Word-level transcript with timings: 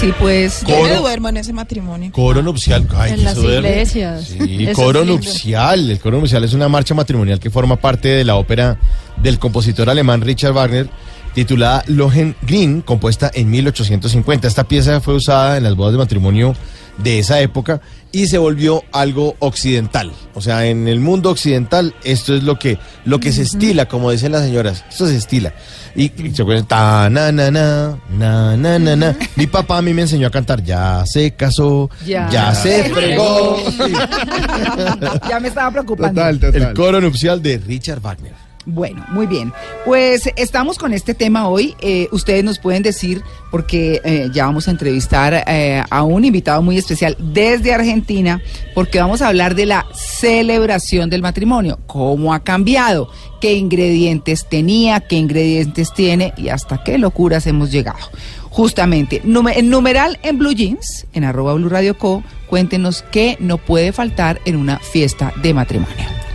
Sí, 0.00 0.12
pues. 0.18 0.62
Yo 0.62 0.68
me 0.68 0.88
Coro. 0.88 1.00
duermo 1.00 1.28
en 1.28 1.36
ese 1.38 1.52
matrimonio. 1.52 2.10
Coro 2.12 2.42
nupcial. 2.42 2.86
Ay, 2.96 3.12
En 3.12 3.24
las 3.24 3.36
iglesias. 3.38 4.24
Sí, 4.28 4.68
coro 4.74 5.04
nupcial. 5.04 5.90
El 5.90 5.98
coro 6.00 6.18
nupcial 6.18 6.44
es 6.44 6.52
una 6.52 6.68
marcha 6.68 6.94
matrimonial 6.94 7.40
que 7.40 7.50
forma 7.50 7.76
parte 7.76 8.08
de 8.08 8.24
la 8.24 8.36
ópera 8.36 8.78
del 9.22 9.38
compositor 9.38 9.88
alemán 9.88 10.20
Richard 10.20 10.52
Wagner, 10.52 10.88
titulada 11.34 11.82
Lohengrin, 11.86 12.82
compuesta 12.82 13.30
en 13.34 13.50
1850. 13.50 14.46
Esta 14.48 14.64
pieza 14.64 15.00
fue 15.00 15.14
usada 15.14 15.56
en 15.56 15.64
las 15.64 15.74
bodas 15.74 15.92
de 15.92 15.98
matrimonio 15.98 16.54
de 16.98 17.18
esa 17.18 17.40
época 17.40 17.80
y 18.12 18.28
se 18.28 18.38
volvió 18.38 18.82
algo 18.92 19.36
occidental. 19.40 20.10
O 20.34 20.40
sea, 20.40 20.64
en 20.66 20.88
el 20.88 21.00
mundo 21.00 21.30
occidental 21.30 21.94
esto 22.04 22.34
es 22.34 22.42
lo 22.42 22.58
que 22.58 22.78
lo 23.04 23.20
que 23.20 23.32
se 23.32 23.42
estila, 23.42 23.86
como 23.86 24.10
dicen 24.10 24.32
las 24.32 24.42
señoras. 24.42 24.84
Esto 24.88 25.06
se 25.06 25.16
estila. 25.16 25.52
Y, 25.94 26.12
y 26.22 26.34
se 26.34 26.42
acuerdan, 26.42 26.66
ta 26.66 27.10
na 27.10 27.30
na 27.32 27.50
na 27.50 27.98
na 28.10 28.56
na 28.56 28.78
na 28.78 28.96
na. 28.96 29.16
Mi 29.36 29.46
papá 29.46 29.78
a 29.78 29.82
mí 29.82 29.92
me 29.92 30.02
enseñó 30.02 30.28
a 30.28 30.30
cantar, 30.30 30.62
ya 30.62 31.04
se 31.06 31.32
casó, 31.32 31.90
Ya. 32.06 32.28
ya, 32.30 32.54
se 32.54 32.84
fregó. 32.84 33.56
Ya 35.28 35.40
me 35.40 35.48
estaba 35.48 35.70
preocupando. 35.70 36.26
El 36.26 36.72
coro 36.74 37.00
nupcial 37.00 37.42
de 37.42 37.58
Richard 37.58 38.00
Wagner. 38.00 38.45
Bueno, 38.68 39.04
muy 39.10 39.28
bien. 39.28 39.52
Pues 39.84 40.28
estamos 40.34 40.76
con 40.76 40.92
este 40.92 41.14
tema 41.14 41.48
hoy. 41.48 41.76
Eh, 41.80 42.08
ustedes 42.10 42.42
nos 42.42 42.58
pueden 42.58 42.82
decir, 42.82 43.22
porque 43.52 44.00
eh, 44.04 44.28
ya 44.34 44.46
vamos 44.46 44.66
a 44.66 44.72
entrevistar 44.72 45.44
eh, 45.46 45.84
a 45.88 46.02
un 46.02 46.24
invitado 46.24 46.62
muy 46.62 46.76
especial 46.76 47.16
desde 47.20 47.72
Argentina, 47.72 48.42
porque 48.74 48.98
vamos 48.98 49.22
a 49.22 49.28
hablar 49.28 49.54
de 49.54 49.66
la 49.66 49.86
celebración 49.94 51.08
del 51.08 51.22
matrimonio, 51.22 51.78
cómo 51.86 52.34
ha 52.34 52.40
cambiado, 52.42 53.08
qué 53.40 53.54
ingredientes 53.54 54.48
tenía, 54.48 54.98
qué 54.98 55.14
ingredientes 55.14 55.94
tiene 55.94 56.34
y 56.36 56.48
hasta 56.48 56.82
qué 56.82 56.98
locuras 56.98 57.46
hemos 57.46 57.70
llegado. 57.70 58.10
Justamente, 58.50 59.22
en 59.22 59.70
numeral 59.70 60.18
en 60.24 60.38
Blue 60.38 60.54
Jeans, 60.54 61.06
en 61.12 61.22
arroba 61.22 61.54
Blue 61.54 61.68
Radio 61.68 61.96
Co, 61.96 62.24
cuéntenos 62.48 63.04
qué 63.12 63.36
no 63.38 63.58
puede 63.58 63.92
faltar 63.92 64.40
en 64.44 64.56
una 64.56 64.80
fiesta 64.80 65.32
de 65.40 65.54
matrimonio. 65.54 66.25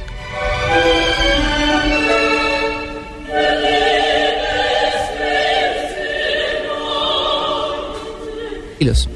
Kilos. 8.82 9.08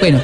Bueno, 0.00 0.20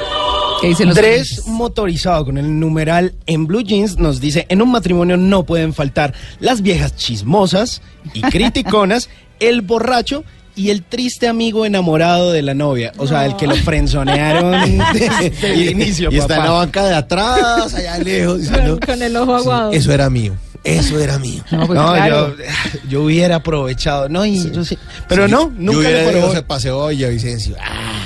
¿qué 0.61 0.67
dicen 0.67 0.87
los 0.89 0.95
Andrés 0.95 1.31
oyentes? 1.31 1.47
motorizado 1.47 2.25
con 2.25 2.37
el 2.37 2.59
numeral 2.59 3.15
en 3.25 3.47
blue 3.47 3.63
jeans 3.63 3.97
nos 3.97 4.21
dice, 4.21 4.45
en 4.49 4.61
un 4.61 4.71
matrimonio 4.71 5.17
no 5.17 5.45
pueden 5.45 5.73
faltar 5.73 6.13
las 6.39 6.61
viejas 6.61 6.95
chismosas 6.95 7.81
y 8.13 8.21
criticonas, 8.29 9.09
el 9.39 9.63
borracho 9.63 10.23
y 10.55 10.69
el 10.69 10.83
triste 10.83 11.27
amigo 11.27 11.65
enamorado 11.65 12.31
de 12.31 12.43
la 12.43 12.53
novia. 12.53 12.91
O 12.97 13.07
sea, 13.07 13.25
el 13.25 13.35
que 13.35 13.47
lo 13.47 13.55
frenzonearon 13.55 14.61
desde 14.93 15.53
el 15.53 15.69
inicio, 15.71 16.11
y 16.11 16.19
está 16.19 16.35
en 16.37 16.43
la 16.43 16.51
banca 16.51 16.85
de 16.85 16.93
atrás, 16.93 17.73
allá 17.73 17.97
lejos, 17.97 18.41
Con, 18.47 18.77
con 18.77 19.01
el 19.01 19.15
ojo 19.17 19.33
aguado. 19.33 19.71
eso 19.71 19.91
era 19.91 20.07
mío, 20.11 20.35
eso 20.63 20.99
era 20.99 21.17
mío. 21.17 21.43
No, 21.49 21.65
pues 21.65 21.79
No, 21.79 21.93
claro. 21.93 22.35
yo, 22.37 22.43
yo 22.87 23.01
hubiera 23.01 23.37
aprovechado. 23.37 24.07
No, 24.07 24.23
y 24.23 24.51
yo 24.51 24.63
sí. 24.63 24.77
Pero 25.09 25.25
Sí, 25.25 25.31
no, 25.31 25.45
yo 25.49 25.51
nunca 25.57 25.79
hubiera 25.79 26.11
le 26.11 26.19
ido 26.19 26.31
ese 26.31 26.43
paseo 26.43 26.83
a 26.85 26.89
Villavicencio. 26.89 27.55
Ah, 27.59 28.03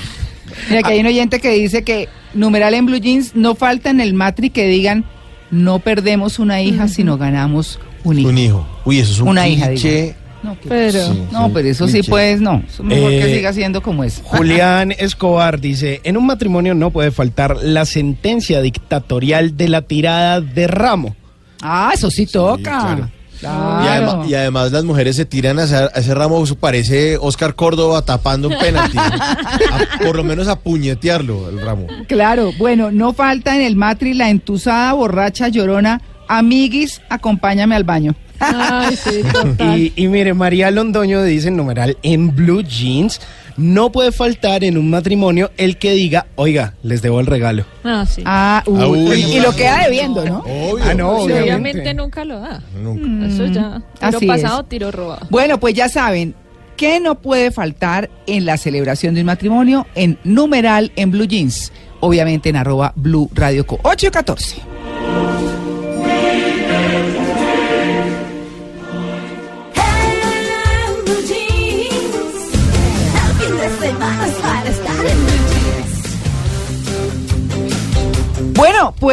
Mira, 0.69 0.83
que 0.83 0.93
hay 0.93 0.99
un 0.99 1.07
oyente 1.07 1.39
que 1.39 1.51
dice 1.51 1.83
que 1.83 2.07
numeral 2.33 2.73
en 2.73 2.85
Blue 2.85 2.97
Jeans 2.99 3.35
no 3.35 3.55
falta 3.55 3.89
en 3.89 4.01
el 4.01 4.13
matri 4.13 4.49
que 4.49 4.67
digan 4.67 5.05
no 5.49 5.79
perdemos 5.79 6.39
una 6.39 6.61
hija, 6.61 6.87
sino 6.87 7.17
ganamos 7.17 7.79
un 8.03 8.19
hijo. 8.19 8.29
un 8.29 8.37
hijo. 8.37 8.67
Uy, 8.85 8.99
eso 8.99 9.11
es 9.13 9.19
un 9.19 9.29
Una 9.29 9.47
hija, 9.47 9.67
cliché. 9.67 10.15
No, 10.43 10.59
que- 10.59 10.69
Pero, 10.69 11.13
Sí. 11.13 11.23
no, 11.31 11.51
pero 11.51 11.67
eso 11.69 11.87
sí, 11.87 12.01
pues 12.03 12.39
no. 12.41 12.61
Es 12.67 12.79
mejor 12.81 13.09
que 13.09 13.31
Eh, 13.31 13.35
siga 13.37 13.53
siendo 13.53 13.81
como 13.81 14.03
es. 14.03 14.21
Julián 14.23 14.91
Escobar 14.97 15.59
dice, 15.59 15.99
en 16.03 16.15
un 16.17 16.25
matrimonio 16.25 16.73
no 16.75 16.91
puede 16.91 17.11
faltar 17.11 17.57
la 17.63 17.85
sentencia 17.85 18.61
dictatorial 18.61 19.57
de 19.57 19.67
la 19.69 19.81
tirada 19.81 20.39
de 20.41 20.67
ramo. 20.67 21.15
Ah, 21.61 21.91
eso 21.93 22.11
sí 22.11 22.25
toca. 22.27 22.61
claro. 22.61 23.09
Claro. 23.39 23.83
Y, 23.83 23.87
además, 23.87 24.29
y 24.29 24.33
además 24.35 24.71
las 24.71 24.83
mujeres 24.83 25.15
se 25.15 25.25
tiran 25.25 25.59
a 25.59 25.63
ese, 25.63 25.75
a 25.75 25.85
ese 25.87 26.13
ramo, 26.13 26.43
eso 26.43 26.55
parece 26.55 27.17
Oscar 27.17 27.55
Córdoba 27.55 28.01
tapando 28.03 28.47
un 28.47 28.57
penalti. 28.57 28.97
A- 28.97 30.03
por 30.03 30.15
lo 30.15 30.23
menos 30.23 30.47
a 30.47 30.57
puñetearlo 30.59 31.49
el 31.49 31.61
ramo. 31.61 31.87
Claro, 32.07 32.51
bueno, 32.57 32.91
no 32.91 33.13
falta 33.13 33.55
en 33.55 33.61
el 33.61 33.75
matri 33.75 34.13
la 34.13 34.29
entusada 34.29 34.93
borracha 34.93 35.47
llorona. 35.49 36.01
Amiguis, 36.27 37.01
acompáñame 37.09 37.75
al 37.75 37.83
baño. 37.83 38.15
Ay, 38.39 38.95
sí, 38.95 39.21
total. 39.33 39.77
Y, 39.79 39.93
y 39.95 40.07
mire, 40.07 40.33
María 40.33 40.69
Londoño 40.71 41.23
dice 41.23 41.47
en 41.47 41.57
numeral 41.57 41.97
en 42.03 42.35
blue 42.35 42.61
jeans, 42.63 43.19
no 43.57 43.91
puede 43.91 44.11
faltar 44.11 44.63
en 44.63 44.77
un 44.77 44.89
matrimonio 44.89 45.51
el 45.57 45.77
que 45.77 45.91
diga, 45.93 46.27
oiga, 46.35 46.75
les 46.83 47.01
debo 47.01 47.19
el 47.19 47.25
regalo. 47.25 47.65
Ah, 47.83 48.05
sí. 48.07 48.21
Ah, 48.25 48.63
uy, 48.65 48.79
Ah, 48.81 48.87
uy, 48.87 49.13
y, 49.23 49.37
y 49.37 49.39
lo 49.39 49.55
queda 49.55 49.83
debiendo, 49.83 50.23
¿no? 50.25 50.39
Obvio. 50.39 50.83
Ah, 50.85 50.93
no, 50.93 51.09
obviamente. 51.17 51.43
obviamente 51.43 51.93
nunca 51.93 52.23
lo 52.25 52.39
da. 52.39 52.61
Nunca. 52.81 53.25
Eso 53.27 53.45
ya. 53.47 53.81
Tiro 53.99 54.17
así 54.17 54.25
pasado, 54.27 54.61
es. 54.61 54.69
tiro 54.69 54.91
robado. 54.91 55.27
Bueno, 55.29 55.59
pues 55.59 55.73
ya 55.73 55.89
saben, 55.89 56.35
¿qué 56.75 56.99
no 56.99 57.15
puede 57.15 57.51
faltar 57.51 58.09
en 58.27 58.45
la 58.45 58.57
celebración 58.57 59.15
de 59.15 59.21
un 59.21 59.25
matrimonio? 59.27 59.87
En 59.95 60.17
numeral 60.23 60.91
en 60.95 61.11
Blue 61.11 61.25
Jeans. 61.25 61.71
Obviamente 61.99 62.49
en 62.49 62.55
arroba 62.57 62.93
Blue 62.95 63.29
Radio 63.33 63.65
Co. 63.65 63.79
8 63.81 64.07
y 64.07 64.09
14. 64.11 64.55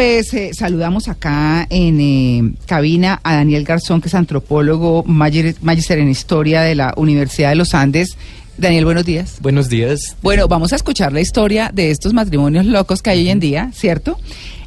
Pues 0.05 0.35
eh, 0.35 0.51
saludamos 0.53 1.09
acá 1.09 1.67
en 1.71 1.99
eh, 1.99 2.53
cabina 2.67 3.21
a 3.23 3.37
Daniel 3.37 3.65
Garzón, 3.65 4.03
que 4.03 4.09
es 4.09 4.15
antropólogo, 4.15 5.03
magis- 5.05 5.57
magíster 5.63 5.99
en 5.99 6.11
historia 6.11 6.61
de 6.61 6.75
la 6.75 6.93
Universidad 6.99 7.49
de 7.49 7.55
los 7.55 7.73
Andes. 7.73 8.19
Daniel, 8.59 8.85
buenos 8.85 9.07
días. 9.07 9.37
Buenos 9.41 9.71
días. 9.71 10.15
Bueno, 10.21 10.47
vamos 10.47 10.75
a 10.75 10.77
escuchar 10.77 11.15
la 11.15 11.23
historia 11.23 11.71
de 11.73 11.91
estos 11.91 12.13
matrimonios 12.13 12.67
locos 12.67 13.01
que 13.01 13.09
hay 13.09 13.21
hoy 13.21 13.31
en 13.31 13.41
día, 13.41 13.71
¿cierto? 13.73 14.19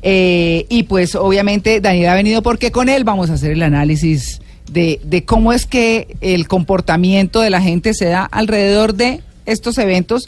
Eh, 0.02 0.66
y 0.70 0.84
pues 0.84 1.14
obviamente 1.14 1.82
Daniel 1.82 2.10
ha 2.10 2.16
venido 2.16 2.42
porque 2.42 2.72
con 2.72 2.90
él 2.90 3.04
vamos 3.04 3.30
a 3.30 3.34
hacer 3.34 3.52
el 3.52 3.62
análisis 3.62 4.42
de, 4.72 5.00
de 5.04 5.24
cómo 5.24 5.54
es 5.54 5.68
que 5.68 6.18
el 6.20 6.48
comportamiento 6.48 7.42
de 7.42 7.52
la 7.52 7.62
gente 7.62 7.94
se 7.94 8.06
da 8.06 8.24
alrededor 8.24 8.96
de 8.96 9.22
estos 9.46 9.78
eventos, 9.78 10.28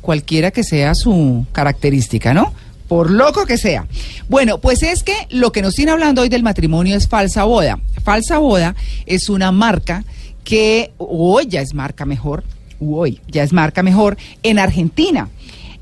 cualquiera 0.00 0.52
que 0.52 0.62
sea 0.62 0.94
su 0.94 1.44
característica, 1.50 2.32
¿no? 2.34 2.54
Por 2.88 3.10
loco 3.10 3.46
que 3.46 3.58
sea. 3.58 3.86
Bueno, 4.28 4.58
pues 4.58 4.82
es 4.82 5.02
que 5.02 5.14
lo 5.30 5.52
que 5.52 5.62
nos 5.62 5.74
tiene 5.74 5.92
hablando 5.92 6.22
hoy 6.22 6.28
del 6.28 6.42
matrimonio 6.42 6.96
es 6.96 7.08
falsa 7.08 7.44
boda. 7.44 7.78
Falsa 8.02 8.38
boda 8.38 8.74
es 9.06 9.28
una 9.28 9.52
marca 9.52 10.04
que 10.44 10.92
hoy 10.98 11.46
ya 11.46 11.60
es 11.60 11.74
marca 11.74 12.04
mejor, 12.04 12.44
hoy 12.80 13.20
ya 13.28 13.42
es 13.42 13.52
marca 13.52 13.82
mejor 13.82 14.16
en 14.42 14.58
Argentina. 14.58 15.28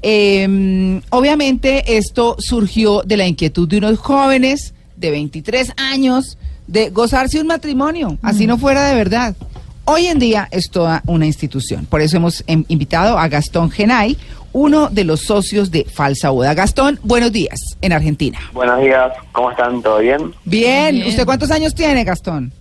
Eh, 0.03 1.01
obviamente 1.11 1.97
esto 1.97 2.37
surgió 2.39 3.03
de 3.03 3.17
la 3.17 3.27
inquietud 3.27 3.69
de 3.69 3.79
unos 3.79 3.99
jóvenes 3.99 4.75
de 4.97 5.11
23 5.11 5.73
años 5.77 6.39
de 6.67 6.91
gozarse 6.91 7.41
un 7.41 7.47
matrimonio, 7.47 8.19
así 8.23 8.47
no 8.47 8.59
fuera 8.59 8.87
de 8.89 8.95
verdad. 8.95 9.37
Hoy 9.85 10.07
en 10.07 10.21
día 10.21 10.49
es 10.53 10.71
toda 10.71 11.03
una 11.07 11.27
institución. 11.27 11.87
Por 11.87 12.01
eso 12.01 12.17
hemos 12.17 12.45
em, 12.47 12.65
invitado 12.69 13.19
a 13.19 13.29
Gastón 13.29 13.71
Genay, 13.71 14.17
uno 14.53 14.89
de 14.91 15.05
los 15.05 15.21
socios 15.23 15.71
de 15.71 15.85
Falsa 15.85 16.31
Boda. 16.31 16.55
Gastón, 16.55 16.99
buenos 17.03 17.33
días 17.33 17.61
en 17.81 17.93
Argentina. 17.93 18.39
Buenos 18.53 18.81
días, 18.81 19.13
¿cómo 19.33 19.51
están? 19.51 19.83
¿Todo 19.83 19.99
bien? 19.99 20.33
Bien, 20.45 20.95
Bien. 20.95 21.09
¿usted 21.09 21.25
cuántos 21.25 21.51
años 21.51 21.75
tiene, 21.75 22.05
Gastón? 22.05 22.53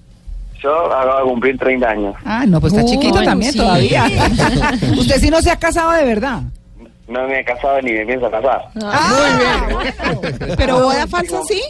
Yo 0.62 0.86
acabo 0.94 1.18
de 1.18 1.24
cumplir 1.32 1.58
30 1.58 1.90
años. 1.90 2.16
Ah, 2.24 2.46
no, 2.48 2.62
pues 2.62 2.74
está 2.74 2.86
Uy, 2.86 2.92
chiquito 2.92 3.22
también 3.24 3.52
sí. 3.52 3.58
todavía. 3.58 4.06
Usted 4.98 5.20
sí 5.20 5.30
no 5.30 5.42
se 5.42 5.50
ha 5.52 5.58
casado 5.58 5.92
de 5.92 6.06
verdad. 6.06 6.42
No 7.08 7.28
me 7.28 7.40
he 7.40 7.44
casado 7.44 7.82
ni 7.82 7.92
me 7.92 8.06
pienso 8.06 8.30
casar. 8.30 8.62
Ah, 8.84 9.68
Pero 10.58 10.76
boda 10.82 11.08
falsa 11.08 11.42
sí. 11.48 11.62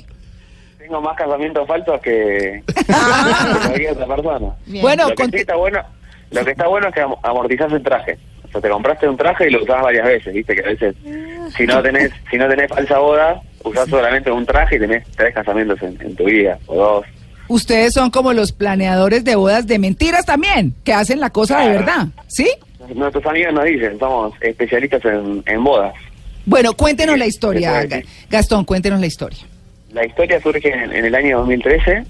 Tengo 0.78 1.02
más 1.02 1.16
casamientos 1.16 1.66
falsos 1.68 2.02
que, 2.02 2.62
que 2.76 2.84
cualquier 2.84 3.92
otra 3.94 4.08
persona. 4.16 4.48
Bueno, 4.82 5.10
lo, 5.10 5.16
que 5.16 5.26
sí 5.26 5.38
está 5.38 5.56
bueno, 5.56 5.80
lo 6.32 6.44
que 6.46 6.52
está 6.52 6.68
bueno 6.68 6.88
es 6.90 6.94
que 6.94 7.02
am- 7.02 7.16
amortizás 7.24 7.72
el 7.72 7.82
traje. 7.82 8.20
O 8.52 8.54
sea, 8.54 8.62
te 8.62 8.70
compraste 8.70 9.08
un 9.08 9.16
traje 9.16 9.48
y 9.48 9.52
lo 9.52 9.64
usás 9.64 9.82
varias 9.82 10.06
veces, 10.06 10.34
viste 10.34 10.54
que 10.56 10.62
a 10.62 10.68
veces 10.68 10.94
si 11.56 11.66
no 11.66 11.82
tenés 11.82 12.12
si 12.30 12.38
no 12.38 12.50
tenés 12.50 12.70
falsa 12.70 13.00
boda, 13.00 13.42
usás 13.64 13.88
solamente 13.88 14.30
un 14.30 14.46
traje 14.46 14.76
y 14.76 14.80
tenés 14.80 15.06
tres 15.16 15.34
casamientos 15.34 15.82
en, 15.82 15.98
en 16.02 16.16
tu 16.16 16.26
vida, 16.26 16.60
o 16.68 16.76
dos. 16.76 17.06
ustedes 17.48 17.94
son 17.94 18.12
como 18.12 18.34
los 18.34 18.52
planeadores 18.52 19.24
de 19.24 19.36
bodas 19.36 19.66
de 19.68 19.80
mentiras 19.80 20.26
también, 20.26 20.76
que 20.84 20.94
hacen 20.94 21.22
la 21.22 21.30
cosa 21.30 21.62
de 21.62 21.70
verdad, 21.70 22.08
¿sí? 22.28 22.50
Nuestros 22.94 23.26
amigos 23.26 23.54
nos 23.54 23.64
dicen, 23.64 23.98
somos 23.98 24.34
especialistas 24.42 25.06
en, 25.06 25.42
en 25.46 25.64
bodas. 25.64 25.94
Bueno, 26.46 26.74
cuéntenos 26.74 27.18
la 27.18 27.28
historia. 27.28 27.88
Gastón, 28.30 28.66
cuéntenos 28.66 29.00
la 29.00 29.06
historia. 29.06 29.40
La 29.94 30.06
historia 30.06 30.42
surge 30.42 30.74
en, 30.74 30.92
en 30.92 31.06
el 31.06 31.16
año 31.16 31.38
2013. 31.40 32.04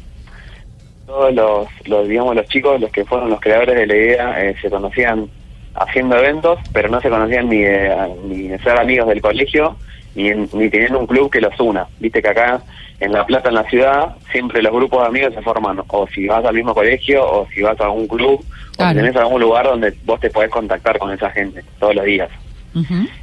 Todos 1.06 1.34
los, 1.36 1.68
los, 1.86 2.08
digamos, 2.08 2.36
los 2.36 2.48
chicos, 2.48 2.80
los 2.80 2.90
que 2.92 3.04
fueron 3.04 3.30
los 3.30 3.42
creadores 3.42 3.76
de 3.76 3.86
la 3.86 3.96
idea, 3.96 4.44
eh, 4.44 4.56
se 4.62 4.70
conocían 4.70 5.30
haciendo 5.76 6.18
eventos, 6.18 6.60
pero 6.74 6.90
no 6.90 7.00
se 7.02 7.10
conocían 7.10 7.50
ni 7.50 7.62
de, 7.62 7.96
ni 8.26 8.48
de 8.50 8.60
ser 8.60 8.78
amigos 8.80 9.08
del 9.08 9.22
colegio, 9.22 9.76
ni, 10.16 10.28
en- 10.30 10.50
ni 10.54 10.70
teniendo 10.70 11.00
un 11.00 11.08
club 11.08 11.32
que 11.32 11.42
los 11.42 11.58
una. 11.60 11.88
Viste 12.00 12.22
que 12.22 12.28
acá 12.30 12.62
en 13.00 13.12
La 13.14 13.26
Plata, 13.26 13.50
en 13.50 13.56
la 13.56 13.64
ciudad, 13.64 14.16
siempre 14.32 14.62
los 14.62 14.72
grupos 14.74 15.02
de 15.02 15.08
amigos 15.08 15.34
se 15.34 15.42
forman, 15.42 15.82
o 15.88 16.08
si 16.08 16.28
vas 16.28 16.44
al 16.46 16.54
mismo 16.54 16.74
colegio, 16.76 17.24
o 17.26 17.48
si 17.54 17.62
vas 17.62 17.80
a 17.82 17.86
algún 17.86 18.08
club, 18.08 18.40
o 18.42 18.44
si 18.92 18.96
tenés 19.02 19.16
algún 19.16 19.42
lugar 19.42 19.66
donde 19.66 19.94
vos 20.06 20.20
te 20.20 20.30
podés 20.30 20.50
contactar 20.52 21.00
con 21.00 21.12
esa 21.12 21.30
gente 21.32 21.64
todos 21.80 21.96
los 21.96 22.06
días. 22.06 22.30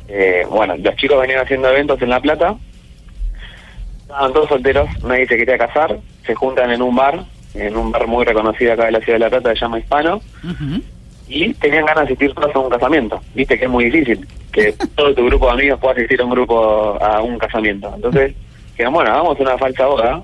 Eh, 0.08 0.44
bueno, 0.50 0.74
los 0.76 0.96
chicos 0.96 1.20
venían 1.20 1.40
haciendo 1.40 1.68
eventos 1.70 2.00
en 2.02 2.10
La 2.10 2.20
Plata, 2.20 2.56
estaban 4.02 4.32
todos 4.32 4.48
solteros, 4.48 4.88
nadie 5.04 5.26
se 5.26 5.36
quería 5.36 5.58
casar, 5.58 5.98
se 6.26 6.34
juntan 6.34 6.70
en 6.70 6.82
un 6.82 6.94
bar, 6.96 7.24
en 7.54 7.76
un 7.76 7.90
bar 7.92 8.06
muy 8.06 8.24
reconocido 8.24 8.72
acá 8.72 8.86
de 8.86 8.92
la 8.92 9.00
ciudad 9.00 9.14
de 9.18 9.24
La 9.24 9.30
Plata, 9.30 9.50
se 9.50 9.60
llama 9.60 9.78
Hispano. 9.78 10.20
Y 11.28 11.52
tenían 11.54 11.84
ganas 11.84 12.08
de 12.08 12.14
asistir 12.14 12.34
todos 12.34 12.54
a 12.54 12.58
un 12.58 12.70
casamiento. 12.70 13.20
Viste 13.34 13.58
que 13.58 13.64
es 13.66 13.70
muy 13.70 13.84
difícil 13.86 14.26
que 14.52 14.72
todo 14.94 15.14
tu 15.14 15.26
grupo 15.26 15.46
de 15.46 15.52
amigos 15.52 15.80
pueda 15.80 15.94
asistir 15.94 16.20
a 16.20 16.24
un 16.24 16.30
grupo, 16.30 16.98
a 17.02 17.20
un 17.20 17.38
casamiento. 17.38 17.92
Entonces, 17.94 18.34
dijeron, 18.70 18.94
bueno, 18.94 19.10
hagamos 19.10 19.38
una 19.38 19.58
falsa 19.58 19.86
boda, 19.86 20.22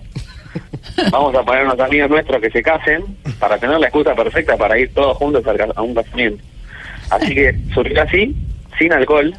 vamos 1.10 1.34
a 1.34 1.42
poner 1.42 1.64
unos 1.64 1.80
amigos 1.80 2.10
nuestros 2.10 2.40
que 2.40 2.50
se 2.50 2.62
casen 2.62 3.04
para 3.38 3.58
tener 3.58 3.78
la 3.78 3.86
excusa 3.86 4.14
perfecta 4.14 4.56
para 4.56 4.78
ir 4.78 4.92
todos 4.94 5.16
juntos 5.18 5.44
a 5.76 5.82
un 5.82 5.94
casamiento. 5.94 6.42
Así 7.10 7.34
que 7.34 7.54
surgió 7.74 8.02
así, 8.02 8.34
sin 8.78 8.92
alcohol, 8.92 9.34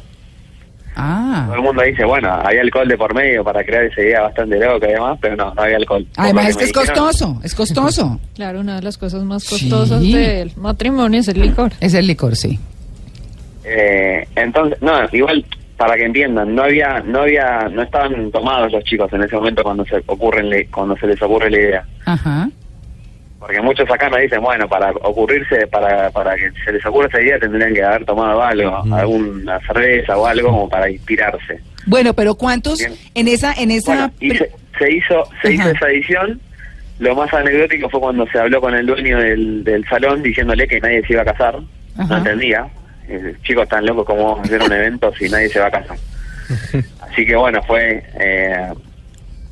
Ah. 0.96 1.44
todo 1.46 1.56
el 1.56 1.62
mundo 1.62 1.82
dice, 1.82 2.04
bueno, 2.04 2.36
hay 2.44 2.56
alcohol 2.58 2.88
de 2.88 2.96
por 2.96 3.14
medio 3.14 3.44
para 3.44 3.62
crear 3.64 3.84
esa 3.84 4.00
idea 4.00 4.22
bastante 4.22 4.58
loca 4.58 4.88
y 4.88 4.92
demás, 4.92 5.18
pero 5.20 5.36
no, 5.36 5.52
no 5.54 5.62
había 5.62 5.76
alcohol. 5.76 6.06
Además 6.16 6.48
es 6.48 6.56
que 6.56 6.64
es 6.64 6.72
dijeron, 6.72 6.94
costoso, 6.96 7.40
es 7.44 7.54
costoso. 7.54 8.20
Claro, 8.34 8.60
una 8.60 8.76
de 8.76 8.82
las 8.82 8.96
cosas 8.98 9.22
más 9.24 9.42
Sí. 9.44 9.68
costosas 9.68 10.00
del 10.02 10.52
matrimonio 10.56 11.20
es 11.20 11.28
el 11.28 11.40
licor. 11.40 11.72
Es 11.80 11.94
el 11.94 12.06
licor, 12.06 12.34
sí. 12.36 12.58
eh, 13.64 14.26
entonces, 14.36 14.80
no, 14.80 14.92
igual, 15.12 15.44
para 15.76 15.96
que 15.96 16.04
entiendan, 16.04 16.54
no 16.54 16.62
había, 16.62 17.00
no 17.00 17.20
había, 17.22 17.68
no 17.70 17.82
estaban 17.82 18.30
tomados 18.30 18.72
los 18.72 18.82
chicos 18.84 19.12
en 19.12 19.22
ese 19.22 19.36
momento 19.36 19.62
cuando 19.62 19.84
se 19.84 19.96
ocurren, 20.06 20.48
le- 20.48 20.66
cuando 20.68 20.96
se 20.96 21.06
les 21.06 21.20
ocurre 21.20 21.50
la 21.50 21.58
idea. 21.60 21.84
Ajá. 22.06 22.48
Porque 23.38 23.60
muchos 23.60 23.88
acá 23.90 24.08
nos 24.08 24.20
dicen, 24.20 24.40
bueno, 24.40 24.66
para 24.68 24.90
ocurrirse, 24.90 25.66
para, 25.66 26.10
para 26.10 26.34
que 26.36 26.50
se 26.64 26.72
les 26.72 26.84
ocurra 26.86 27.06
esa 27.08 27.20
idea 27.20 27.38
tendrían 27.38 27.74
que 27.74 27.82
haber 27.82 28.04
tomado 28.04 28.42
algo, 28.42 28.82
alguna 28.94 29.60
cerveza 29.60 30.16
o 30.16 30.26
algo 30.26 30.48
como 30.50 30.68
para 30.68 30.90
inspirarse. 30.90 31.60
Bueno, 31.86 32.14
pero 32.14 32.34
¿cuántos 32.34 32.78
Bien. 32.78 32.94
en 33.14 33.28
esa 33.28 33.52
en 33.52 33.70
esa 33.70 33.92
Bueno, 33.92 34.12
y 34.20 34.30
pri- 34.30 34.38
se, 34.38 34.50
se 34.78 34.92
hizo 34.92 35.22
se 35.42 35.52
hizo 35.52 35.68
esa 35.70 35.88
edición. 35.88 36.40
Lo 36.98 37.14
más 37.14 37.32
anecdótico 37.34 37.90
fue 37.90 38.00
cuando 38.00 38.26
se 38.28 38.38
habló 38.38 38.58
con 38.60 38.74
el 38.74 38.86
dueño 38.86 39.18
del, 39.18 39.62
del 39.64 39.86
salón 39.86 40.22
diciéndole 40.22 40.66
que 40.66 40.80
nadie 40.80 41.02
se 41.06 41.12
iba 41.12 41.22
a 41.22 41.26
casar. 41.26 41.56
Ajá. 41.98 42.06
No 42.08 42.16
entendía. 42.18 42.66
Eh, 43.08 43.34
chicos 43.44 43.68
tan 43.68 43.84
locos 43.86 44.06
como 44.06 44.40
hacer 44.40 44.62
un 44.62 44.72
evento 44.72 45.12
si 45.14 45.28
nadie 45.28 45.48
se 45.50 45.60
va 45.60 45.66
a 45.66 45.70
casar. 45.70 45.96
Así 47.10 47.26
que 47.26 47.36
bueno, 47.36 47.62
fue 47.64 48.02
eh, 48.18 48.68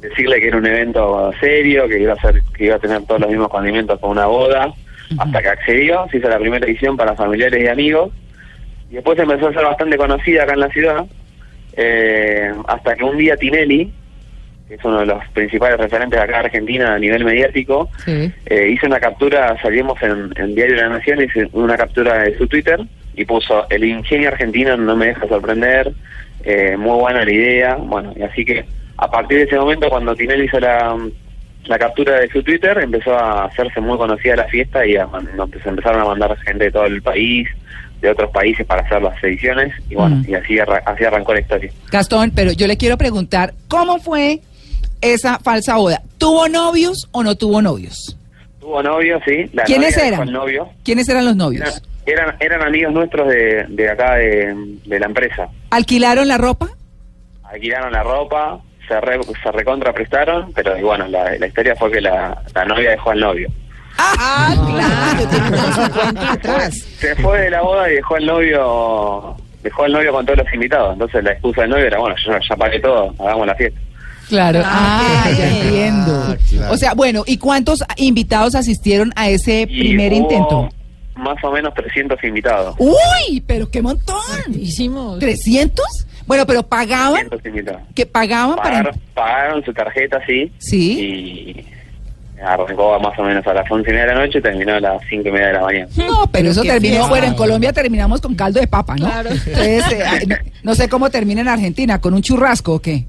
decirle 0.09 0.41
que 0.41 0.49
era 0.49 0.57
un 0.59 0.67
evento 0.67 1.33
serio, 1.41 1.89
que 1.89 1.99
iba 2.01 2.13
a 2.13 2.21
ser, 2.21 2.43
que 2.57 2.67
iba 2.67 2.77
a 2.77 2.79
tener 2.79 3.03
todos 3.03 3.21
los 3.23 3.31
mismos 3.31 3.49
condimentos 3.49 3.99
con 4.01 4.11
una 4.11 4.27
boda, 4.27 4.73
hasta 5.19 5.43
que 5.43 5.49
accedió, 5.49 6.07
se 6.11 6.19
hizo 6.19 6.29
la 6.29 6.39
primera 6.39 6.67
edición 6.67 6.97
para 6.97 7.15
familiares 7.15 7.63
y 7.63 7.67
amigos, 7.69 8.13
y 8.91 8.95
después 8.95 9.19
empezó 9.19 9.49
a 9.49 9.53
ser 9.53 9.65
bastante 9.65 9.97
conocida 9.97 10.43
acá 10.45 10.55
en 10.55 10.61
la 10.61 10.69
ciudad, 10.69 11.05
eh, 11.77 12.53
hasta 12.69 12.95
que 12.95 13.05
un 13.05 13.17
día 13.19 13.37
Tinelli, 13.37 13.93
que 14.69 14.75
es 14.75 14.85
uno 14.85 15.01
de 15.01 15.07
los 15.07 15.23
principales 15.35 15.79
referentes 15.79 16.19
acá 16.19 16.39
en 16.41 16.45
Argentina 16.47 16.95
a 16.95 16.99
nivel 16.99 17.25
mediático, 17.25 17.89
Sí. 18.05 18.33
eh, 18.47 18.69
hizo 18.73 18.87
una 18.87 19.01
captura, 19.01 19.57
salimos 19.61 20.01
en, 20.03 20.33
en 20.37 20.55
Diario 20.55 20.77
de 20.77 20.83
la 20.83 20.89
Nación, 20.91 21.23
hizo 21.23 21.41
una 21.53 21.77
captura 21.77 22.21
de 22.23 22.37
su 22.39 22.47
Twitter 22.47 22.81
y 23.15 23.25
puso, 23.25 23.67
el 23.71 23.85
ingenio 23.85 24.29
argentino 24.29 24.77
no 24.77 24.97
me 24.97 25.07
deja 25.09 25.27
sorprender, 25.29 25.93
eh, 26.45 26.77
muy 26.77 26.99
buena 26.99 27.25
la 27.25 27.31
idea, 27.33 27.75
bueno, 27.77 28.13
y 28.17 28.23
así 28.23 28.45
que 28.45 28.65
a 28.97 29.11
partir 29.11 29.39
de 29.39 29.45
ese 29.45 29.57
momento 29.59 29.89
cuando 29.89 30.15
Tinelli 30.15 30.45
hizo 30.45 30.61
la, 30.61 30.97
la 31.67 31.79
captura 31.79 32.21
de 32.21 32.29
su 32.31 32.43
Twitter, 32.43 32.79
empezó 32.79 33.15
a 33.19 33.45
hacerse 33.47 33.81
muy 33.81 33.97
conocida 33.99 34.37
la 34.37 34.45
fiesta 34.49 34.87
y 34.87 34.97
a, 34.97 35.07
pues, 35.07 35.27
empezaron 35.67 36.03
a 36.03 36.05
mandar 36.07 36.37
gente 36.39 36.65
de 36.65 36.71
todo 36.71 36.85
el 36.87 37.03
país, 37.03 37.49
de 38.01 38.11
otros 38.11 38.31
países 38.31 38.67
para 38.67 38.83
hacer 38.83 39.01
las 39.03 39.23
ediciones, 39.25 39.73
y 39.89 39.95
bueno, 39.95 40.17
Mm. 40.17 40.25
y 40.29 40.35
así, 40.35 40.59
así 40.59 41.05
arrancó 41.05 41.33
la 41.35 41.41
historia. 41.41 41.71
Gastón, 41.91 42.33
pero 42.35 42.53
yo 42.53 42.67
le 42.67 42.77
quiero 42.77 42.99
preguntar, 42.99 43.55
¿cómo 43.69 43.99
fue 43.99 44.41
esa 45.01 45.39
falsa 45.39 45.77
boda? 45.77 46.03
¿Tuvo 46.19 46.49
novios 46.49 47.09
o 47.13 47.23
no 47.23 47.35
tuvo 47.35 47.63
novios? 47.63 48.19
Tuvo 48.61 48.83
novio, 48.83 49.19
sí. 49.27 49.45
La 49.53 49.65
¿Quiénes 49.65 49.97
eran? 49.97 50.31
novio. 50.33 50.69
¿Quiénes 50.85 51.09
eran 51.09 51.25
los 51.25 51.35
Eran, 51.35 51.39
novios? 51.39 51.83
eran, 52.07 52.37
eran 52.41 52.63
amigos 52.63 52.93
nuestros 52.93 53.29
de, 53.29 53.65
de 53.71 53.91
acá 53.91 54.15
de, 54.17 54.55
de 54.85 55.01
la 55.01 55.07
empresa. 55.07 55.49
¿Alquilaron 55.71 56.29
la 56.29 56.37
ropa? 56.39 56.69
Alquilaron 57.45 57.93
la 57.93 58.03
ropa, 58.03 58.61
se, 58.89 59.01
re, 59.01 59.19
se 59.43 59.53
recontra 59.53 59.93
prestaron, 59.93 60.53
pero 60.55 60.77
y 60.79 60.83
bueno, 60.83 61.07
la, 61.09 61.37
la 61.39 61.47
historia 61.47 61.75
fue 61.77 61.91
que 61.91 62.01
la, 62.01 62.37
la 62.55 62.65
novia 62.65 62.91
dejó 62.91 63.11
al 63.11 63.21
novio. 63.21 63.49
Ah, 63.99 64.55
claro, 64.67 65.89
50 65.89 66.33
atrás. 66.33 66.75
Se 66.99 67.15
fue 67.17 67.41
de 67.43 67.51
la 67.51 67.63
boda 67.63 67.91
y 67.91 67.95
dejó 67.97 68.17
al 68.17 68.27
novio 68.27 69.37
dejó 69.63 69.85
al 69.85 69.93
novio 69.93 70.13
con 70.13 70.27
todos 70.27 70.39
los 70.41 70.53
invitados. 70.55 70.93
Entonces 70.95 71.25
la 71.25 71.33
excusa 71.33 71.63
del 71.63 71.71
novio 71.71 71.87
era, 71.87 71.99
bueno, 71.99 72.15
yo 72.25 72.33
ya 72.49 72.57
pagué 72.57 72.81
todo, 72.81 73.15
hagamos 73.19 73.47
la 73.47 73.55
fiesta. 73.55 73.81
Claro, 74.29 74.61
ah, 74.65 75.23
Ah, 75.27 75.31
ya 75.31 75.49
entiendo. 75.49 76.37
claro. 76.51 76.73
O 76.73 76.77
sea, 76.77 76.95
bueno, 76.95 77.23
¿y 77.27 77.39
cuántos 77.39 77.85
invitados 77.97 78.55
asistieron 78.55 79.13
a 79.17 79.29
ese 79.29 79.63
Y 79.63 79.67
primer 79.67 80.13
hubo 80.13 80.23
intento? 80.23 80.69
Más 81.17 81.37
o 81.45 81.53
menos 81.53 81.73
300 81.75 82.23
invitados. 82.25 82.75
¡Uy! 82.79 83.41
¡Pero 83.47 83.71
qué 83.71 83.81
montón! 83.81 84.19
Hicimos. 84.53 85.21
¿300? 85.21 85.73
Bueno, 86.27 86.47
pero 86.47 86.63
pagaban, 86.63 87.29
300 87.29 87.47
invitados. 87.47 87.83
que 87.95 88.07
pagaban 88.07 88.57
para... 88.57 88.93
Pagaron, 89.15 89.65
su 89.65 89.73
tarjeta, 89.73 90.21
sí. 90.27 90.51
Sí. 90.59 91.01
Y 91.01 91.67
arrancó 92.43 92.99
más 92.99 93.19
o 93.19 93.23
menos 93.23 93.47
a 93.47 93.55
las 93.55 93.71
11 93.71 93.89
y 93.89 93.93
media 93.93 94.07
de 94.07 94.15
la 94.15 94.21
noche 94.27 94.39
y 94.39 94.43
terminó 94.43 94.75
a 94.75 94.81
las 94.81 95.03
5 95.09 95.29
y 95.29 95.33
media 95.33 95.47
de 95.49 95.53
la 95.55 95.63
mañana. 95.63 95.89
No, 95.97 96.27
pero 96.31 96.51
eso 96.51 96.63
terminó, 96.63 96.95
fiesta. 96.95 97.09
bueno, 97.09 97.27
en 97.27 97.35
Colombia 97.35 97.73
terminamos 97.73 98.21
con 98.21 98.35
caldo 98.35 98.61
de 98.61 98.67
papa, 98.67 98.97
¿no? 98.97 99.07
Claro. 99.07 99.31
Entonces, 99.31 99.93
eh, 99.93 100.27
no, 100.27 100.37
no 100.63 100.75
sé 100.75 100.89
cómo 100.89 101.11
termina 101.11 101.41
en 101.43 101.49
Argentina, 101.49 102.01
con 102.01 102.15
un 102.15 102.23
churrasco 102.23 102.75
o 102.75 102.81
qué. 102.81 103.05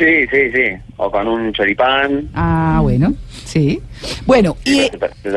Sí, 0.00 0.26
sí, 0.32 0.50
sí. 0.54 0.64
O 0.96 1.10
con 1.10 1.28
un 1.28 1.52
choripán. 1.52 2.30
Ah, 2.34 2.78
bueno, 2.80 3.12
sí. 3.44 3.80
Bueno, 4.24 4.56
y, 4.64 4.90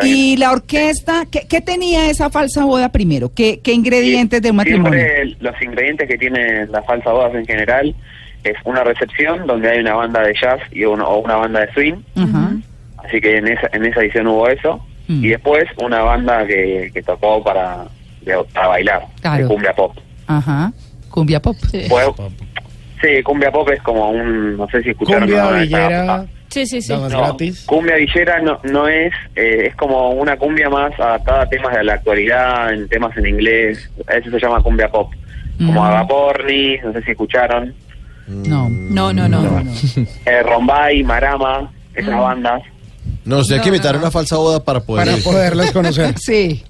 y 0.04 0.38
la 0.38 0.54
orquesta, 0.54 1.26
¿qué, 1.30 1.46
qué 1.50 1.60
tenía 1.60 2.10
esa 2.10 2.30
falsa 2.30 2.64
boda 2.64 2.90
primero? 2.90 3.30
¿Qué, 3.36 3.60
qué 3.62 3.74
ingredientes 3.74 4.42
de 4.42 4.52
un 4.52 4.56
matrimonio? 4.56 4.98
Siempre 5.00 5.36
los 5.42 5.62
ingredientes 5.62 6.08
que 6.08 6.18
tienen 6.18 6.72
las 6.72 6.86
falsas 6.86 7.12
bodas 7.12 7.36
en 7.36 7.46
general 7.46 7.94
es 8.46 8.56
una 8.64 8.86
recepción 8.86 9.46
donde 9.48 9.70
hay 9.70 9.80
una 9.80 9.96
banda 9.96 10.22
de 10.22 10.34
jazz 10.42 10.60
y 10.72 10.86
uno, 10.86 11.06
o 11.08 11.20
una 11.20 11.36
banda 11.36 11.60
de 11.66 11.74
swing. 11.74 11.96
Ajá. 12.16 12.52
Así 13.06 13.20
que 13.20 13.38
en 13.38 13.48
esa, 13.50 13.70
en 13.74 13.84
esa 13.86 14.00
edición 14.00 14.28
hubo 14.28 14.48
eso. 14.48 14.80
Mm. 15.10 15.26
Y 15.26 15.28
después 15.28 15.66
una 15.84 16.00
banda 16.04 16.48
que, 16.48 16.90
que 16.94 17.04
tocó 17.04 17.44
para, 17.44 17.84
de- 18.22 18.42
para 18.54 18.68
bailar, 18.70 19.06
Claro. 19.22 19.44
de 19.44 19.54
cumbia 19.54 19.74
pop. 19.74 19.94
Ajá. 20.28 20.72
Cumbia 21.10 21.42
pop. 21.42 21.58
Sí, 21.70 21.82
Fue- 21.90 22.06
sí, 23.04 23.22
cumbia 23.24 23.52
pop 23.52 23.70
es 23.70 23.82
como 23.84 24.10
un, 24.10 24.58
no 24.58 24.68
sé 24.70 24.82
si 24.82 24.90
escucharon. 24.92 25.22
Cumbia 25.24 25.44
esta- 25.44 25.60
villera, 25.60 26.26
sí, 26.50 26.66
sí. 26.66 26.82
sí. 26.82 26.94
No, 26.94 27.08
gratis. 27.10 27.66
cumbia 27.66 27.96
villera 27.98 28.42
no, 28.42 28.60
no 28.64 28.88
es, 28.88 29.14
eh, 29.36 29.66
es 29.68 29.76
como 29.76 30.12
una 30.12 30.38
cumbia 30.38 30.70
más 30.70 30.98
adaptada 31.00 31.44
a 31.44 31.50
temas 31.50 31.76
de 31.76 31.84
la 31.84 31.94
actualidad, 31.94 32.74
en 32.74 32.88
temas 32.90 33.16
en 33.18 33.28
inglés. 33.28 33.90
Eso 34.08 34.32
se 34.32 34.40
llama 34.40 34.62
cumbia 34.64 34.90
pop. 34.90 35.12
Como 35.58 35.82
Mm. 35.82 35.86
Agaporni, 35.86 36.78
no 36.84 36.94
sé 36.94 37.04
si 37.04 37.12
escucharon. 37.12 37.74
No. 38.28 38.70
No, 38.70 39.12
no, 39.14 39.28
no. 39.28 39.42
No, 39.42 39.60
no. 39.64 39.72
Eh, 40.26 40.42
Rombay, 40.44 41.04
Marama, 41.04 41.72
esas 41.94 42.18
bandas. 42.20 42.64
No, 43.26 43.40
usted 43.40 43.56
hay 43.56 43.62
que 43.62 43.70
No, 43.70 43.76
invitar 43.76 43.94
no, 43.94 44.00
no. 44.00 44.06
una 44.06 44.12
falsa 44.12 44.38
boda 44.38 44.64
para 44.64 44.80
poder 44.80 45.06
Para 45.08 45.18
poderlas 45.24 45.72
conocer. 45.72 46.14
Sí. 46.18 46.64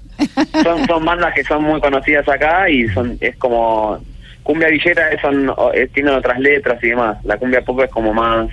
Son, 0.62 0.86
son 0.86 1.04
bandas 1.04 1.32
que 1.34 1.42
son 1.44 1.62
muy 1.64 1.80
conocidas 1.80 2.28
acá 2.28 2.68
y 2.70 2.86
son 2.90 3.16
es 3.20 3.36
como... 3.36 3.98
Cumbia 4.44 4.68
villera 4.68 5.08
es- 5.10 5.20
son, 5.20 5.48
o- 5.48 5.72
eh, 5.74 5.88
tienen 5.92 6.14
otras 6.14 6.38
letras 6.38 6.78
y 6.84 6.88
demás. 6.90 7.18
La 7.24 7.36
cumbia 7.38 7.62
pop 7.62 7.80
es 7.82 7.90
como 7.90 8.12
más 8.14 8.48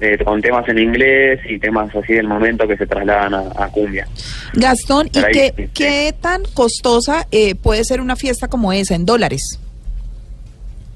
eh, 0.00 0.18
con 0.24 0.40
temas 0.42 0.68
en 0.68 0.78
inglés 0.78 1.40
y 1.48 1.58
temas 1.58 1.94
así 1.96 2.12
del 2.14 2.26
momento 2.28 2.68
que 2.68 2.76
se 2.76 2.86
trasladan 2.86 3.32
a, 3.34 3.44
a 3.64 3.68
cumbia. 3.68 4.06
Gastón, 4.52 5.08
¿y 5.08 5.68
qué 5.74 6.14
tan 6.20 6.42
costosa 6.54 7.26
eh, 7.30 7.54
puede 7.54 7.82
ser 7.84 8.00
una 8.02 8.14
fiesta 8.16 8.46
como 8.48 8.72
esa 8.74 8.94
en 8.94 9.06
dólares? 9.06 9.58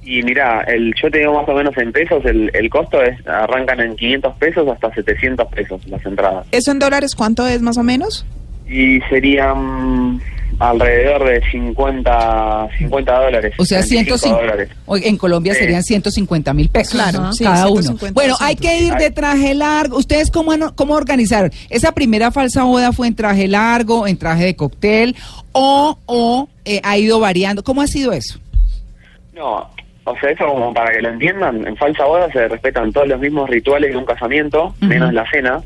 Y 0.03 0.23
mira, 0.23 0.63
el, 0.63 0.93
yo 1.01 1.11
te 1.11 1.19
digo 1.19 1.33
más 1.35 1.49
o 1.49 1.53
menos 1.55 1.77
en 1.79 1.93
pesos, 1.93 2.25
el, 2.25 2.51
el 2.55 2.69
costo 2.71 3.03
es 3.03 3.17
arrancan 3.27 3.81
en 3.81 3.97
500 3.97 4.37
pesos 4.37 4.69
hasta 4.69 4.93
700 4.95 5.49
pesos 5.49 5.87
las 5.87 6.05
entradas. 6.05 6.47
¿Eso 6.53 6.71
en 6.71 6.79
dólares 6.79 7.15
cuánto 7.15 7.47
es 7.47 7.61
más 7.63 7.77
o 7.79 7.83
menos? 7.83 8.27
Y 8.69 9.01
serían 9.09 10.21
alrededor 10.61 11.25
de 11.27 11.41
50, 11.51 12.69
50 12.79 13.13
dólares. 13.25 13.55
O 13.59 13.65
sea, 13.65 13.79
25 13.79 14.19
150. 14.19 14.41
dólares. 14.41 14.69
Hoy 14.87 15.03
En 15.05 15.17
Colombia 15.17 15.55
Sí. 15.55 15.61
serían 15.61 15.83
150 15.83 16.53
mil 16.55 16.69
pesos. 16.69 16.93
Claro, 16.95 17.33
sí, 17.33 17.45
cada 17.45 17.67
uno. 17.69 17.83
150, 17.83 18.13
Bueno, 18.15 18.37
hay 18.41 18.57
que 18.57 18.79
ir 18.79 18.95
de 18.95 19.11
traje 19.11 19.55
largo. 19.55 19.97
¿Ustedes 19.97 20.31
cómo, 20.31 20.53
cómo 20.75 20.95
organizaron? 20.95 21.51
¿Esa 21.71 21.93
primera 21.93 22.31
falsa 22.31 22.63
boda 22.65 22.93
fue 22.93 23.09
en 23.09 23.15
traje 23.17 23.49
largo, 23.49 24.07
en 24.07 24.19
traje 24.19 24.45
de 24.45 24.55
cóctel 24.57 25.17
o, 25.53 25.99
o 26.07 26.49
eh, 26.65 26.81
ha 26.85 26.99
ido 26.99 27.19
variando? 27.21 27.65
¿Cómo 27.65 27.81
ha 27.83 27.87
sido 27.87 28.13
eso? 28.13 28.39
No, 29.35 29.71
o 30.05 30.15
sea, 30.21 30.31
eso 30.31 30.47
como 30.47 30.75
para 30.75 30.93
que 30.93 31.01
lo 31.01 31.09
entiendan, 31.09 31.67
en 31.67 31.77
falsa 31.77 32.05
boda 32.05 32.31
se 32.33 32.47
respetan 32.49 32.93
todos 32.93 33.09
los 33.09 33.19
mismos 33.19 33.49
rituales 33.49 33.91
de 33.93 33.97
un 33.97 34.05
casamiento, 34.05 34.75
menos 34.81 35.13
la 35.15 35.25
cena. 35.31 35.63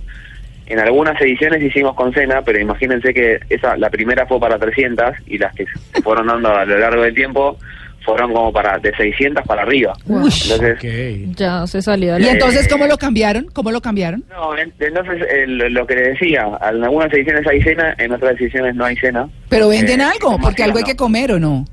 En 0.66 0.78
algunas 0.80 1.20
ediciones 1.20 1.62
hicimos 1.62 1.94
con 1.94 2.12
cena, 2.14 2.40
pero 2.42 2.58
imagínense 2.58 3.12
que 3.12 3.38
esa 3.50 3.76
la 3.76 3.90
primera 3.90 4.26
fue 4.26 4.40
para 4.40 4.58
300 4.58 5.04
y 5.26 5.38
las 5.38 5.54
que 5.54 5.66
se 5.92 6.02
fueron 6.02 6.26
dando 6.26 6.54
a 6.54 6.64
lo 6.64 6.78
largo 6.78 7.02
del 7.02 7.14
tiempo 7.14 7.58
fueron 8.04 8.32
como 8.34 8.52
para 8.52 8.78
de 8.78 8.94
600 8.94 9.44
para 9.46 9.62
arriba. 9.62 9.94
Uy. 10.06 10.30
Entonces, 10.50 10.74
Ok. 10.76 11.34
Ya 11.36 11.66
se 11.66 11.80
salió 11.80 12.14
de 12.14 12.20
¿Y 12.22 12.28
entonces 12.28 12.68
cómo 12.68 12.86
lo 12.86 12.98
cambiaron? 12.98 13.46
¿Cómo 13.52 13.70
lo 13.70 13.80
cambiaron? 13.80 14.22
no, 14.30 14.56
en- 14.58 14.72
entonces 14.78 15.26
el- 15.30 15.56
lo 15.72 15.86
que 15.86 15.94
le 15.94 16.08
decía, 16.10 16.46
en 16.70 16.84
algunas 16.84 17.10
ediciones 17.14 17.46
hay 17.46 17.62
cena, 17.62 17.94
en 17.98 18.12
otras 18.12 18.38
ediciones 18.38 18.74
no 18.74 18.84
hay 18.84 18.96
cena. 18.96 19.26
Pero 19.48 19.68
venden 19.68 20.00
Eh, 20.02 20.04
algo, 20.04 20.38
porque 20.38 20.62
algo 20.62 20.78
hay 20.78 20.84
que 20.84 20.96
comer 20.96 21.32
o 21.32 21.40
no. 21.40 21.64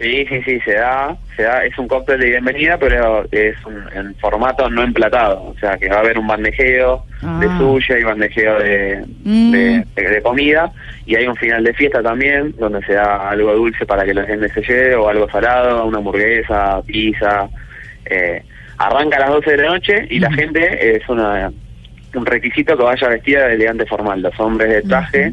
Sí, 0.00 0.26
sí, 0.28 0.42
sí, 0.44 0.58
se 0.64 0.72
da, 0.74 1.16
se 1.36 1.44
da, 1.44 1.64
es 1.64 1.78
un 1.78 1.86
cóctel 1.86 2.18
de 2.18 2.26
bienvenida, 2.30 2.76
pero 2.78 3.24
es 3.30 3.54
un, 3.64 3.84
en 3.94 4.14
formato 4.16 4.68
no 4.68 4.82
emplatado, 4.82 5.44
o 5.44 5.54
sea 5.60 5.76
que 5.78 5.88
va 5.88 5.96
a 5.96 6.00
haber 6.00 6.18
un 6.18 6.26
bandejeo 6.26 7.04
Ah. 7.22 7.38
de 7.40 7.46
suya 7.56 7.98
y 7.98 8.02
bandejeo 8.02 8.58
de, 8.58 9.04
Mm. 9.24 9.50
de, 9.52 9.84
de- 9.94 10.08
de 10.10 10.20
comida, 10.22 10.70
y 11.06 11.14
hay 11.14 11.26
un 11.28 11.36
final 11.36 11.62
de 11.64 11.72
fiesta 11.74 12.02
también, 12.02 12.54
donde 12.58 12.84
se 12.84 12.94
da 12.94 13.30
algo 13.30 13.52
dulce 13.54 13.86
para 13.86 14.04
que 14.04 14.12
la 14.14 14.24
gente 14.24 14.48
se 14.48 14.60
lleve, 14.62 14.96
o 14.96 15.08
algo 15.08 15.30
salado, 15.30 15.86
una 15.86 15.98
hamburguesa, 15.98 16.82
pizza, 16.84 17.48
eh, 18.06 18.42
arranca 18.78 19.16
a 19.18 19.20
las 19.20 19.30
12 19.30 19.52
de 19.52 19.56
la 19.58 19.68
noche 19.70 20.06
y 20.10 20.18
la 20.18 20.32
gente 20.32 20.96
es 20.96 21.08
una 21.08 21.50
un 22.14 22.26
requisito 22.26 22.76
que 22.76 22.82
vaya 22.84 23.08
vestida 23.08 23.48
de 23.48 23.54
elegante 23.54 23.86
formal, 23.86 24.22
los 24.22 24.38
hombres 24.38 24.68
de 24.70 24.82
traje, 24.82 25.32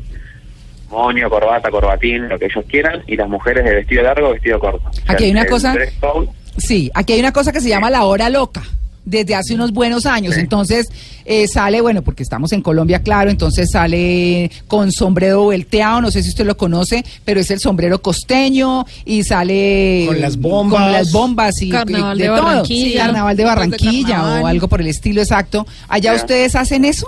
moño, 0.91 1.29
corbata, 1.29 1.71
corbatín, 1.71 2.27
lo 2.29 2.37
que 2.37 2.45
ellos 2.45 2.63
quieran, 2.67 3.01
y 3.07 3.15
las 3.15 3.27
mujeres 3.29 3.63
de 3.65 3.75
vestido 3.75 4.03
largo, 4.03 4.31
vestido 4.31 4.59
corto. 4.59 4.87
O 4.89 4.93
sea, 4.93 5.03
Aquí 5.07 5.23
hay 5.25 5.31
una 5.31 5.45
cosa- 5.45 5.73
code, 5.99 6.27
Sí, 6.57 6.91
aquí 6.93 7.13
hay 7.13 7.19
una 7.21 7.31
cosa 7.31 7.51
que 7.51 7.61
se 7.61 7.69
llama 7.69 7.89
la 7.89 8.03
hora 8.03 8.29
loca. 8.29 8.61
Desde 9.03 9.33
hace 9.33 9.55
unos 9.55 9.71
buenos 9.71 10.05
años. 10.05 10.35
Sí. 10.35 10.41
Entonces 10.41 10.87
eh, 11.25 11.47
sale, 11.47 11.81
bueno, 11.81 12.03
porque 12.03 12.21
estamos 12.21 12.51
en 12.51 12.61
Colombia, 12.61 13.01
claro, 13.01 13.31
entonces 13.31 13.71
sale 13.71 14.51
con 14.67 14.91
sombrero 14.91 15.41
volteado, 15.43 16.01
no 16.01 16.11
sé 16.11 16.21
si 16.21 16.29
usted 16.29 16.45
lo 16.45 16.55
conoce, 16.55 17.03
pero 17.25 17.39
es 17.39 17.49
el 17.49 17.59
sombrero 17.59 17.99
costeño 18.01 18.85
y 19.05 19.23
sale 19.23 20.03
Con 20.07 20.21
las 20.21 20.37
bombas. 20.37 20.81
con 20.83 20.91
las 20.91 21.11
bombas 21.11 21.61
y, 21.63 21.69
Carnaval 21.69 22.19
y 22.19 22.21
de 22.21 22.27
todo. 22.27 22.43
Barranquilla. 22.43 22.91
Sí, 22.91 22.97
carnaval 22.97 23.37
de 23.37 23.43
de 23.43 23.49
Barranquilla 23.49 24.15
carnaval. 24.15 24.43
o 24.43 24.47
algo 24.47 24.67
por 24.67 24.81
el 24.81 24.87
estilo 24.87 25.21
exacto. 25.21 25.65
¿Allá 25.87 26.11
Ya. 26.13 26.17
ustedes 26.17 26.55
hacen 26.55 26.85
eso? 26.85 27.07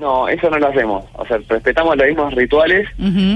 No, 0.00 0.28
eso 0.28 0.48
no 0.48 0.58
lo 0.58 0.68
hacemos. 0.68 1.04
O 1.12 1.26
sea, 1.26 1.38
respetamos 1.46 1.94
los 1.94 2.06
mismos 2.06 2.32
rituales, 2.34 2.88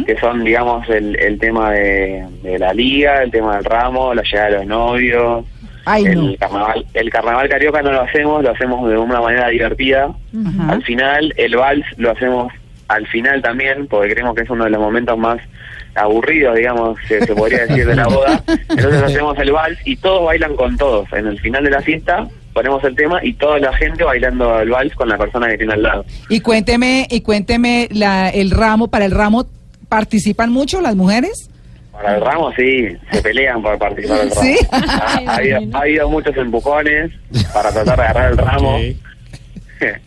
que 0.06 0.16
son, 0.18 0.42
digamos, 0.42 0.88
el, 0.88 1.14
el 1.16 1.38
tema 1.38 1.72
de, 1.72 2.24
de 2.42 2.58
la 2.58 2.72
liga, 2.72 3.22
el 3.22 3.30
tema 3.30 3.56
del 3.56 3.64
ramo, 3.64 4.14
la 4.14 4.22
llegada 4.22 4.46
de 4.46 4.56
los 4.56 4.66
novios. 4.66 5.44
Ay, 5.84 6.06
el, 6.06 6.26
no. 6.26 6.36
carnaval, 6.38 6.86
el 6.94 7.10
carnaval 7.10 7.48
carioca 7.50 7.82
no 7.82 7.92
lo 7.92 8.00
hacemos, 8.00 8.42
lo 8.42 8.50
hacemos 8.50 8.88
de 8.88 8.96
una 8.96 9.20
manera 9.20 9.48
divertida. 9.48 10.14
Al 10.66 10.82
final, 10.82 11.34
el 11.36 11.54
vals 11.54 11.84
lo 11.98 12.10
hacemos 12.12 12.50
al 12.88 13.06
final 13.08 13.42
también, 13.42 13.86
porque 13.86 14.14
creemos 14.14 14.34
que 14.34 14.42
es 14.42 14.50
uno 14.50 14.64
de 14.64 14.70
los 14.70 14.80
momentos 14.80 15.18
más 15.18 15.40
aburridos, 15.94 16.56
digamos, 16.56 16.98
se, 17.06 17.26
se 17.26 17.34
podría 17.34 17.66
decir, 17.66 17.86
de 17.86 17.94
la 17.94 18.06
boda. 18.06 18.42
Entonces 18.70 19.02
hacemos 19.02 19.38
el 19.38 19.52
vals 19.52 19.78
y 19.84 19.96
todos 19.96 20.24
bailan 20.24 20.56
con 20.56 20.78
todos. 20.78 21.12
En 21.12 21.26
el 21.26 21.38
final 21.40 21.62
de 21.62 21.70
la 21.70 21.82
fiesta 21.82 22.26
ponemos 22.54 22.82
el 22.84 22.94
tema 22.96 23.18
y 23.22 23.34
toda 23.34 23.58
la 23.58 23.72
gente 23.74 24.04
bailando 24.04 24.60
el 24.60 24.70
vals 24.70 24.94
con 24.94 25.08
la 25.08 25.18
persona 25.18 25.48
que 25.48 25.58
tiene 25.58 25.74
al 25.74 25.82
lado. 25.82 26.04
Y 26.30 26.40
cuénteme, 26.40 27.06
y 27.10 27.20
cuénteme 27.20 27.88
la, 27.92 28.30
el 28.30 28.50
ramo, 28.50 28.88
para 28.88 29.04
el 29.04 29.10
ramo, 29.10 29.46
¿participan 29.88 30.50
mucho 30.50 30.80
las 30.80 30.94
mujeres? 30.96 31.50
Para 31.92 32.16
el 32.16 32.20
ramo 32.22 32.50
sí, 32.56 32.88
se 33.12 33.22
pelean 33.22 33.62
por 33.62 33.78
participar 33.78 34.18
del 34.20 34.30
ramo. 34.30 34.42
¿Sí? 34.42 34.56
Ha, 34.72 35.20
ha 35.26 35.36
habido, 35.36 35.60
ha 35.72 35.78
habido 35.80 36.08
muchos 36.08 36.36
empujones 36.36 37.10
para 37.52 37.70
tratar 37.72 37.96
de 37.98 38.02
agarrar 38.04 38.30
el 38.32 38.38
ramo. 38.38 38.76
Ok. 38.76 38.82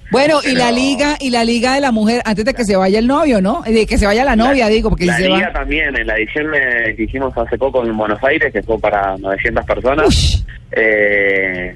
Bueno, 0.10 0.40
y 0.42 0.54
Pero- 0.54 0.60
la 0.60 0.72
liga, 0.72 1.18
y 1.20 1.30
la 1.30 1.44
liga 1.44 1.76
de 1.76 1.82
la 1.82 1.92
mujer, 1.92 2.22
antes 2.26 2.46
de 2.46 2.54
que 2.54 2.64
se 2.64 2.76
vaya 2.78 2.98
el 2.98 3.06
novio, 3.06 3.42
¿no? 3.42 3.62
De 3.64 3.86
que 3.86 3.98
se 3.98 4.06
vaya 4.06 4.24
la 4.24 4.36
novia, 4.38 4.70
digo, 4.70 4.90
porque 4.90 5.06
la 5.06 5.18
si 5.18 5.24
se 5.24 5.30
liga 5.30 5.48
va. 5.48 5.54
también, 5.54 5.96
en 5.96 6.08
la 6.08 6.16
edición 6.16 6.48
que 6.96 7.04
hicimos 7.04 7.38
hace 7.38 7.58
poco 7.58 7.86
en 7.86 7.96
Buenos 7.96 8.24
Aires, 8.24 8.52
que 8.54 8.64
fue 8.64 8.80
para 8.80 9.18
900 9.18 9.66
personas, 9.66 10.08
Ush. 10.08 10.38
eh, 10.72 11.76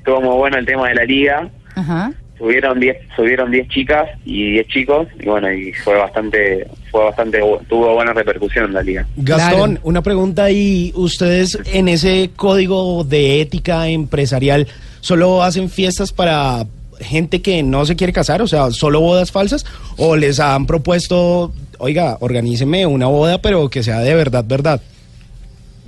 estuvo 0.00 0.20
muy 0.20 0.36
bueno 0.36 0.58
el 0.58 0.66
tema 0.66 0.88
de 0.88 0.94
la 0.94 1.04
liga. 1.04 1.48
Ajá. 1.76 2.12
Subieron 2.38 2.80
10 2.80 2.96
subieron 3.14 3.50
10 3.50 3.68
chicas 3.68 4.08
y 4.24 4.52
10 4.52 4.66
chicos 4.68 5.06
y 5.20 5.26
bueno, 5.26 5.52
y 5.52 5.74
fue 5.74 5.94
bastante 5.98 6.66
fue 6.90 7.04
bastante 7.04 7.38
tuvo 7.68 7.92
buena 7.94 8.14
repercusión 8.14 8.72
la 8.72 8.82
liga. 8.82 9.06
Gastón, 9.16 9.72
Claro. 9.74 9.80
una 9.86 10.00
pregunta 10.02 10.50
y 10.50 10.90
ustedes 10.96 11.58
en 11.66 11.88
ese 11.88 12.30
código 12.34 13.04
de 13.04 13.42
ética 13.42 13.88
empresarial 13.88 14.66
solo 15.00 15.42
hacen 15.42 15.68
fiestas 15.68 16.12
para 16.12 16.64
gente 16.98 17.42
que 17.42 17.62
no 17.62 17.84
se 17.84 17.94
quiere 17.96 18.12
casar, 18.14 18.40
o 18.40 18.46
sea, 18.46 18.70
solo 18.70 19.00
bodas 19.00 19.30
falsas 19.30 19.66
o 19.98 20.16
les 20.16 20.40
han 20.40 20.66
propuesto, 20.66 21.52
oiga, 21.78 22.16
organíceme 22.20 22.86
una 22.86 23.06
boda 23.06 23.42
pero 23.42 23.68
que 23.68 23.82
sea 23.82 24.00
de 24.00 24.14
verdad, 24.14 24.44
verdad. 24.48 24.80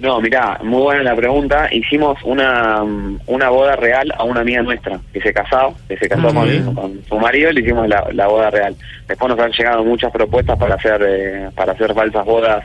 No, 0.02 0.20
mirá, 0.20 0.58
muy 0.64 0.82
buena 0.82 1.04
la 1.04 1.14
pregunta. 1.14 1.68
Hicimos 1.70 2.18
una, 2.24 2.82
mm, 2.82 3.20
una 3.28 3.50
boda 3.50 3.76
real 3.76 4.12
a 4.18 4.24
una 4.24 4.40
amiga 4.40 4.60
nuestra 4.60 4.98
que 5.12 5.20
se 5.20 5.32
casó, 5.32 5.76
que 5.88 5.96
se 5.96 6.08
casó 6.08 6.26
Ok. 6.26 6.34
con, 6.34 6.74
con 6.74 7.04
su 7.04 7.18
marido 7.20 7.50
y 7.50 7.54
le 7.54 7.60
hicimos 7.60 7.86
la, 7.88 8.08
la 8.12 8.26
boda 8.26 8.50
real. 8.50 8.74
Después 9.06 9.28
nos 9.30 9.38
han 9.38 9.52
llegado 9.52 9.84
muchas 9.84 10.10
propuestas 10.10 10.58
para 10.58 10.74
hacer 10.74 11.00
eh, 11.06 11.48
para 11.54 11.70
hacer 11.72 11.94
falsas 11.94 12.24
bodas. 12.26 12.64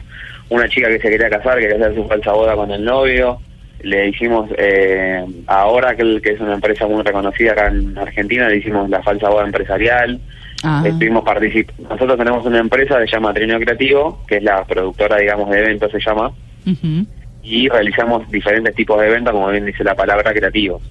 Una 0.49 0.67
chica 0.67 0.87
que 0.87 0.99
se 0.99 1.09
quería 1.11 1.29
casar, 1.29 1.59
quería 1.59 1.75
hacer 1.75 1.93
su 1.93 2.07
falsa 2.07 2.31
boda 2.31 2.55
con 2.55 2.71
el 2.71 2.83
novio. 2.83 3.37
Le 3.83 4.07
hicimos, 4.07 4.49
eh, 4.57 5.23
ahora 5.45 5.95
que, 5.95 6.19
que 6.19 6.31
es 6.31 6.39
una 6.39 6.55
empresa 6.55 6.87
muy 6.87 7.03
reconocida 7.03 7.51
acá 7.51 7.67
en 7.67 7.95
Argentina, 7.99 8.49
le 8.49 8.57
hicimos 8.57 8.89
la 8.89 9.03
falsa 9.03 9.29
boda 9.29 9.45
empresarial. 9.45 10.19
Ah. 10.63 10.81
Estuvimos 10.83 11.23
particip 11.23 11.69
Nosotros 11.77 12.17
tenemos 12.17 12.43
una 12.47 12.57
empresa 12.57 12.97
que 12.97 13.05
se 13.05 13.11
llama 13.15 13.31
Trineo 13.31 13.59
Creativo, 13.59 14.25
que 14.27 14.37
es 14.37 14.43
la 14.43 14.63
productora, 14.65 15.17
digamos, 15.17 15.51
de 15.51 15.59
eventos, 15.59 15.91
se 15.91 15.99
llama 15.99 16.31
Ujú. 16.65 17.05
Y 17.49 17.69
realizamos 17.69 18.29
diferentes 18.29 18.75
tipos 18.75 18.99
de 18.99 19.07
eventos, 19.07 19.31
como 19.33 19.47
bien 19.49 19.65
dice 19.65 19.83
la 19.83 19.95
palabra, 19.95 20.33
creativos. 20.33 20.81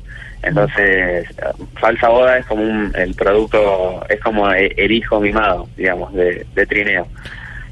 Entonces, 0.42 1.28
Falsa 1.80 2.08
Boda 2.08 2.38
es 2.38 2.46
como 2.46 2.62
un, 2.62 2.92
el 2.96 3.14
producto, 3.14 4.04
es 4.08 4.20
como 4.20 4.50
e- 4.52 4.72
el 4.76 4.92
hijo 4.92 5.20
mimado, 5.20 5.68
digamos, 5.76 6.12
de, 6.14 6.46
de 6.54 6.66
Trineo. 6.66 7.06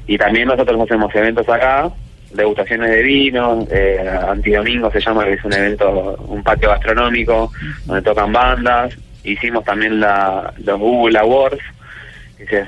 Y 0.07 0.17
también 0.17 0.47
nosotros 0.47 0.79
hacemos 0.81 1.13
eventos 1.15 1.47
acá, 1.49 1.89
degustaciones 2.33 2.91
de 2.91 3.01
vino, 3.01 3.65
eh, 3.71 4.07
Antidomingo 4.29 4.91
se 4.91 4.99
llama, 4.99 5.23
que 5.25 5.33
es 5.33 5.43
un 5.45 5.53
evento, 5.53 6.15
un 6.27 6.43
patio 6.43 6.69
gastronómico, 6.69 7.51
donde 7.85 8.01
tocan 8.03 8.31
bandas. 8.33 8.93
Hicimos 9.23 9.63
también 9.63 9.99
la, 9.99 10.53
los 10.63 10.79
Google 10.79 11.17
Awards, 11.17 11.63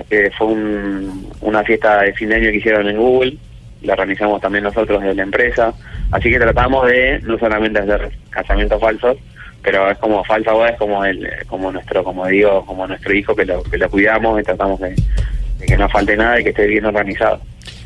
que 0.10 0.32
fue 0.38 0.48
un- 0.48 1.30
una 1.42 1.64
fiesta 1.64 2.02
de 2.02 2.14
fin 2.14 2.30
de 2.30 2.36
año 2.36 2.50
que 2.52 2.58
hicieron 2.58 2.88
en 2.88 2.98
Google, 2.98 3.38
la 3.88 3.94
organizamos 3.94 4.40
también 4.42 4.64
nosotros 4.66 5.02
desde 5.02 5.16
la 5.16 5.24
empresa. 5.24 5.74
Así 6.12 6.30
que 6.30 6.38
tratamos 6.40 6.86
de 6.88 7.20
no 7.24 7.38
solamente 7.40 7.80
hacer 7.80 8.12
casamientos 8.30 8.80
falsos, 8.80 9.18
pero 9.64 9.90
es 9.90 9.98
como 9.98 10.24
falsa 10.24 10.52
boda, 10.52 10.70
es 10.70 10.78
como 10.78 11.04
el, 11.04 11.28
como 11.48 11.72
nuestro, 11.72 12.04
como 12.04 12.28
digo, 12.28 12.66
como 12.66 12.86
nuestro 12.88 13.14
hijo 13.14 13.36
que 13.36 13.46
lo, 13.46 13.64
que 13.64 13.78
lo 13.78 13.90
cuidamos 13.90 14.40
y 14.40 14.44
tratamos 14.44 14.80
de, 14.80 14.96
de 15.60 15.66
que 15.66 15.78
no 15.78 15.90
falte 15.90 16.16
nada 16.16 16.40
y 16.40 16.44
que 16.44 16.50
esté 16.52 16.68
bien 16.68 16.86
organizado. 16.86 17.42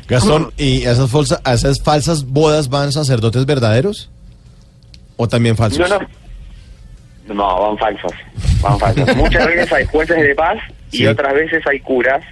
Gastón, 0.08 0.52
¿y 0.58 0.84
a 0.84 0.92
esas, 0.92 1.10
falsa- 1.10 1.40
a 1.44 1.54
esas 1.54 1.80
falsas 1.82 2.24
bodas 2.26 2.68
van 2.68 2.92
sacerdotes 2.92 3.46
verdaderos? 3.46 4.10
¿O 5.16 5.26
también 5.28 5.56
falsos? 5.56 5.78
No, 5.88 5.98
no. 5.98 6.06
No, 7.34 7.60
van 7.68 7.78
falsos. 7.78 8.12
Van 8.60 8.78
falsos. 8.78 9.16
Muchas 9.16 9.46
veces 9.48 9.72
hay 9.72 9.86
jueces 9.86 10.20
de 10.20 10.34
paz 10.34 10.56
y 10.92 11.06
otras 11.06 11.34
veces 11.34 11.66
hay 11.66 11.80
curas, 11.80 12.22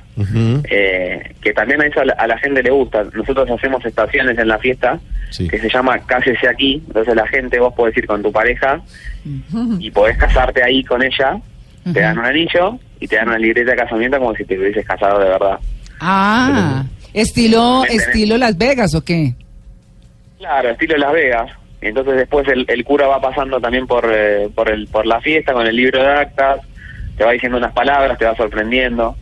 eh, 0.69 1.35
que 1.43 1.53
también 1.53 1.81
a 1.83 1.87
eso 1.87 2.01
a 2.01 2.05
la, 2.05 2.13
a 2.15 2.27
la 2.27 2.39
gente 2.39 2.63
le 2.63 2.71
gusta. 2.71 3.05
Nosotros 3.15 3.51
hacemos 3.51 3.85
estaciones 3.85 4.39
en 4.39 4.49
la 4.49 4.59
fiesta 4.59 5.01
Sí. 5.31 5.47
que 5.49 5.59
se 5.61 5.69
llama 5.71 5.99
Cásese 6.07 6.49
aquí. 6.49 6.83
Entonces 6.89 7.15
la 7.15 7.27
gente, 7.29 7.59
vos 7.61 7.73
podés 7.75 7.97
ir 7.97 8.07
con 8.07 8.21
tu 8.23 8.33
pareja 8.33 8.81
y 9.79 9.91
podés 9.93 10.17
casarte 10.19 10.63
ahí 10.63 10.83
con 10.85 11.03
ella. 11.03 11.39
Te 11.93 12.01
dan 12.01 12.19
un 12.19 12.25
anillo 12.25 12.79
y 12.99 13.07
te 13.07 13.17
dan 13.17 13.29
una 13.29 13.39
libreta 13.39 13.71
de 13.71 13.77
casamiento 13.77 14.19
como 14.19 14.35
si 14.35 14.45
te 14.45 14.59
hubieses 14.59 14.85
casado 14.85 15.19
de 15.21 15.29
verdad. 15.31 15.59
Ah, 16.01 16.85
estilo, 17.15 17.83
Tenés- 17.85 17.95
estilo 18.09 18.37
Las 18.39 18.59
Vegas, 18.59 18.95
¿o 18.95 19.03
qué? 19.05 19.35
Claro, 20.39 20.71
estilo 20.71 20.97
Las 20.97 21.13
Vegas. 21.13 21.51
Entonces 21.81 22.17
después 22.17 22.47
el, 22.49 22.65
el 22.69 22.85
cura 22.85 23.07
va 23.07 23.21
pasando 23.21 23.59
también 23.61 23.87
por, 23.87 24.07
eh, 24.13 24.49
por, 24.55 24.69
el, 24.69 24.87
por 24.89 25.07
la 25.07 25.21
fiesta 25.21 25.53
con 25.53 25.67
el 25.67 25.75
libro 25.77 26.01
de 26.03 26.09
actas, 26.09 26.61
te 27.21 27.27
va 27.27 27.33
diciendo 27.33 27.59
unas 27.59 27.75
palabras, 27.75 28.17
te 28.17 28.25
va 28.25 28.35
sorprendiendo. 28.35 29.15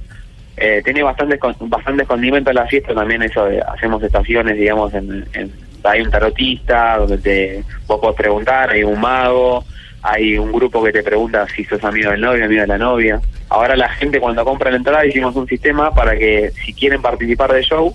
Eh, 0.56 0.82
tiene 0.84 1.02
bastantes 1.02 1.40
bastantes 1.62 2.06
condimentos 2.06 2.54
la 2.54 2.64
fiesta 2.64 2.94
también 2.94 3.24
eso 3.24 3.44
de 3.46 3.60
hacemos 3.60 4.00
estaciones 4.04 4.56
digamos 4.56 4.94
en, 4.94 5.26
en- 5.32 5.52
hay 5.84 6.00
un 6.00 6.10
tarotista 6.10 6.96
donde 6.98 7.18
te 7.18 7.64
vos 7.88 7.98
podés 8.00 8.16
preguntar 8.16 8.70
hay 8.70 8.82
un 8.84 9.00
mago 9.00 9.64
hay 10.02 10.36
un 10.36 10.50
grupo 10.52 10.82
que 10.82 10.90
te 10.92 11.02
pregunta 11.04 11.46
si 11.54 11.64
sos 11.64 11.82
amigo 11.84 12.10
del 12.10 12.20
novio 12.20 12.44
amigo 12.44 12.60
de 12.62 12.66
la 12.66 12.78
novia 12.78 13.20
ahora 13.48 13.76
la 13.76 13.88
gente 13.88 14.18
cuando 14.18 14.44
compra 14.44 14.70
la 14.72 14.78
entrada 14.78 15.06
hicimos 15.06 15.36
un 15.36 15.46
sistema 15.46 15.92
para 15.94 16.16
que 16.16 16.50
si 16.64 16.72
quieren 16.74 17.00
participar 17.02 17.52
del 17.52 17.62
show 17.64 17.94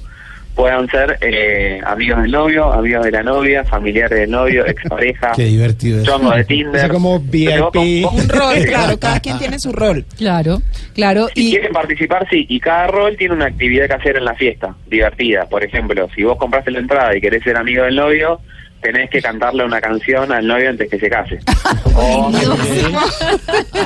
puedan 0.56 0.88
ser 0.90 1.18
eh, 1.22 1.82
amigos 1.86 2.22
del 2.22 2.32
novio 2.32 2.72
amigos 2.72 3.06
de 3.06 3.12
la 3.12 3.24
novia 3.24 3.64
familiares 3.66 4.20
del 4.20 4.32
novio 4.32 4.66
expareja 4.68 5.32
Qué 5.36 5.46
divertido 5.46 6.04
chongo 6.04 6.32
de 6.32 6.44
Tinder 6.46 6.92
como 6.92 7.20
VIP. 7.20 8.06
Un 8.12 8.30
rol, 8.30 8.56
claro, 8.66 9.00
cada 9.00 9.20
quien 9.20 9.38
tiene 9.40 9.60
su 9.60 9.72
rol. 9.72 10.06
Claro, 10.18 10.62
claro. 10.94 11.28
Si 11.34 11.48
Y 11.48 11.52
quieren 11.52 11.74
participar, 11.74 12.28
sí, 12.30 12.46
y 12.50 12.60
cada 12.60 12.88
rol 12.88 13.16
tiene 13.18 13.34
una 13.34 13.46
actividad 13.46 13.88
que 13.88 13.94
hacer 13.94 14.18
en 14.18 14.26
la 14.26 14.36
fiesta, 14.36 14.76
divertida. 14.88 15.46
Por 15.46 15.64
ejemplo, 15.64 16.08
si 16.16 16.24
vos 16.24 16.38
compraste 16.38 16.72
la 16.72 16.80
entrada 16.80 17.16
y 17.16 17.22
querés 17.22 17.44
ser 17.44 17.58
amigo 17.58 17.84
del 17.84 17.96
novio, 17.96 18.40
tenés 18.82 19.10
que 19.10 19.22
cantarle 19.22 19.64
una 19.64 19.82
canción 19.82 20.32
al 20.32 20.46
novio 20.46 20.70
antes 20.70 20.90
que 20.90 21.00
se 21.00 21.10
case. 21.10 21.40
O, 21.96 22.32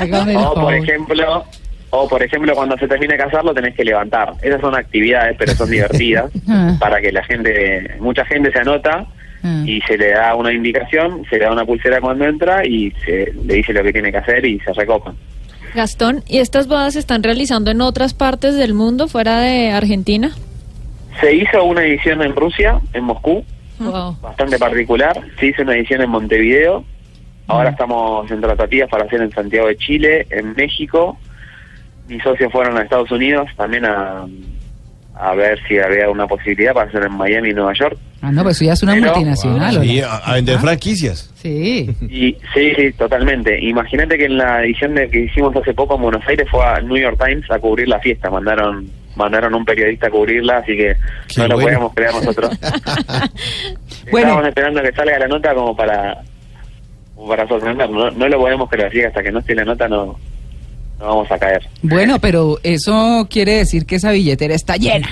el 0.02 0.38
o, 0.38 0.54
por 0.54 0.74
ejemplo, 0.74 1.46
o 1.90 2.08
por 2.08 2.22
ejemplo, 2.22 2.54
cuando 2.54 2.78
se 2.78 2.88
termine 2.88 3.14
de 3.14 3.24
casar, 3.24 3.44
lo 3.46 3.54
tenés 3.54 3.74
que 3.76 3.84
levantar. 3.86 4.34
Esas 4.42 4.60
son 4.62 4.76
actividades, 4.76 5.36
pero 5.38 5.54
son 5.54 5.70
divertidas, 5.70 6.32
Ah. 6.50 6.76
para 6.80 7.00
que 7.02 7.12
la 7.12 7.24
gente, 7.24 7.96
mucha 8.00 8.26
gente 8.26 8.52
se 8.52 8.60
anota 8.60 9.06
Ah. 9.44 9.64
y 9.66 9.80
se 9.82 9.98
le 9.98 10.10
da 10.12 10.36
una 10.36 10.52
indicación, 10.52 11.24
se 11.30 11.38
le 11.38 11.46
da 11.46 11.52
una 11.52 11.64
pulsera 11.66 12.02
cuando 12.02 12.26
entra 12.26 12.66
y 12.66 12.92
se 13.06 13.32
le 13.46 13.54
dice 13.56 13.72
lo 13.74 13.84
que 13.84 13.94
tiene 13.94 14.12
que 14.12 14.18
hacer 14.18 14.44
y 14.46 14.60
se 14.62 14.74
recopan. 14.74 15.16
Gastón, 15.76 16.24
¿y 16.28 16.40
estas 16.40 16.68
bodas 16.68 16.94
se 16.94 17.00
están 17.00 17.22
realizando 17.24 17.70
en 17.72 17.82
otras 17.82 18.14
partes 18.14 18.56
del 18.56 18.74
mundo, 18.74 19.08
fuera 19.08 19.40
de 19.42 19.70
Argentina? 19.72 20.32
Se 21.22 21.34
hizo 21.36 21.64
una 21.64 21.84
edición 21.84 22.22
en 22.22 22.36
Rusia, 22.36 22.80
en 22.94 23.04
Moscú, 23.04 23.44
Wow. 23.80 24.18
bastante 24.22 24.58
particular. 24.58 25.22
Se 25.40 25.48
hizo 25.48 25.62
una 25.62 25.76
edición 25.76 26.02
en 26.02 26.10
Montevideo. 26.10 26.84
Ahora 27.48 27.70
estamos 27.70 28.30
en 28.32 28.42
tratativas 28.42 28.90
para 28.90 29.06
hacer 29.06 29.22
en 29.22 29.32
Santiago 29.32 29.68
de 29.68 29.78
Chile, 29.78 30.26
en 30.32 30.54
México. 30.56 31.18
Mis 32.08 32.22
socios 32.24 32.52
fueron 32.52 32.78
a 32.78 32.82
Estados 32.82 33.12
Unidos 33.12 33.48
también 33.58 33.86
a, 33.86 34.26
a 35.16 35.36
ver 35.36 35.60
si 35.68 35.78
había 35.80 36.10
una 36.10 36.28
posibilidad 36.28 36.74
para 36.74 36.88
hacer 36.90 37.04
en 37.04 37.14
Miami 37.14 37.50
y 37.50 37.54
Nueva 37.54 37.74
York. 37.74 37.98
Ah, 38.22 38.32
no, 38.32 38.44
pues 38.44 38.60
ya 38.60 38.74
es 38.74 38.82
una 38.84 38.94
Pero- 38.94 39.08
multinacional. 39.08 39.84
Sí, 39.84 40.00
hola. 40.02 40.14
a, 40.14 40.18
a 40.18 40.34
vender 40.36 40.56
Ah, 40.58 40.62
franquicias. 40.62 41.32
Sí. 41.36 41.90
Y 42.02 42.36
sí, 42.54 42.74
sí, 42.76 42.92
totalmente. 42.94 43.60
Imagínate 43.62 44.18
que 44.18 44.26
en 44.26 44.38
la 44.38 44.64
edición 44.64 44.96
de 44.96 45.10
que 45.10 45.20
hicimos 45.26 45.56
hace 45.56 45.74
poco 45.74 45.96
en 45.96 46.02
Buenos 46.02 46.28
Aires 46.28 46.48
fue 46.50 46.66
a 46.66 46.80
New 46.82 46.98
York 46.98 47.22
Times 47.24 47.50
a 47.52 47.60
cubrir 47.60 47.88
la 47.88 48.00
fiesta. 48.00 48.30
Mandaron 48.30 48.90
mandaron 49.16 49.56
un 49.56 49.66
periodista 49.66 50.08
a 50.08 50.10
cubrirla, 50.12 50.58
así 50.58 50.78
que 50.78 50.96
Qué 51.28 51.42
no 51.42 51.48
lo 51.48 51.56
bueno. 51.56 51.92
podíamos 51.92 51.94
creer 51.96 52.14
nosotros. 52.14 52.52
Bueno. 54.12 54.28
Estábamos 54.30 54.48
esperando 54.48 54.82
que 54.82 54.92
salga 54.94 55.20
la 55.20 55.28
nota 55.28 55.54
como 55.54 55.76
para 55.76 56.22
como 57.16 57.28
para 57.28 57.48
sorprender. 57.48 57.90
No, 57.90 58.10
no 58.12 58.28
lo 58.30 58.38
podemos 58.40 58.70
creer, 58.70 58.88
así 58.88 58.98
que 59.00 59.06
hasta 59.08 59.22
que 59.24 59.32
no 59.32 59.40
esté 59.40 59.54
la 59.56 59.66
nota 59.66 59.88
no, 59.90 60.18
no 61.00 61.06
vamos 61.06 61.32
a 61.32 61.38
caer. 61.38 61.68
Bueno, 61.84 62.20
pero 62.20 62.60
eso 62.64 63.28
quiere 63.30 63.58
decir 63.58 63.86
que 63.86 63.96
esa 63.98 64.12
billetera 64.12 64.56
está 64.56 64.76
llena, 64.78 65.10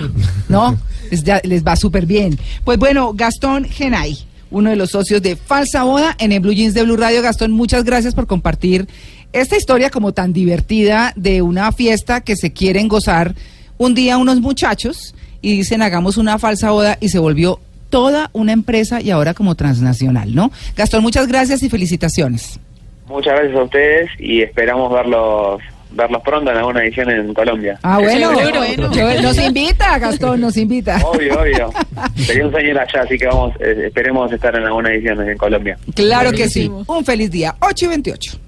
¿no? 0.50 0.78
Les, 1.12 1.24
ya- 1.24 1.42
les 1.44 1.64
va 1.64 1.76
súper 1.76 2.06
bien. 2.06 2.38
Pues 2.64 2.78
bueno, 2.80 3.14
Gastón 3.14 3.66
Genay, 3.66 4.18
uno 4.52 4.70
de 4.72 4.76
los 4.76 4.92
socios 4.92 5.22
de 5.22 5.36
Falsa 5.36 5.84
Boda 5.84 6.16
en 6.20 6.32
el 6.32 6.40
Blue 6.40 6.54
Jeans 6.54 6.74
de 6.74 6.84
Blue 6.84 6.98
Radio. 6.98 7.22
Gastón, 7.22 7.52
muchas 7.52 7.84
gracias 7.84 8.16
por 8.16 8.26
compartir 8.28 8.88
esta 9.34 9.58
historia 9.58 9.90
como 9.90 10.14
tan 10.14 10.34
divertida 10.34 11.14
de 11.16 11.42
una 11.42 11.72
fiesta 11.72 12.22
que 12.22 12.36
se 12.36 12.54
quieren 12.54 12.88
gozar 12.88 13.36
un 13.78 13.94
día 13.94 14.18
unos 14.18 14.40
muchachos 14.42 15.14
y 15.42 15.58
dicen 15.58 15.82
hagamos 15.82 16.18
una 16.18 16.40
falsa 16.40 16.72
boda 16.72 16.98
y 17.02 17.10
se 17.10 17.20
volvió 17.20 17.60
toda 17.90 18.30
una 18.34 18.54
empresa 18.54 19.02
y 19.02 19.12
ahora 19.12 19.34
como 19.34 19.54
transnacional, 19.56 20.34
¿no? 20.34 20.52
Gastón, 20.76 21.02
muchas 21.04 21.28
gracias 21.28 21.62
y 21.64 21.70
felicitaciones. 21.70 22.60
Muchas 23.08 23.34
gracias 23.36 23.56
a 23.60 23.64
ustedes 23.64 24.10
y 24.18 24.42
esperamos 24.42 24.92
verlos 24.92 25.62
verlos 25.96 26.22
pronto 26.22 26.52
en 26.52 26.58
alguna 26.58 26.84
edición 26.84 27.10
en 27.10 27.34
Colombia. 27.34 27.80
Ah, 27.84 28.00
bueno, 28.00 28.32
bueno. 28.32 29.22
Nos 29.22 29.38
invita, 29.38 29.98
Gastón, 29.98 30.42
nos 30.42 30.58
invita. 30.58 31.00
Obvio, 31.04 31.40
obvio. 31.40 31.72
Sería 32.16 32.46
un 32.46 32.52
sueño 32.52 32.70
ir 32.70 32.80
allá, 32.80 33.02
así 33.02 33.18
que 33.18 33.26
vamos, 33.28 33.54
eh, 33.60 33.84
esperemos 33.88 34.32
estar 34.32 34.56
en 34.56 34.66
alguna 34.66 34.92
edición 34.92 35.28
en 35.28 35.38
Colombia. 35.38 35.78
Claro 35.96 36.32
que 36.32 36.50
sí. 36.50 36.72
Un 36.88 37.06
feliz 37.06 37.32
día. 37.32 37.56
8 37.60 37.86
y 37.86 37.88
28. 37.88 38.45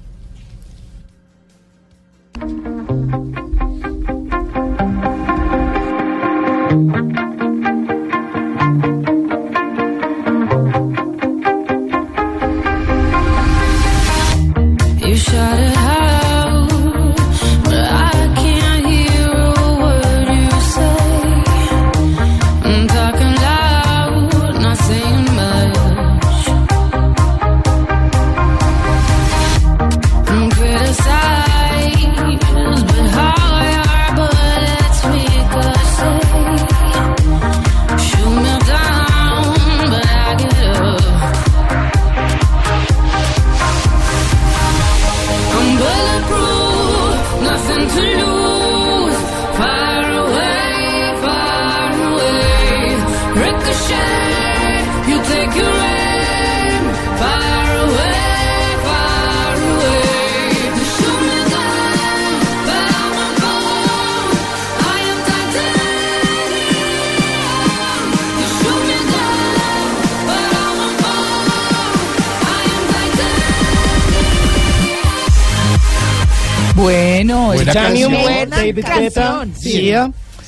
Titanium, 77.74 78.14
buena 78.22 78.58
David 78.58 78.86
Guetta. 78.98 79.46
Sí. 79.58 79.94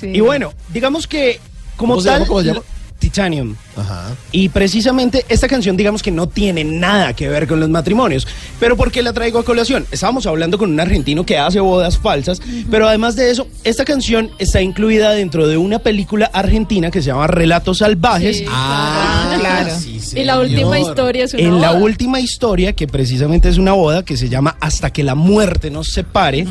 Y 0.01 0.19
bueno, 0.21 0.53
digamos 0.69 1.07
que 1.07 1.39
como 1.75 1.93
¿Cómo 1.93 2.01
se 2.01 2.09
tal... 2.09 2.19
llama? 2.19 2.27
¿Cómo 2.27 2.39
se 2.41 2.47
llama? 2.47 2.61
Titanium. 2.99 3.55
Ajá. 3.79 4.15
Y 4.31 4.49
precisamente 4.49 5.25
esta 5.29 5.47
canción, 5.47 5.77
digamos 5.77 6.03
que 6.03 6.11
no 6.11 6.27
tiene 6.27 6.63
nada 6.63 7.13
que 7.13 7.27
ver 7.29 7.47
con 7.47 7.59
los 7.59 7.69
matrimonios. 7.69 8.27
Pero 8.59 8.75
¿por 8.77 8.91
qué 8.91 9.01
la 9.01 9.13
traigo 9.13 9.39
a 9.39 9.45
colación? 9.45 9.85
Estábamos 9.91 10.25
hablando 10.25 10.57
con 10.57 10.71
un 10.71 10.79
argentino 10.79 11.25
que 11.25 11.37
hace 11.37 11.59
bodas 11.59 11.97
falsas, 11.97 12.41
pero 12.69 12.87
además 12.87 13.15
de 13.15 13.31
eso, 13.31 13.47
esta 13.63 13.85
canción 13.85 14.31
está 14.39 14.61
incluida 14.61 15.11
dentro 15.11 15.47
de 15.47 15.57
una 15.57 15.79
película 15.79 16.29
argentina 16.33 16.91
que 16.91 17.01
se 17.01 17.07
llama 17.07 17.27
Relatos 17.27 17.79
Salvajes. 17.79 18.37
Sí, 18.39 18.45
Ah, 18.49 19.37
claro. 19.39 19.69
sí, 19.79 19.99
Y 20.15 20.23
la 20.23 20.39
última 20.39 20.79
historia 20.79 21.25
es 21.25 21.33
una 21.33 21.43
En 21.43 21.61
la 21.61 21.73
última 21.73 22.19
historia, 22.19 22.73
que 22.73 22.87
precisamente 22.87 23.49
es 23.49 23.57
una 23.57 23.73
boda 23.73 24.03
que 24.03 24.17
se 24.17 24.29
llama 24.29 24.57
Hasta 24.59 24.91
que 24.91 25.03
la 25.03 25.15
muerte 25.15 25.69
nos 25.69 25.89
separe, 25.89 26.45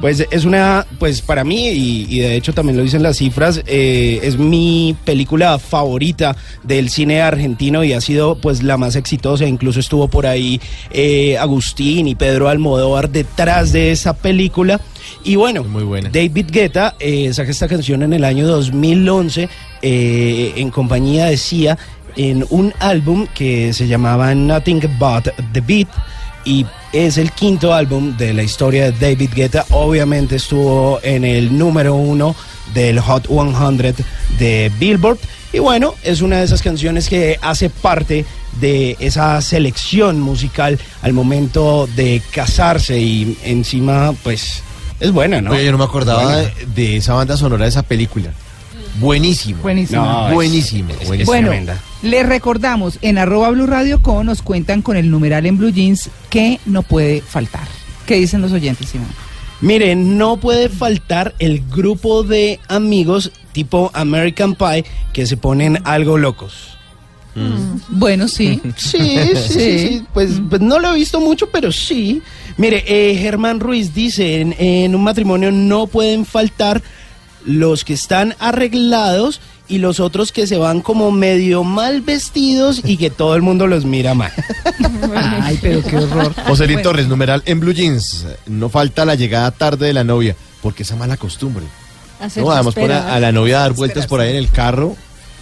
pues 0.00 0.24
es 0.30 0.44
una, 0.44 0.86
pues 0.98 1.22
para 1.22 1.44
mí, 1.44 1.68
y, 1.70 2.06
y 2.08 2.20
de 2.20 2.36
hecho 2.36 2.52
también 2.52 2.76
lo 2.76 2.82
dicen 2.82 3.02
las 3.02 3.16
cifras, 3.18 3.62
eh, 3.66 4.20
es 4.22 4.36
mi 4.38 4.96
película 5.04 5.58
favorita 5.58 6.36
del 6.66 6.90
cine 6.90 7.20
argentino 7.20 7.84
y 7.84 7.92
ha 7.92 8.00
sido 8.00 8.36
pues 8.36 8.62
la 8.62 8.76
más 8.76 8.96
exitosa, 8.96 9.46
incluso 9.46 9.80
estuvo 9.80 10.08
por 10.08 10.26
ahí 10.26 10.60
eh, 10.90 11.38
Agustín 11.38 12.08
y 12.08 12.14
Pedro 12.14 12.48
Almodóvar 12.48 13.10
detrás 13.10 13.72
de 13.72 13.92
esa 13.92 14.14
película. 14.14 14.80
Y 15.22 15.36
bueno, 15.36 15.64
Muy 15.64 15.84
buena. 15.84 16.10
David 16.10 16.46
Guetta 16.50 16.96
eh, 16.98 17.32
saca 17.32 17.50
esta 17.50 17.68
canción 17.68 18.02
en 18.02 18.12
el 18.12 18.24
año 18.24 18.46
2011 18.46 19.48
eh, 19.82 20.52
en 20.56 20.70
compañía 20.70 21.26
de 21.26 21.36
Sia 21.36 21.78
en 22.16 22.44
un 22.50 22.72
álbum 22.80 23.26
que 23.34 23.72
se 23.72 23.86
llamaba 23.86 24.34
Nothing 24.34 24.80
But 24.98 25.28
the 25.52 25.60
Beat 25.60 25.88
y 26.44 26.64
es 26.92 27.18
el 27.18 27.32
quinto 27.32 27.74
álbum 27.74 28.16
de 28.16 28.32
la 28.32 28.42
historia 28.42 28.90
de 28.90 29.10
David 29.10 29.30
Guetta. 29.34 29.66
Obviamente 29.70 30.36
estuvo 30.36 31.00
en 31.02 31.24
el 31.24 31.56
número 31.56 31.94
uno 31.94 32.34
del 32.72 33.00
Hot 33.00 33.26
100 33.26 33.94
de 34.38 34.72
Billboard 34.78 35.18
y 35.56 35.58
bueno, 35.58 35.94
es 36.02 36.20
una 36.20 36.38
de 36.38 36.44
esas 36.44 36.62
canciones 36.62 37.08
que 37.08 37.38
hace 37.42 37.70
parte 37.70 38.24
de 38.60 38.96
esa 39.00 39.40
selección 39.40 40.20
musical 40.20 40.78
al 41.02 41.12
momento 41.12 41.88
de 41.96 42.22
casarse 42.32 42.98
y 42.98 43.36
encima 43.44 44.12
pues 44.22 44.62
es 45.00 45.12
buena, 45.12 45.40
¿no? 45.40 45.50
Oye, 45.52 45.64
yo 45.64 45.72
no 45.72 45.78
me 45.78 45.84
acordaba 45.84 46.36
de, 46.36 46.52
de 46.74 46.96
esa 46.98 47.14
banda 47.14 47.36
sonora 47.36 47.64
de 47.64 47.70
esa 47.70 47.82
película. 47.82 48.30
Buenísimo. 48.98 49.60
Buenísimo. 49.62 50.02
No, 50.04 50.28
es- 50.28 50.34
Buenísimo. 50.34 50.90
es-. 51.00 51.26
Bueno, 51.26 51.48
tremenda. 51.48 51.78
les 52.02 52.26
recordamos, 52.26 52.98
en 53.02 53.18
arroba 53.18 53.50
Blue 53.50 53.66
Radio 53.66 54.00
Co 54.00 54.24
nos 54.24 54.40
cuentan 54.42 54.80
con 54.82 54.96
el 54.96 55.10
numeral 55.10 55.44
en 55.46 55.58
Blue 55.58 55.70
Jeans 55.70 56.08
que 56.30 56.60
no 56.64 56.82
puede 56.82 57.20
faltar. 57.20 57.66
¿Qué 58.06 58.14
dicen 58.16 58.40
los 58.40 58.52
oyentes, 58.52 58.88
Simón? 58.88 59.08
Mire, 59.60 59.94
no 59.96 60.36
puede 60.38 60.68
faltar 60.68 61.34
el 61.38 61.62
grupo 61.70 62.22
de 62.22 62.60
amigos 62.68 63.32
tipo 63.56 63.90
American 63.94 64.54
Pie 64.54 64.84
que 65.14 65.26
se 65.26 65.38
ponen 65.38 65.78
algo 65.84 66.18
locos. 66.18 66.76
Bueno, 67.88 68.28
sí. 68.36 68.60
Sí, 68.76 68.98
sí, 68.98 69.30
sí, 69.34 69.78
sí. 69.78 70.06
Pues, 70.12 70.32
pues 70.50 70.60
no 70.60 70.78
lo 70.78 70.92
he 70.92 70.94
visto 70.94 71.20
mucho, 71.20 71.48
pero 71.50 71.72
sí. 71.72 72.20
Mire, 72.58 72.84
eh, 72.86 73.16
Germán 73.16 73.60
Ruiz 73.60 73.94
dice, 73.94 74.42
en, 74.42 74.54
en 74.58 74.94
un 74.94 75.02
matrimonio 75.02 75.50
no 75.52 75.86
pueden 75.86 76.26
faltar 76.26 76.82
los 77.46 77.82
que 77.82 77.94
están 77.94 78.34
arreglados 78.40 79.40
y 79.68 79.78
los 79.78 80.00
otros 80.00 80.32
que 80.32 80.46
se 80.46 80.58
van 80.58 80.82
como 80.82 81.10
medio 81.10 81.64
mal 81.64 82.02
vestidos 82.02 82.82
y 82.84 82.98
que 82.98 83.08
todo 83.08 83.36
el 83.36 83.40
mundo 83.40 83.66
los 83.66 83.86
mira 83.86 84.12
mal. 84.12 84.32
Ay, 85.42 85.58
pero 85.62 85.82
qué 85.82 85.96
horror. 85.96 86.34
Joselín 86.46 86.74
Bueno, 86.76 86.90
Torres, 86.90 87.08
numeral 87.08 87.42
en 87.46 87.60
Blue 87.60 87.72
Jeans. 87.72 88.26
No 88.46 88.68
falta 88.68 89.06
la 89.06 89.14
llegada 89.14 89.50
tarde 89.50 89.86
de 89.86 89.94
la 89.94 90.04
novia, 90.04 90.36
porque 90.60 90.82
esa 90.82 90.94
mala 90.94 91.16
costumbre. 91.16 91.64
No, 92.36 92.50
además 92.50 92.74
pone 92.74 92.94
a 92.94 93.20
la 93.20 93.32
novia 93.32 93.58
a 93.58 93.60
dar 93.62 93.72
vueltas 93.74 94.06
por 94.06 94.20
ahí 94.20 94.30
en 94.30 94.36
el 94.36 94.50
carro 94.50 94.96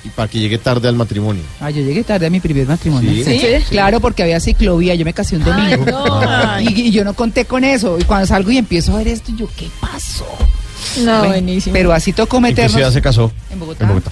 y 0.04 0.08
para 0.08 0.28
que 0.28 0.38
llegue 0.38 0.58
tarde 0.58 0.86
al 0.88 0.96
matrimonio. 0.96 1.42
Ah, 1.60 1.70
yo 1.70 1.82
llegué 1.82 2.04
tarde 2.04 2.26
a 2.26 2.30
mi 2.30 2.40
primer 2.40 2.66
matrimonio. 2.66 3.10
Sí. 3.24 3.24
¿Sí? 3.24 3.46
Claro, 3.70 4.00
porque 4.00 4.22
había 4.22 4.38
ciclovía, 4.40 4.94
yo 4.94 5.04
me 5.04 5.14
casé 5.14 5.36
un 5.36 5.44
Ay, 5.44 5.76
domingo. 5.76 5.90
no. 5.90 6.60
Y, 6.60 6.68
y 6.88 6.90
yo 6.90 7.04
no 7.04 7.14
conté 7.14 7.44
con 7.46 7.64
eso. 7.64 7.98
Y 7.98 8.04
cuando 8.04 8.26
salgo 8.26 8.50
y 8.50 8.58
empiezo 8.58 8.92
a 8.94 8.98
ver 8.98 9.08
esto, 9.08 9.32
yo, 9.36 9.48
¿qué 9.56 9.68
pasó? 9.80 10.26
No, 10.98 11.04
Bueno, 11.20 11.28
buenísimo. 11.28 11.72
Pero 11.72 11.92
así 11.92 12.12
tocó 12.12 12.36
¿En 12.36 12.42
meternos 12.44 12.92
se 12.92 13.00
casó? 13.00 13.32
en 13.50 13.58
Bogotá. 13.60 13.84
En 13.84 13.88
Bogotá. 13.88 14.10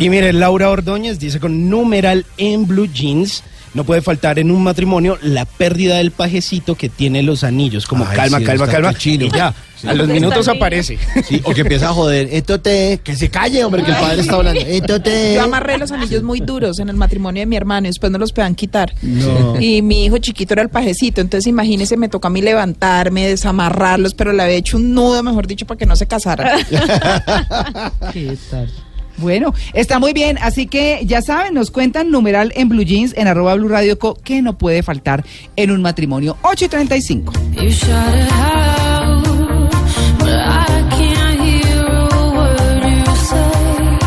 Y 0.00 0.08
mire, 0.10 0.32
Laura 0.32 0.68
Ordóñez 0.70 1.18
dice 1.18 1.40
con 1.40 1.68
numeral 1.68 2.24
en 2.36 2.66
blue 2.68 2.86
jeans. 2.86 3.42
No 3.74 3.84
puede 3.84 4.02
faltar 4.02 4.38
en 4.38 4.50
un 4.50 4.62
matrimonio 4.62 5.18
la 5.22 5.46
pérdida 5.46 5.96
del 5.96 6.10
pajecito 6.10 6.74
que 6.74 6.88
tiene 6.90 7.22
los 7.22 7.42
anillos. 7.42 7.86
Como 7.86 8.04
Ay, 8.06 8.16
calma, 8.16 8.38
sí, 8.38 8.44
calma, 8.44 8.66
calma. 8.66 8.94
chino. 8.94 9.24
Y 9.26 9.30
ya, 9.30 9.54
Sí. 9.82 9.88
a 9.88 9.94
los 9.94 10.06
minutos 10.06 10.46
aparece. 10.46 10.96
Sí, 11.26 11.40
o 11.42 11.52
que 11.52 11.62
empieza 11.62 11.88
a 11.88 11.92
joder. 11.92 12.28
Esto 12.30 12.60
te. 12.60 13.00
Que 13.02 13.16
se 13.16 13.30
calle, 13.30 13.64
hombre, 13.64 13.82
que 13.82 13.90
el 13.90 13.96
padre 13.96 14.20
está 14.20 14.34
hablando. 14.36 14.60
Esto 14.60 15.00
te. 15.00 15.34
Yo 15.34 15.42
amarré 15.42 15.76
los 15.78 15.90
anillos 15.90 16.22
muy 16.22 16.38
duros 16.38 16.78
en 16.78 16.88
el 16.88 16.94
matrimonio 16.96 17.40
de 17.40 17.46
mi 17.46 17.56
hermano 17.56 17.86
y 17.86 17.90
después 17.90 18.12
no 18.12 18.18
los 18.18 18.32
puedan 18.32 18.54
quitar. 18.54 18.92
No. 19.02 19.60
Y 19.60 19.82
mi 19.82 20.04
hijo 20.04 20.18
chiquito 20.18 20.52
era 20.54 20.62
el 20.62 20.68
pajecito, 20.68 21.20
entonces 21.20 21.48
imagínese, 21.48 21.96
me 21.96 22.08
toca 22.08 22.28
a 22.28 22.30
mí 22.30 22.42
levantarme, 22.42 23.26
desamarrarlos, 23.26 24.14
pero 24.14 24.32
le 24.32 24.42
había 24.44 24.54
hecho 24.54 24.76
un 24.76 24.94
nudo, 24.94 25.20
mejor 25.24 25.48
dicho, 25.48 25.66
para 25.66 25.78
que 25.78 25.86
no 25.86 25.96
se 25.96 26.06
casara. 26.06 26.58
¿Qué 28.12 28.36
tal? 28.50 28.70
Bueno, 29.18 29.54
está 29.72 29.98
muy 29.98 30.12
bien, 30.12 30.38
así 30.40 30.66
que 30.66 31.02
ya 31.04 31.22
saben, 31.22 31.54
nos 31.54 31.70
cuentan 31.70 32.10
numeral 32.10 32.52
en 32.56 32.68
Blue 32.68 32.82
Jeans, 32.82 33.14
en 33.16 33.28
arroba 33.28 33.54
Blue 33.54 33.68
Radio 33.68 33.98
Co, 33.98 34.14
que 34.14 34.42
no 34.42 34.58
puede 34.58 34.82
faltar 34.82 35.24
en 35.56 35.70
un 35.70 35.82
matrimonio. 35.82 36.36
8 36.42 36.64
y 36.64 36.68
35. 36.68 37.32
You 37.52 37.68
shout 37.68 37.92
it 38.14 38.32
out, 38.32 39.70
but 40.18 40.28
I 40.28 40.66
can't 40.90 41.40
hear 41.40 41.86
a 41.86 42.30
word 42.34 42.84
you 42.84 43.16
say. 43.16 43.98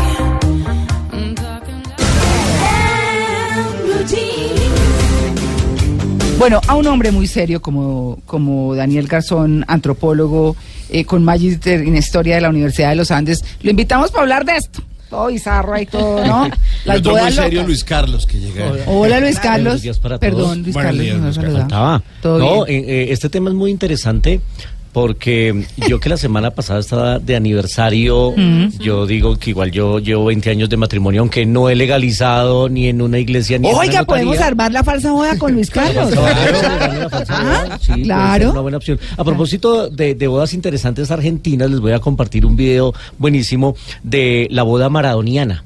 I'm 1.14 1.36
talking 1.36 1.84
loud. 4.00 4.06
Bueno, 6.38 6.60
a 6.68 6.76
un 6.76 6.88
hombre 6.88 7.12
muy 7.12 7.28
serio 7.28 7.62
como, 7.62 8.20
como 8.26 8.76
Daniel 8.76 9.08
Garzón, 9.08 9.64
antropólogo, 9.68 10.56
eh, 10.90 11.06
con 11.06 11.24
magíster 11.24 11.82
en 11.82 11.96
historia 11.96 12.36
de 12.36 12.42
la 12.42 12.50
Universidad 12.50 12.90
de 12.90 12.96
los 12.96 13.12
Andes, 13.12 13.44
lo 13.62 13.70
invitamos 13.70 14.12
para 14.12 14.24
hablar 14.24 14.46
de 14.46 14.58
esto. 14.58 14.84
Todo 15.10 15.28
bizarro 15.28 15.80
y 15.80 15.86
todo, 15.86 16.26
¿no? 16.26 16.48
Y 16.86 16.90
otro 16.98 17.12
muy 17.16 17.32
serio, 17.32 17.52
locas. 17.60 17.68
Luis 17.68 17.84
Carlos, 17.84 18.26
que 18.26 18.40
llega. 18.40 18.72
Hola 18.88 19.20
Luis 19.20 19.40
Carlos. 19.40 19.64
Buenos 19.66 19.82
días 19.84 20.00
para 20.00 20.18
todos. 20.20 20.34
Perdón, 20.34 20.64
Luis 20.64 20.74
Buenos 20.74 20.90
Carlos. 20.90 21.04
días, 21.06 21.18
no 21.18 21.24
Luis 21.26 21.36
Carlos. 21.38 21.54
saludaba. 21.54 22.00
Faltaba. 22.00 22.22
Todo 22.22 22.40
no, 22.40 22.66
bien. 22.66 22.84
eh, 22.84 23.04
eh, 23.04 23.08
este 23.12 23.30
tema 23.30 23.50
es 23.50 23.56
muy 23.56 23.72
interesante 23.72 24.42
porque 24.96 25.66
yo 25.90 26.00
que 26.00 26.08
la 26.08 26.16
semana 26.16 26.52
pasada 26.52 26.80
estaba 26.80 27.20
de 27.20 27.36
aniversario, 27.36 28.34
yo 28.80 29.06
digo 29.06 29.36
que 29.36 29.50
igual 29.50 29.70
yo 29.70 30.00
llevo 30.00 30.24
20 30.24 30.50
años 30.50 30.70
de 30.70 30.78
matrimonio, 30.78 31.20
aunque 31.20 31.46
no 31.46 31.68
he 31.70 31.76
legalizado 31.76 32.70
ni 32.70 32.88
en 32.88 33.02
una 33.02 33.20
iglesia 33.20 33.60
ni 33.60 33.68
en 33.68 33.74
una 33.74 33.82
Oiga, 33.82 34.04
podemos 34.06 34.40
armar 34.40 34.72
la 34.72 34.86
falsa 34.86 35.12
boda 35.12 35.38
con 35.38 35.52
Luis 35.52 35.70
Carlos. 35.70 36.12
Claro, 36.12 37.10
Ah, 37.28 37.64
boda, 37.68 37.80
sí, 37.82 38.04
claro. 38.04 38.44
ser 38.44 38.52
una 38.52 38.62
buena 38.62 38.78
opción. 38.78 38.98
A 39.18 39.24
propósito 39.26 39.90
de, 39.90 40.16
de 40.16 40.28
bodas 40.28 40.54
interesantes 40.54 41.12
argentinas, 41.12 41.70
les 41.70 41.82
voy 41.82 41.92
a 41.92 42.00
compartir 42.00 42.46
un 42.46 42.56
video 42.56 42.94
buenísimo 43.18 43.76
de 44.02 44.48
la 44.50 44.64
boda 44.64 44.88
maradoniana. 44.88 45.66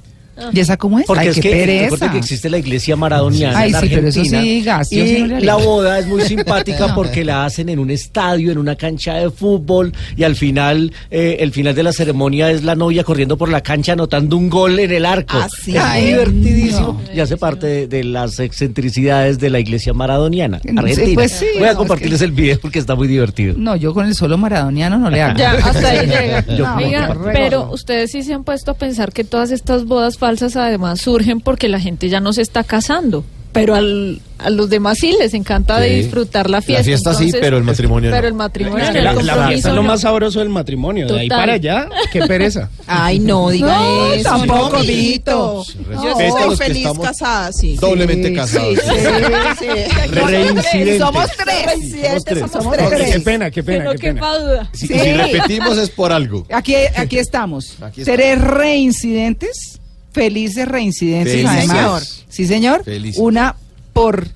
¿Y 0.53 0.59
esa 0.59 0.77
cómo 0.77 0.99
es? 0.99 1.05
Porque 1.05 1.21
Ay, 1.23 1.27
es 1.29 1.35
qué 1.35 1.41
que 1.41 1.49
pereza. 1.51 2.11
que 2.11 2.17
existe 2.17 2.49
la 2.49 2.57
iglesia 2.57 2.95
maradoniana 2.95 3.57
Ay, 3.59 3.71
en 3.73 3.79
sí, 3.79 3.87
pero 3.89 4.07
eso 4.07 4.19
Argentina. 4.21 4.41
sí, 4.41 4.61
gas, 4.63 4.89
yo 4.89 5.03
y 5.03 5.07
sí 5.07 5.21
no 5.23 5.39
la 5.39 5.55
boda 5.55 5.99
es 5.99 6.07
muy 6.07 6.21
simpática 6.21 6.93
porque 6.95 7.23
la 7.25 7.45
hacen 7.45 7.69
en 7.69 7.79
un 7.79 7.89
estadio, 7.91 8.51
en 8.51 8.57
una 8.57 8.75
cancha 8.75 9.15
de 9.15 9.29
fútbol 9.29 9.93
y 10.17 10.23
al 10.23 10.35
final, 10.35 10.91
eh, 11.11 11.37
el 11.39 11.51
final 11.51 11.75
de 11.75 11.83
la 11.83 11.91
ceremonia 11.93 12.51
es 12.51 12.63
la 12.63 12.75
novia 12.75 13.03
corriendo 13.03 13.37
por 13.37 13.49
la 13.49 13.61
cancha 13.61 13.93
anotando 13.93 14.37
un 14.37 14.49
gol 14.49 14.79
en 14.79 14.91
el 14.91 15.05
arco. 15.05 15.37
Ah, 15.39 15.47
sí. 15.61 15.75
Es 15.75 15.83
Ay, 15.83 16.07
divertidísimo 16.07 17.01
no. 17.07 17.13
y 17.13 17.19
hace 17.19 17.37
parte 17.37 17.67
de, 17.67 17.87
de 17.87 18.03
las 18.03 18.39
excentricidades 18.39 19.39
de 19.39 19.49
la 19.49 19.59
iglesia 19.59 19.93
maradoniana 19.93 20.59
Sí, 20.61 20.69
argentina. 20.75 21.13
pues 21.15 21.31
sí, 21.31 21.45
Voy 21.57 21.67
a 21.67 21.71
no, 21.73 21.77
compartirles 21.79 22.15
es 22.15 22.21
el 22.21 22.31
video 22.31 22.59
porque 22.61 22.79
está 22.79 22.95
muy 22.95 23.07
divertido. 23.07 23.55
No, 23.57 23.75
yo 23.75 23.93
con 23.93 24.05
el 24.05 24.15
solo 24.15 24.37
maradoniano 24.37 24.97
no 24.97 25.09
le 25.09 25.21
hago. 25.21 25.37
Ya, 25.37 25.51
hasta 25.51 25.89
ahí 25.89 26.07
llega. 26.07 26.45
Yo 26.57 26.65
Oiga, 26.75 27.15
pero 27.33 27.71
ustedes 27.71 28.11
sí 28.11 28.23
se 28.23 28.33
han 28.33 28.43
puesto 28.43 28.71
a 28.71 28.73
pensar 28.73 29.11
que 29.13 29.23
todas 29.23 29.51
estas 29.51 29.85
bodas 29.85 30.17
falsas 30.29 30.55
además 30.55 31.01
surgen 31.01 31.41
porque 31.41 31.67
la 31.69 31.79
gente 31.79 32.07
ya 32.09 32.19
no 32.19 32.33
se 32.33 32.41
está 32.43 32.63
casando. 32.63 33.23
Pero 33.51 33.73
al, 33.73 34.21
a 34.37 34.51
los 34.51 34.69
demás 34.69 34.99
sí 34.99 35.15
les 35.19 35.33
encanta 35.33 35.79
de 35.79 35.89
disfrutar 35.95 36.51
la 36.51 36.61
fiesta. 36.61 36.81
La 36.81 36.85
fiesta 36.85 37.13
sí, 37.15 37.31
pero 37.41 37.57
el 37.57 37.63
matrimonio 37.63 38.11
no. 38.11 38.15
Pero 38.15 38.27
el 38.27 38.35
matrimonio 38.35 38.83
Es 38.85 38.89
no, 38.89 38.93
que 38.93 38.99
el 38.99 39.03
la, 39.05 39.11
la 39.13 39.15
fiesta 39.15 39.33
compromiso 39.33 39.69
es 39.69 39.73
lo 39.75 39.83
más 39.83 40.01
sabroso 40.01 40.37
del 40.39 40.49
matrimonio. 40.49 41.07
De 41.07 41.19
ahí 41.21 41.27
para 41.29 41.53
allá, 41.53 41.89
qué 42.13 42.19
pereza. 42.27 42.69
Ay, 42.87 43.17
no, 43.17 43.49
diga 43.49 43.75
No, 43.75 44.13
eso. 44.13 44.29
tampoco, 44.29 44.77
no, 44.77 44.83
Vito. 44.83 45.65
Yo 46.03 46.19
estoy 46.19 46.57
feliz 46.57 46.77
estamos 46.85 47.07
casada, 47.07 47.51
sí. 47.51 47.75
Doblemente 47.81 48.27
Sí, 48.27 48.35
casados. 48.35 48.77
Sí, 48.77 48.81
sí, 48.87 49.65
sí. 49.65 50.11
Reincidente. 50.11 50.99
Somos 50.99 51.27
tres. 51.35 51.65
Reincidentes, 51.65 52.23
tres. 52.25 52.51
somos 52.51 52.77
tres. 52.77 53.13
Qué 53.15 53.19
pena, 53.21 53.45
qué 53.49 53.55
Que 53.55 53.63
pena, 53.63 53.83
no 53.85 53.91
qué 53.93 53.97
pena. 53.97 54.13
quepa 54.13 54.37
duda. 54.37 54.69
Si, 54.73 54.85
Sí. 54.85 54.93
si 54.99 55.13
repetimos 55.13 55.75
es 55.79 55.89
por 55.89 56.11
algo. 56.11 56.45
Aquí, 56.53 56.75
aquí 56.95 57.17
estamos. 57.17 57.71
Aquí 57.81 58.01
estamos. 58.01 58.05
Seré 58.05 58.35
reincidentes, 58.35 59.79
felices 60.11 60.67
reincidentes 60.67 61.33
Felices. 61.33 61.49
además. 61.69 61.77
Señor. 61.77 62.25
Sí, 62.29 62.45
señor. 62.45 62.83
Felices. 62.83 63.21
Una 63.21 63.55
por 63.93 64.27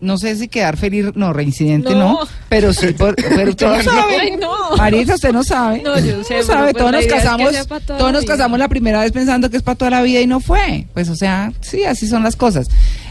no 0.00 0.18
sé 0.18 0.34
si 0.34 0.48
quedar 0.48 0.76
feliz, 0.76 1.06
no, 1.14 1.32
reincidente 1.32 1.90
No. 1.90 1.98
no, 2.14 2.18
pero 2.48 2.72
sí, 2.72 2.88
por- 2.88 3.14
pero 3.36 3.50
usted 3.50 3.66
no 3.68 3.82
sabe. 3.84 4.16
Ay, 4.20 4.36
no. 4.36 4.76
Marisa, 4.76 5.14
usted 5.14 5.32
no 5.32 5.44
sabe. 5.44 5.80
No, 5.80 5.96
yo 6.00 6.24
sé, 6.24 6.38
No 6.38 6.42
sabe, 6.42 6.72
pues 6.72 6.76
todos 6.78 6.90
nos 6.92 7.04
idea 7.04 7.16
es 7.16 7.22
que 7.22 7.28
casamos, 7.28 7.68
todos 7.86 8.12
nos 8.12 8.24
casamos 8.24 8.58
la 8.58 8.68
primera 8.68 9.00
vez 9.00 9.12
pensando 9.12 9.48
que 9.48 9.58
es 9.58 9.62
para 9.62 9.76
toda 9.78 9.92
la 9.92 10.02
vida 10.02 10.20
y 10.20 10.26
no 10.26 10.40
fue. 10.40 10.86
Pues, 10.92 11.08
o 11.08 11.14
sea, 11.14 11.52
sí, 11.60 11.84
así 11.84 12.08
son 12.08 12.24
las 12.24 12.34
cosas. 12.34 12.66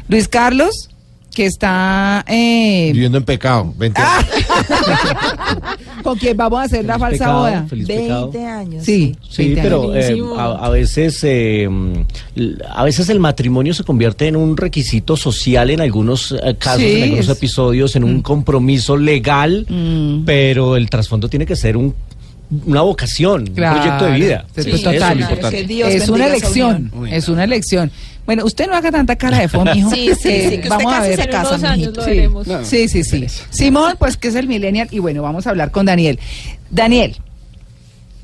Luis 0.10 0.28
Carlos, 0.28 0.90
que 1.34 1.46
está 1.46 2.24
eh, 2.28 2.90
Viviendo 2.94 3.18
en 3.18 3.24
pecado. 3.24 3.74
20 3.78 4.02
Ah, 4.04 4.18
años. 4.20 4.46
con 6.04 6.18
quien 6.18 6.36
vamos 6.36 6.60
a 6.60 6.64
hacer 6.64 6.84
la 6.86 6.98
falsa 7.00 7.18
pecado, 7.26 7.40
boda. 7.40 7.66
feliz 7.70 7.88
20 7.88 8.04
pecado. 8.04 8.32
años. 8.60 8.86
Sí, 8.86 9.16
Sí, 9.30 9.44
20 9.54 9.62
pero 9.62 9.92
años. 9.94 10.06
eh, 10.10 10.22
a, 10.38 10.66
a 10.66 10.70
veces 10.70 11.20
eh, 11.24 11.68
mm, 11.70 11.94
a 12.70 12.84
veces 12.84 13.10
el 13.10 13.20
matrimonio 13.20 13.74
se 13.74 13.84
convierte 13.84 14.28
en 14.28 14.36
un 14.36 14.58
requisito 14.58 15.16
social 15.16 15.70
en 15.70 15.82
algunos 15.82 16.32
eh, 16.34 16.56
casos, 16.58 16.82
Sí, 16.82 16.98
en 16.98 17.04
algunos 17.04 17.26
es- 17.30 17.38
episodios, 17.38 17.96
en 17.96 18.04
un 18.04 18.22
compromiso 18.22 18.98
legal, 18.98 19.66
Mm. 19.70 20.26
pero 20.26 20.76
el 20.76 20.90
trasfondo 20.90 21.30
tiene 21.30 21.46
que 21.46 21.56
ser 21.56 21.78
un, 21.78 21.94
una 22.66 22.82
vocación, 22.82 23.46
Claro, 23.48 23.76
un 23.78 23.82
proyecto 23.82 24.06
de 24.06 24.12
vida. 24.20 24.46
Sí, 24.56 24.70
es 24.72 24.84
total. 24.84 25.18
lo 25.18 25.22
importante. 25.24 25.58
Que 25.58 25.64
Dios 25.68 25.90
es 25.94 26.10
una 26.10 26.28
elección, 26.28 26.92
es 27.10 27.30
una 27.30 27.44
elección. 27.46 27.92
Bueno, 28.26 28.46
usted 28.46 28.68
no 28.68 28.76
haga 28.76 28.92
tanta 28.92 29.16
cara 29.16 29.40
de 29.40 29.48
fondo, 29.48 29.74
mijo. 29.74 29.90
Sí, 29.94 30.00
sí, 30.00 30.08
que 30.08 30.16
sí, 30.16 30.50
que 30.50 30.56
usted 30.58 30.70
vamos 30.70 30.94
a 30.94 31.02
ver. 31.02 31.30
casa, 31.30 31.72
años 31.72 31.96
lo 31.96 32.04
Sí. 32.04 32.88
Sí, 32.88 33.04
sí, 33.04 33.04
sí. 33.04 33.44
Simón, 33.50 33.96
pues 34.00 34.18
que 34.18 34.30
es 34.30 34.36
el 34.36 34.48
millennial. 34.48 34.88
Y 34.92 35.00
bueno, 35.00 35.22
vamos 35.22 35.48
a 35.48 35.50
hablar 35.50 35.72
con 35.72 35.86
Daniel. 35.86 36.20
Daniel, 36.70 37.18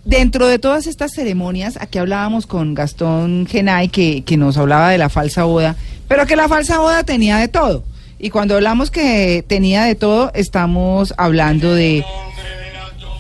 dentro 0.06 0.48
de 0.48 0.60
todas 0.60 0.88
estas 0.88 1.14
ceremonias, 1.14 1.78
aquí 1.82 1.98
hablábamos 1.98 2.48
con 2.48 2.74
Gastón 2.74 3.48
Genay, 3.50 3.90
que, 3.90 4.24
que 4.24 4.38
nos 4.38 4.58
hablaba 4.58 4.90
de 4.90 4.98
la 4.98 5.10
falsa 5.10 5.44
boda, 5.44 5.76
pero 6.08 6.26
que 6.26 6.36
la 6.36 6.48
falsa 6.48 6.80
boda 6.80 7.04
tenía 7.04 7.38
de 7.38 7.48
todo. 7.48 7.84
Y 8.20 8.30
cuando 8.30 8.56
hablamos 8.56 8.90
que 8.90 9.44
tenía 9.48 9.84
de 9.84 9.96
todo, 9.96 10.32
estamos 10.34 11.14
hablando 11.18 11.76
de... 11.76 12.04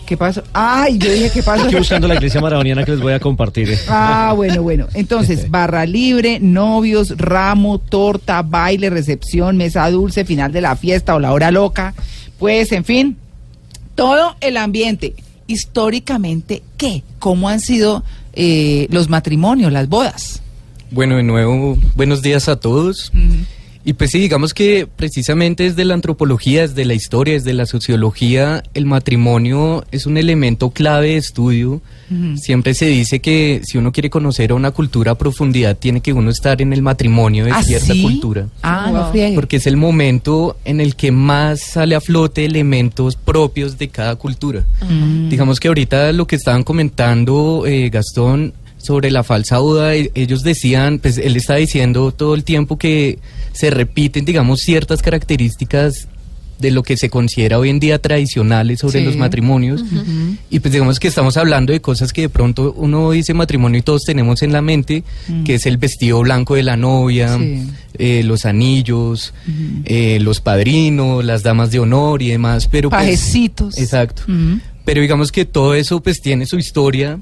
¿Qué 0.07 0.15
pasó? 0.15 0.41
Ay, 0.53 0.97
yo 0.97 1.11
dije, 1.11 1.29
¿qué 1.29 1.43
pasó? 1.43 1.63
Estoy 1.63 1.79
buscando 1.79 2.07
la 2.07 2.15
iglesia 2.15 2.39
maradoniana 2.39 2.85
que 2.85 2.91
les 2.91 3.01
voy 3.01 3.11
a 3.11 3.19
compartir. 3.19 3.69
eh. 3.69 3.77
Ah, 3.89 4.31
bueno, 4.33 4.63
bueno. 4.63 4.87
Entonces, 4.93 5.51
barra 5.51 5.85
libre, 5.85 6.39
novios, 6.39 7.17
ramo, 7.17 7.77
torta, 7.77 8.41
baile, 8.41 8.89
recepción, 8.89 9.57
mesa 9.57 9.89
dulce, 9.91 10.23
final 10.23 10.53
de 10.53 10.61
la 10.61 10.77
fiesta 10.77 11.13
o 11.13 11.19
la 11.19 11.33
hora 11.33 11.51
loca. 11.51 11.93
Pues, 12.39 12.71
en 12.71 12.85
fin, 12.85 13.17
todo 13.95 14.37
el 14.39 14.55
ambiente. 14.55 15.13
Históricamente, 15.45 16.63
¿qué? 16.77 17.03
¿Cómo 17.19 17.49
han 17.49 17.59
sido 17.59 18.05
eh, 18.31 18.87
los 18.89 19.09
matrimonios, 19.09 19.73
las 19.73 19.89
bodas? 19.89 20.41
Bueno, 20.89 21.17
de 21.17 21.23
nuevo, 21.23 21.77
buenos 21.95 22.21
días 22.21 22.47
a 22.47 22.55
todos. 22.57 23.11
Y 23.87 23.93
pues 23.93 24.11
sí, 24.11 24.19
digamos 24.19 24.53
que 24.53 24.85
precisamente 24.85 25.63
desde 25.63 25.85
la 25.85 25.93
antropología, 25.93 26.63
desde 26.67 26.83
la 26.83 26.93
historia, 26.93 27.35
desde 27.35 27.53
la 27.53 27.65
sociología, 27.65 28.61
el 28.73 28.85
matrimonio 28.85 29.85
es 29.93 30.05
un 30.05 30.17
elemento 30.17 30.71
clave 30.71 31.11
de 31.11 31.15
estudio. 31.15 31.81
Siempre 32.35 32.73
se 32.73 32.87
dice 32.87 33.21
que 33.21 33.61
si 33.63 33.77
uno 33.77 33.93
quiere 33.93 34.09
conocer 34.09 34.51
a 34.51 34.55
una 34.55 34.71
cultura 34.71 35.13
a 35.13 35.15
profundidad, 35.15 35.77
tiene 35.77 36.01
que 36.01 36.11
uno 36.11 36.31
estar 36.31 36.61
en 36.61 36.73
el 36.73 36.81
matrimonio 36.81 37.45
de 37.45 37.51
¿Ah, 37.51 37.63
cierta 37.63 37.93
sí? 37.93 38.01
cultura. 38.01 38.49
Ah, 38.61 38.89
no 38.91 39.03
Wow. 39.03 39.11
friegue. 39.11 39.35
Porque 39.35 39.55
es 39.55 39.67
el 39.67 39.77
momento 39.77 40.57
en 40.65 40.81
el 40.81 40.97
que 40.97 41.13
más 41.13 41.61
sale 41.61 41.95
a 41.95 42.01
flote 42.01 42.43
elementos 42.43 43.15
propios 43.15 43.77
de 43.77 43.87
cada 43.87 44.17
cultura. 44.17 44.65
Mm. 44.81 45.29
Digamos 45.29 45.61
que 45.61 45.69
ahorita 45.69 46.11
lo 46.11 46.27
que 46.27 46.35
estaban 46.35 46.63
comentando 46.65 47.63
eh, 47.65 47.89
Gastón 47.89 48.53
sobre 48.77 49.11
la 49.11 49.23
falsa 49.23 49.57
e- 49.95 50.11
ellos 50.15 50.43
decían, 50.43 50.99
pues 50.99 51.17
él 51.17 51.35
está 51.35 51.55
diciendo 51.55 52.11
todo 52.11 52.35
el 52.35 52.43
tiempo 52.43 52.77
que 52.77 53.19
se 53.53 53.69
repiten, 53.69 54.23
digamos, 54.25 54.59
ciertas 54.61 55.01
características 55.01 56.07
de 56.59 56.71
lo 56.71 56.81
que 56.81 56.97
se 56.97 57.11
considera 57.11 57.59
hoy 57.59 57.69
en 57.69 57.79
día 57.79 57.99
tradicionales 57.99 58.79
sobre 58.79 58.99
Sí. 59.01 59.05
los 59.05 59.15
matrimonios. 59.15 59.83
Y 60.49 60.59
pues 60.59 60.71
digamos 60.71 60.99
que 60.99 61.07
estamos 61.07 61.37
hablando 61.37 61.71
de 61.71 61.81
cosas 61.81 62.11
que 62.11 62.21
de 62.21 62.29
pronto 62.29 62.73
uno 62.75 63.11
dice 63.11 63.35
matrimonio 63.35 63.77
y 63.77 63.83
todos 63.83 64.03
tenemos 64.05 64.41
en 64.41 64.53
la 64.53 64.63
mente, 64.63 65.03
que 65.45 65.53
es 65.55 65.67
el 65.67 65.77
vestido 65.77 66.19
blanco 66.21 66.55
de 66.55 66.63
la 66.63 66.75
novia, 66.75 67.37
Sí. 67.37 67.67
eh, 67.99 68.23
los 68.23 68.45
anillos, 68.45 69.35
eh, 69.85 70.17
los 70.19 70.41
padrinos, 70.41 71.23
las 71.23 71.43
damas 71.43 71.69
de 71.69 71.77
honor 71.79 72.23
y 72.23 72.29
demás, 72.29 72.67
pero 72.67 72.89
pues- 72.89 73.01
Pajecitos. 73.03 73.77
exacto. 73.77 74.23
Pero 74.87 75.01
digamos 75.01 75.33
que 75.33 75.43
todo 75.43 75.73
eso 75.73 75.99
pues 75.99 76.21
tiene 76.21 76.45
su 76.45 76.57
historia. 76.57 77.19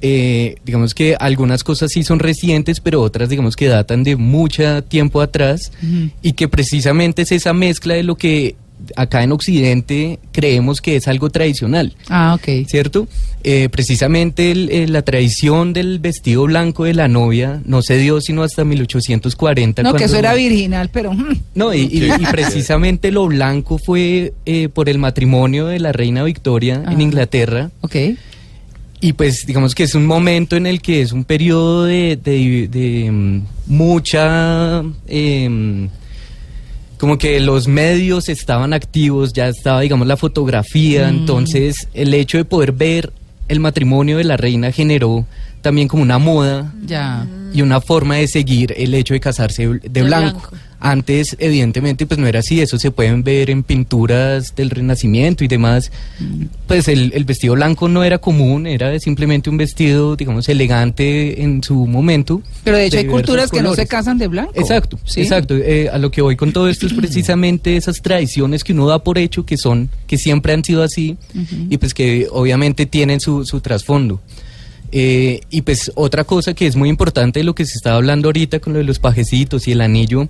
Eh, 0.00 0.56
digamos 0.64 0.94
que 0.94 1.14
algunas 1.14 1.62
cosas 1.62 1.92
sí 1.92 2.02
son 2.02 2.18
recientes, 2.18 2.80
pero 2.80 3.00
otras 3.02 3.28
digamos 3.28 3.54
que 3.54 3.68
datan 3.68 4.02
de 4.02 4.16
mucho 4.16 4.82
tiempo 4.82 5.20
atrás 5.20 5.70
y 6.22 6.32
que 6.32 6.48
precisamente 6.48 7.22
es 7.22 7.30
esa 7.30 7.52
mezcla 7.52 7.94
de 7.94 8.02
lo 8.02 8.16
que 8.16 8.56
acá 8.96 9.22
en 9.22 9.32
Occidente 9.32 10.18
creemos 10.32 10.80
que 10.80 10.96
es 10.96 11.08
algo 11.08 11.30
tradicional. 11.30 11.94
Ah, 12.08 12.34
ok. 12.34 12.66
¿Cierto? 12.68 13.08
Eh, 13.44 13.68
precisamente 13.70 14.50
el- 14.50 14.70
eh, 14.70 14.86
la 14.88 15.02
tradición 15.02 15.72
del 15.72 15.98
vestido 15.98 16.44
blanco 16.44 16.84
de 16.84 16.94
la 16.94 17.08
novia 17.08 17.60
no 17.64 17.82
se 17.82 17.96
dio 17.98 18.20
sino 18.20 18.42
hasta 18.42 18.64
1840. 18.64 19.82
No, 19.82 19.94
que 19.94 20.04
eso 20.04 20.16
era 20.16 20.34
virginal, 20.34 20.90
pero... 20.92 21.12
mm, 21.12 21.36
no, 21.54 21.72
y, 21.74 21.80
y- 21.82 22.04
y 22.18 22.26
precisamente 22.30 23.10
lo 23.12 23.26
blanco 23.26 23.78
fue 23.78 24.32
eh, 24.46 24.68
por 24.68 24.88
el 24.88 24.98
matrimonio 24.98 25.66
de 25.66 25.78
la 25.80 25.92
reina 25.92 26.24
Victoria 26.24 26.74
en 26.76 26.88
Ajá. 26.88 27.02
Inglaterra. 27.02 27.70
ok. 27.82 27.96
Y 29.00 29.12
pues 29.12 29.46
digamos 29.46 29.76
que 29.76 29.84
es 29.84 29.94
un 29.94 30.06
momento 30.06 30.56
en 30.56 30.66
el 30.66 30.82
que 30.82 31.00
es 31.02 31.12
un 31.12 31.22
periodo 31.22 31.84
de, 31.84 32.16
de- 32.16 32.66
de, 32.68 33.10
mm, 33.12 33.42
mucha... 33.66 34.82
como 36.98 37.16
que 37.18 37.40
los 37.40 37.68
medios 37.68 38.28
estaban 38.28 38.72
activos, 38.72 39.32
ya 39.32 39.48
estaba, 39.48 39.80
digamos, 39.80 40.06
la 40.06 40.16
fotografía, 40.16 41.06
Mm. 41.06 41.16
entonces 41.18 41.88
el 41.94 42.12
hecho 42.14 42.38
de 42.38 42.44
poder 42.44 42.72
ver 42.72 43.12
el 43.48 43.60
matrimonio 43.60 44.18
de 44.18 44.24
la 44.24 44.36
reina 44.36 44.72
generó 44.72 45.24
también 45.62 45.88
como 45.88 46.02
una 46.02 46.18
moda 46.18 46.72
Ya. 46.84 47.26
y 47.52 47.62
una 47.62 47.80
forma 47.80 48.16
de 48.16 48.28
seguir 48.28 48.74
el 48.76 48.94
hecho 48.94 49.14
de 49.14 49.20
casarse 49.20 49.66
de 49.66 49.78
De 49.88 50.02
blanco. 50.02 50.40
blanco. 50.50 50.56
Antes, 50.80 51.36
evidentemente, 51.40 52.06
pues 52.06 52.18
no 52.20 52.26
era 52.28 52.38
así, 52.38 52.60
eso 52.60 52.78
se 52.78 52.92
pueden 52.92 53.24
ver 53.24 53.50
en 53.50 53.64
pinturas 53.64 54.54
del 54.54 54.70
Renacimiento 54.70 55.42
y 55.42 55.48
demás. 55.48 55.90
Pues 56.68 56.86
el, 56.86 57.12
el 57.14 57.24
vestido 57.24 57.54
blanco 57.54 57.88
no 57.88 58.04
era 58.04 58.18
común, 58.18 58.66
era 58.66 58.96
simplemente 59.00 59.50
un 59.50 59.56
vestido, 59.56 60.14
digamos, 60.14 60.48
elegante 60.48 61.42
en 61.42 61.62
su 61.64 61.86
momento. 61.86 62.42
Pero 62.62 62.76
de 62.76 62.86
hecho 62.86 62.96
de 62.96 63.02
hay 63.02 63.08
culturas 63.08 63.50
que 63.50 63.60
no 63.60 63.74
se 63.74 63.86
casan 63.88 64.18
de 64.18 64.28
blanco. 64.28 64.52
Exacto, 64.54 64.98
Sí. 65.04 65.20
exacto. 65.22 65.56
Eh, 65.56 65.88
a 65.92 65.98
lo 65.98 66.10
que 66.12 66.22
voy 66.22 66.36
con 66.36 66.52
todo 66.52 66.68
esto 66.68 66.86
es 66.86 66.92
precisamente 66.92 67.76
esas 67.76 68.00
tradiciones 68.00 68.62
que 68.62 68.72
uno 68.72 68.86
da 68.86 69.00
por 69.02 69.18
hecho 69.18 69.44
que 69.44 69.56
son, 69.56 69.88
que 70.06 70.16
siempre 70.16 70.52
han 70.52 70.62
sido 70.64 70.82
así 70.84 71.16
y 71.70 71.76
pues 71.78 71.92
que 71.92 72.28
obviamente 72.30 72.86
tienen 72.86 73.18
su, 73.20 73.44
su 73.44 73.60
trasfondo. 73.60 74.20
Eh, 74.90 75.40
y 75.50 75.62
pues 75.62 75.92
otra 75.96 76.24
cosa 76.24 76.54
que 76.54 76.66
es 76.66 76.74
muy 76.76 76.88
importante 76.88 77.40
de 77.40 77.44
lo 77.44 77.54
que 77.54 77.66
se 77.66 77.74
estaba 77.76 77.96
hablando 77.96 78.28
ahorita 78.28 78.58
con 78.60 78.72
lo 78.72 78.78
de 78.78 78.84
los 78.86 78.98
pajecitos 78.98 79.68
y 79.68 79.72
el 79.72 79.80
anillo, 79.82 80.28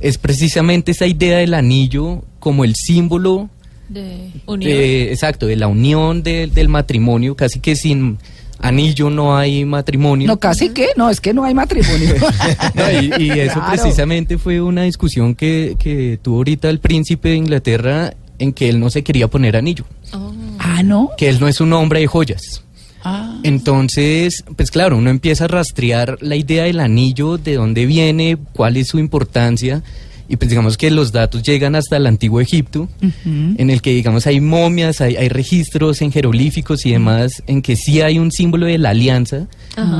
es 0.00 0.18
precisamente 0.18 0.90
esa 0.92 1.06
idea 1.06 1.38
del 1.38 1.54
anillo 1.54 2.22
como 2.40 2.64
el 2.64 2.74
símbolo 2.74 3.48
De 3.88 4.30
unión. 4.46 4.70
de- 4.72 5.12
exacto, 5.12 5.46
de 5.46 5.56
la 5.56 5.68
unión 5.68 6.22
de- 6.24 6.48
del 6.48 6.68
matrimonio, 6.68 7.36
casi 7.36 7.60
que 7.60 7.76
sin 7.76 8.18
anillo 8.58 9.10
no 9.10 9.36
hay 9.36 9.64
matrimonio. 9.64 10.26
No, 10.26 10.38
casi 10.38 10.70
que, 10.70 10.88
no, 10.96 11.08
es 11.08 11.20
que 11.20 11.32
no 11.32 11.44
hay 11.44 11.54
matrimonio. 11.54 12.14
No, 12.74 12.90
y, 12.90 13.22
y 13.22 13.30
eso 13.40 13.54
Claro. 13.54 13.70
precisamente 13.82 14.38
fue 14.38 14.60
una 14.60 14.82
discusión 14.82 15.34
que, 15.36 15.76
que 15.78 16.18
tuvo 16.20 16.38
ahorita 16.38 16.68
el 16.68 16.80
príncipe 16.80 17.28
de 17.30 17.36
Inglaterra 17.36 18.12
en 18.38 18.52
que 18.52 18.68
él 18.68 18.80
no 18.80 18.90
se 18.90 19.04
quería 19.04 19.28
poner 19.28 19.56
anillo, 19.56 19.84
Oh. 20.12 20.32
Ah, 20.58 20.82
no. 20.82 21.10
que 21.16 21.28
él 21.28 21.38
no 21.40 21.46
es 21.46 21.60
un 21.60 21.72
hombre 21.72 22.00
de 22.00 22.06
joyas. 22.08 22.64
Ah. 23.04 23.38
Entonces, 23.42 24.44
pues 24.56 24.70
claro, 24.70 24.96
uno 24.96 25.10
empieza 25.10 25.44
a 25.44 25.48
rastrear 25.48 26.18
la 26.20 26.36
idea 26.36 26.64
del 26.64 26.80
anillo, 26.80 27.38
de 27.38 27.54
dónde 27.54 27.86
viene, 27.86 28.36
cuál 28.52 28.76
es 28.76 28.88
su 28.88 28.98
importancia, 28.98 29.82
y 30.30 30.36
pues 30.36 30.48
digamos 30.48 30.76
que 30.76 30.92
los 30.92 31.10
datos 31.10 31.42
llegan 31.42 31.74
hasta 31.74 31.96
el 31.96 32.06
antiguo 32.06 32.40
Egipto, 32.40 32.88
en 33.24 33.68
el 33.68 33.82
que 33.82 33.90
digamos 33.90 34.28
hay 34.28 34.40
momias, 34.40 35.00
hay, 35.00 35.16
hay 35.16 35.28
registros 35.28 36.02
en 36.02 36.12
jeroglíficos 36.12 36.86
y 36.86 36.92
demás, 36.92 37.42
en 37.48 37.62
que 37.62 37.74
sí 37.74 38.00
hay 38.00 38.20
un 38.20 38.30
símbolo 38.30 38.66
de 38.66 38.78
la 38.78 38.90
alianza, 38.90 39.48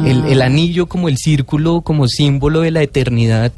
el, 0.06 0.24
el 0.26 0.40
anillo 0.42 0.86
como 0.86 1.08
el 1.08 1.18
círculo, 1.18 1.80
como 1.80 2.06
símbolo 2.06 2.60
de 2.60 2.70
la 2.70 2.80
eternidad, 2.80 3.52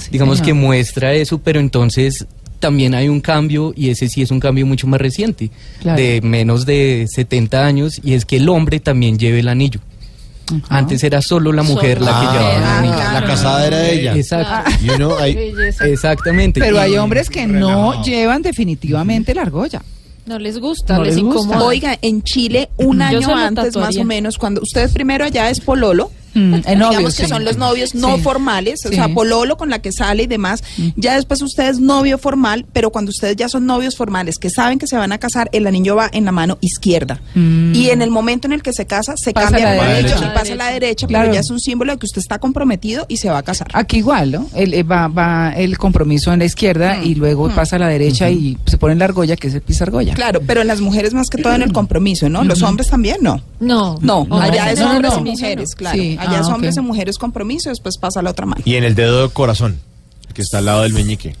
sí, 0.00 0.08
digamos 0.10 0.42
que 0.42 0.54
muestra 0.54 1.14
eso, 1.14 1.38
pero 1.38 1.60
entonces 1.60 2.26
también 2.58 2.94
hay 2.94 3.08
un 3.08 3.20
cambio 3.20 3.72
y 3.76 3.90
ese 3.90 4.08
sí 4.08 4.22
es 4.22 4.30
un 4.30 4.40
cambio 4.40 4.66
mucho 4.66 4.86
más 4.86 5.00
reciente, 5.00 5.50
Claro. 5.80 5.98
de 6.00 6.20
menos 6.22 6.66
de 6.66 7.06
70 7.08 7.64
años, 7.64 8.00
y 8.02 8.14
es 8.14 8.24
que 8.24 8.36
el 8.36 8.48
hombre 8.48 8.80
también 8.80 9.18
lleve 9.18 9.40
el 9.40 9.48
anillo. 9.48 9.80
Antes 10.70 11.04
era 11.04 11.20
solo 11.20 11.52
la 11.52 11.62
mujer 11.62 11.98
Solo 11.98 12.10
la 12.10 12.20
que 12.20 12.26
llevaba 12.26 12.52
el 12.54 12.58
mujer. 12.60 12.72
anillo. 12.78 12.94
Ah, 12.98 13.12
La 13.20 13.26
casada 13.26 13.66
era 13.66 13.86
ella. 13.88 14.16
Exacto. 14.16 14.70
Exactamente. 15.84 16.60
Pero 16.60 16.80
hay 16.80 16.96
hombres 16.96 17.28
que 17.30 17.46
no 17.46 18.02
llevan 18.02 18.42
definitivamente 18.42 19.34
la 19.34 19.42
argolla. 19.42 19.82
No 20.26 20.38
les 20.38 20.58
gusta, 20.58 20.96
No 20.98 21.04
les, 21.04 21.14
les 21.16 21.24
gusta. 21.24 21.40
incomoda. 21.42 21.64
Oiga, 21.66 21.98
en 22.02 22.22
Chile, 22.22 22.68
un 22.76 23.00
año 23.00 23.34
antes 23.34 23.76
más 23.76 23.96
o 23.96 24.04
menos, 24.04 24.36
cuando 24.36 24.60
ustedes 24.60 24.92
primero 24.92 25.24
allá 25.24 25.48
es 25.48 25.60
pololo, 25.60 26.10
Mm, 26.38 26.54
en 26.54 26.62
digamos 26.62 26.94
novios, 26.94 27.16
que 27.16 27.22
sí. 27.24 27.28
son 27.28 27.44
los 27.44 27.56
novios 27.56 27.94
no 27.94 28.16
Sí. 28.16 28.22
formales, 28.22 28.84
o 28.86 28.88
Sí. 28.88 28.94
sea, 28.94 29.08
pololo 29.08 29.56
con 29.56 29.70
la 29.70 29.80
que 29.80 29.92
sale 29.92 30.24
y 30.24 30.26
demás. 30.26 30.62
Ya 30.96 31.14
después 31.16 31.42
usted 31.42 31.68
es 31.68 31.80
novio 31.80 32.18
formal, 32.18 32.66
pero 32.72 32.90
cuando 32.90 33.10
ustedes 33.10 33.36
ya 33.36 33.48
son 33.48 33.66
novios 33.66 33.96
formales, 33.96 34.38
que 34.38 34.50
saben 34.50 34.78
que 34.78 34.86
se 34.86 34.96
van 34.96 35.12
a 35.12 35.18
casar, 35.18 35.48
el 35.52 35.66
anillo 35.66 35.96
va 35.96 36.08
en 36.12 36.24
la 36.24 36.32
mano 36.32 36.58
izquierda. 36.60 37.20
Mm. 37.34 37.74
Y 37.74 37.90
en 37.90 38.02
el 38.02 38.10
momento 38.10 38.46
en 38.46 38.52
el 38.52 38.62
que 38.62 38.72
se 38.72 38.86
casa, 38.86 39.14
se 39.16 39.32
Pasa 39.32 39.46
cambia 39.50 39.74
el 39.74 39.80
anillo 39.80 39.96
derecha. 40.08 40.32
y 40.32 40.34
pasa 40.38 40.52
a 40.52 40.56
la 40.56 40.66
derecha, 40.68 41.06
Claro. 41.06 41.24
pero 41.24 41.34
ya 41.34 41.40
es 41.40 41.50
un 41.50 41.60
símbolo 41.60 41.92
de 41.92 41.98
que 41.98 42.06
usted 42.06 42.20
está 42.20 42.38
comprometido 42.38 43.06
y 43.08 43.16
se 43.18 43.28
va 43.30 43.38
a 43.38 43.42
casar. 43.42 43.68
Aquí 43.72 43.98
igual, 43.98 44.30
¿no? 44.32 44.46
El, 44.54 44.74
eh, 44.74 44.82
va, 44.82 45.08
va 45.08 45.52
el 45.56 45.78
compromiso 45.78 46.32
en 46.32 46.38
la 46.40 46.44
izquierda 46.44 47.02
y 47.02 47.14
luego 47.14 47.48
Mm. 47.48 47.52
pasa 47.54 47.76
a 47.76 47.78
la 47.78 47.88
derecha 47.88 48.30
y 48.30 48.56
se 48.66 48.78
pone 48.78 48.94
la 48.94 49.04
argolla, 49.06 49.36
que 49.36 49.48
es 49.48 49.54
el 49.54 49.62
pisargolla. 49.62 50.14
Claro, 50.14 50.40
pero 50.46 50.60
en 50.60 50.66
las 50.66 50.80
mujeres 50.80 51.14
más 51.14 51.28
que 51.28 51.38
todo 51.42 51.54
en 51.54 51.62
el 51.62 51.72
compromiso, 51.72 52.28
¿no? 52.28 52.44
Los 52.44 52.62
hombres 52.62 52.88
también 52.88 53.18
no. 53.22 53.40
No. 53.60 53.98
No, 54.00 54.24
No, 54.28 54.40
allá 54.40 54.70
es 54.72 54.80
hombres 54.80 55.12
no. 55.14 55.20
y 55.20 55.30
mujeres, 55.30 55.74
claro. 55.74 55.98
Sí, 55.98 56.16
Allá 56.28 56.38
ah, 56.38 56.40
es 56.42 56.48
hombres 56.48 56.76
ok. 56.78 56.84
y 56.84 56.86
mujeres 56.86 57.18
compromiso, 57.18 57.70
después 57.70 57.96
pasa 57.98 58.20
a 58.20 58.22
la 58.22 58.30
otra 58.30 58.46
mano. 58.46 58.62
Y 58.64 58.74
en 58.76 58.84
el 58.84 58.94
dedo 58.94 59.22
del 59.22 59.30
corazón, 59.30 59.78
que 60.34 60.42
está 60.42 60.58
al 60.58 60.66
lado 60.66 60.82
del 60.82 60.92
meñique. 60.92 61.34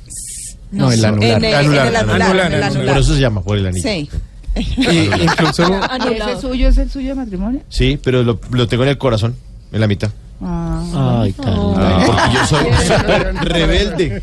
No, 0.70 0.92
el 0.92 1.04
anular. 1.04 1.38
En 1.38 1.44
el, 1.44 1.44
en 1.44 1.50
el 1.50 1.54
Anular, 1.54 1.86
anular, 1.96 1.96
anular, 1.96 2.46
en 2.46 2.52
el 2.52 2.62
anular. 2.62 2.70
anular. 2.72 2.94
Por 2.94 3.02
eso 3.02 3.14
se 3.14 3.20
llama, 3.20 3.42
por 3.42 3.56
el 3.56 3.66
anillo. 3.66 3.88
Sí. 3.88 4.10
Y 4.56 5.22
incluso 5.22 5.64
Anulado. 5.90 6.32
¿Ese 6.32 6.40
suyo 6.40 6.68
es 6.68 6.78
el 6.78 6.90
suyo 6.90 7.08
de 7.10 7.14
matrimonio? 7.14 7.60
Sí, 7.68 7.98
pero 8.02 8.22
lo, 8.22 8.40
lo 8.50 8.68
tengo 8.68 8.82
en 8.82 8.90
el 8.90 8.98
corazón, 8.98 9.34
en 9.72 9.80
la 9.80 9.86
mitad. 9.86 10.10
Ah. 10.40 11.20
Ay, 11.22 11.34
Oh. 11.38 11.74
Ah, 11.76 12.02
porque 12.06 12.34
yo 12.34 12.46
soy 12.46 12.66
súper 12.86 13.34
rebelde. 13.34 14.22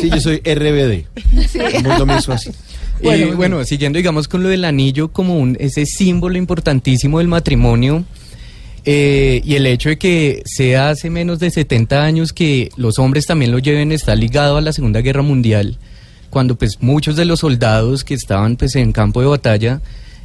Sí, 0.00 0.10
yo 0.10 0.20
soy 0.20 0.38
RBD. 0.38 1.06
El 1.74 1.84
mundo 1.84 2.06
me 2.06 2.16
hizo 2.18 2.32
así. 2.32 2.50
Y 3.00 3.24
bueno, 3.32 3.64
siguiendo, 3.64 3.96
digamos, 3.96 4.28
con 4.28 4.42
lo 4.42 4.48
del 4.48 4.64
anillo 4.64 5.08
como 5.08 5.36
un, 5.36 5.56
ese 5.60 5.84
símbolo 5.86 6.38
importantísimo 6.38 7.18
del 7.18 7.28
matrimonio 7.28 8.04
eh, 8.84 9.40
y 9.44 9.54
el 9.54 9.66
hecho 9.66 9.90
de 9.90 9.98
que 9.98 10.42
sea 10.44 10.90
hace 10.90 11.10
menos 11.10 11.38
de 11.38 11.50
70 11.50 12.02
años 12.02 12.32
que 12.32 12.70
los 12.76 12.98
hombres 12.98 13.26
también 13.26 13.52
lo 13.52 13.58
lleven 13.58 13.92
está 13.92 14.14
ligado 14.14 14.56
a 14.56 14.60
la 14.60 14.72
Segunda 14.72 15.00
Guerra 15.00 15.22
Mundial, 15.22 15.78
cuando 16.30 16.56
pues 16.56 16.78
muchos 16.80 17.16
de 17.16 17.24
los 17.24 17.40
soldados 17.40 18.04
que 18.04 18.14
estaban 18.14 18.56
pues 18.56 18.74
en 18.74 18.92
campo 18.92 19.20
de 19.20 19.26
batalla, 19.28 19.80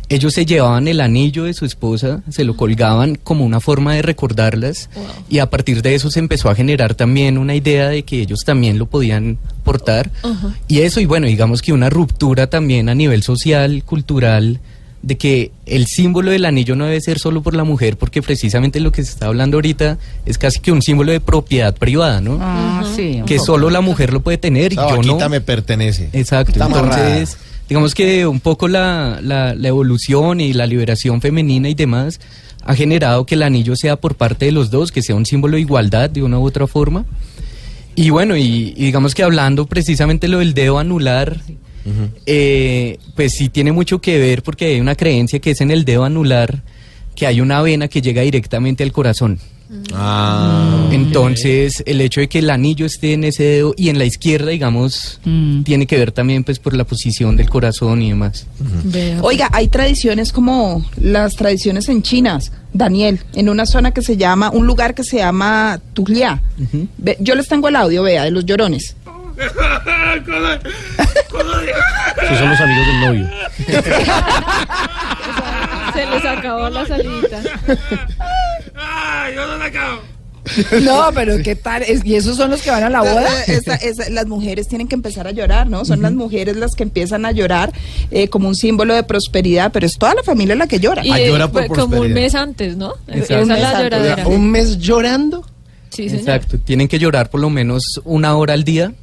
ellos 0.09 0.33
se 0.33 0.45
llevaban 0.45 0.87
el 0.87 1.01
anillo 1.01 1.43
de 1.43 1.53
su 1.53 1.65
esposa, 1.65 2.23
se 2.29 2.45
lo 2.45 2.55
colgaban 2.55 3.15
como 3.15 3.45
una 3.45 3.59
forma 3.59 3.93
de 3.93 4.01
recordarlas 4.01 4.89
y 5.29 5.39
a 5.39 5.49
partir 5.49 5.81
de 5.81 5.95
eso 5.95 6.09
se 6.09 6.19
empezó 6.19 6.49
a 6.49 6.55
generar 6.55 6.95
también 6.95 7.37
una 7.37 7.55
idea 7.55 7.89
de 7.89 8.03
que 8.03 8.21
ellos 8.21 8.39
también 8.45 8.79
lo 8.79 8.85
podían 8.85 9.37
portar. 9.65 10.09
Y 10.69 10.79
eso, 10.79 11.01
y 11.01 11.05
bueno, 11.05 11.27
digamos 11.27 11.61
que 11.61 11.73
una 11.73 11.89
ruptura 11.89 12.47
también 12.47 12.87
a 12.87 12.95
nivel 12.95 13.21
social, 13.21 13.83
cultural, 13.83 14.61
de 15.07 15.17
que 15.17 15.51
el 15.65 15.87
símbolo 15.87 16.31
del 16.31 16.43
anillo 16.43 16.75
no 16.75 16.83
debe 16.83 16.99
ser 16.99 17.17
solo 17.17 17.41
por 17.41 17.55
la 17.55 17.63
mujer, 17.63 17.95
porque 17.95 18.21
precisamente 18.21 18.81
lo 18.81 18.91
que 18.91 19.05
se 19.05 19.11
está 19.11 19.27
hablando 19.27 19.55
ahorita 19.55 19.97
es 20.25 20.37
casi 20.37 20.59
que 20.59 20.73
un 20.73 20.81
símbolo 20.81 21.13
de 21.13 21.21
propiedad 21.21 21.73
privada, 21.73 22.19
¿no? 22.19 22.37
Ah, 22.41 22.83
sí. 22.93 23.21
que 23.25 23.35
poco. 23.35 23.45
solo 23.45 23.69
la 23.69 23.79
mujer 23.79 24.11
lo 24.11 24.19
puede 24.19 24.37
tener 24.37 24.73
y 24.73 24.75
yo 24.75 25.01
no. 25.01 25.29
me 25.29 25.39
pertenece. 25.39 26.09
Exacto, 26.11 26.51
Está 26.51 26.65
amarrada. 26.65 27.09
entonces 27.09 27.37
digamos 27.69 27.95
que 27.95 28.27
un 28.27 28.41
poco 28.41 28.67
la, 28.67 29.19
la, 29.21 29.55
la 29.55 29.67
evolución 29.69 30.41
y 30.41 30.51
la 30.51 30.67
liberación 30.67 31.21
femenina 31.21 31.69
y 31.69 31.73
demás 31.73 32.19
ha 32.65 32.75
generado 32.75 33.25
que 33.25 33.35
el 33.35 33.43
anillo 33.43 33.77
sea 33.77 33.95
por 33.95 34.15
parte 34.15 34.45
de 34.45 34.51
los 34.51 34.71
dos, 34.71 34.91
que 34.91 35.01
sea 35.01 35.15
un 35.15 35.25
símbolo 35.25 35.55
de 35.55 35.61
igualdad 35.61 36.09
de 36.09 36.21
una 36.21 36.37
u 36.37 36.45
otra 36.45 36.67
forma. 36.67 37.05
Y 37.95 38.09
bueno, 38.09 38.35
y, 38.35 38.73
y 38.75 38.83
digamos 38.85 39.15
que 39.15 39.23
hablando 39.23 39.67
precisamente 39.67 40.27
lo 40.27 40.39
del 40.39 40.53
dedo 40.53 40.79
anular, 40.79 41.37
eh, 42.25 42.97
pues 43.15 43.33
sí 43.33 43.49
tiene 43.49 43.71
mucho 43.71 43.99
que 43.99 44.17
ver 44.19 44.43
porque 44.43 44.65
hay 44.65 44.79
una 44.79 44.95
creencia 44.95 45.39
que 45.39 45.51
es 45.51 45.61
en 45.61 45.71
el 45.71 45.85
dedo 45.85 46.03
anular 46.03 46.61
que 47.15 47.25
hay 47.25 47.41
una 47.41 47.61
vena 47.63 47.87
que 47.87 48.01
llega 48.01 48.21
directamente 48.21 48.83
al 48.83 48.91
corazón. 48.91 49.39
Ah. 49.93 50.87
Entonces, 50.91 51.83
el 51.85 51.99
hecho 51.99 52.21
de 52.21 52.29
que 52.29 52.39
el 52.39 52.49
anillo 52.49 52.85
esté 52.85 53.13
en 53.13 53.23
ese 53.23 53.43
dedo 53.43 53.73
y 53.75 53.89
en 53.89 53.97
la 53.97 54.05
izquierda, 54.05 54.51
digamos, 54.51 55.19
Mm. 55.25 55.63
tiene 55.63 55.87
que 55.87 55.97
ver 55.97 56.11
también 56.11 56.43
pues 56.43 56.59
por 56.59 56.75
la 56.75 56.83
posición 56.83 57.35
del 57.35 57.49
corazón 57.49 58.01
y 58.01 58.09
demás. 58.09 58.45
Vea. 58.83 59.19
Oiga, 59.23 59.49
hay 59.51 59.67
tradiciones 59.67 60.31
como 60.31 60.85
las 61.01 61.35
tradiciones 61.35 61.89
en 61.89 62.01
Chinas, 62.03 62.51
Daniel, 62.71 63.19
en 63.33 63.49
una 63.49 63.65
zona 63.65 63.91
que 63.91 64.01
se 64.01 64.15
llama, 64.15 64.51
un 64.51 64.67
lugar 64.67 64.93
que 64.93 65.03
se 65.03 65.17
llama 65.17 65.81
Tuglia. 65.93 66.41
Yo 67.19 67.35
les 67.35 67.47
tengo 67.47 67.67
el 67.67 67.75
audio, 67.75 68.03
vea, 68.03 68.23
de 68.25 68.31
los 68.31 68.45
llorones. 68.45 68.95
Esos 72.23 72.37
son 72.39 72.49
los 72.49 72.59
amigos 72.59 72.87
del 72.87 72.99
novio. 73.01 73.29
Se 75.93 76.05
les 76.05 76.25
acabó 76.25 76.69
la 76.69 76.85
salidita. 76.85 77.41
No, 80.81 81.09
pero 81.13 81.35
¿qué 81.43 81.55
tal? 81.55 81.83
Es- 81.83 82.05
¿Y 82.05 82.15
esos 82.15 82.37
son 82.37 82.49
los 82.51 82.61
que 82.61 82.71
van 82.71 82.83
a 82.83 82.89
la 82.89 83.01
boda? 83.01 83.43
Esa- 83.47 83.75
esa- 83.75 84.09
las 84.09 84.25
mujeres 84.27 84.67
tienen 84.67 84.87
que 84.87 84.95
empezar 84.95 85.27
a 85.27 85.31
llorar, 85.31 85.67
¿no? 85.67 85.83
Son 85.83 86.01
las 86.01 86.13
mujeres 86.13 86.55
las 86.55 86.73
que 86.73 86.83
empiezan 86.83 87.25
a 87.25 87.31
llorar 87.31 87.73
eh, 88.11 88.29
como 88.29 88.47
un 88.47 88.55
símbolo 88.55 88.93
de 88.95 89.03
prosperidad, 89.03 89.71
pero 89.73 89.85
es 89.85 89.97
toda 89.97 90.15
la 90.15 90.23
familia 90.23 90.55
la 90.55 90.67
que 90.67 90.79
llora. 90.79 91.05
Y 91.05 91.11
Ah, 91.11 91.19
llora 91.19 91.47
por 91.51 91.67
fue 91.67 91.75
como 91.75 91.99
un 91.99 92.13
mes 92.13 92.33
antes, 92.33 92.77
¿no? 92.77 92.93
Esa 93.07 93.35
Un 93.35 93.41
es 93.41 93.47
mes 93.47 93.61
la 93.61 93.69
antes. 93.71 93.83
lloradera. 93.83 94.27
Un 94.27 94.49
mes 94.51 94.77
llorando. 94.77 95.45
Sí, 95.89 96.09
señor. 96.09 96.21
Exacto, 96.29 96.57
tienen 96.59 96.87
que 96.87 96.97
llorar 96.99 97.29
por 97.29 97.41
lo 97.41 97.49
menos 97.49 97.83
una 98.05 98.35
hora 98.35 98.53
al 98.53 98.63
día 98.63 98.93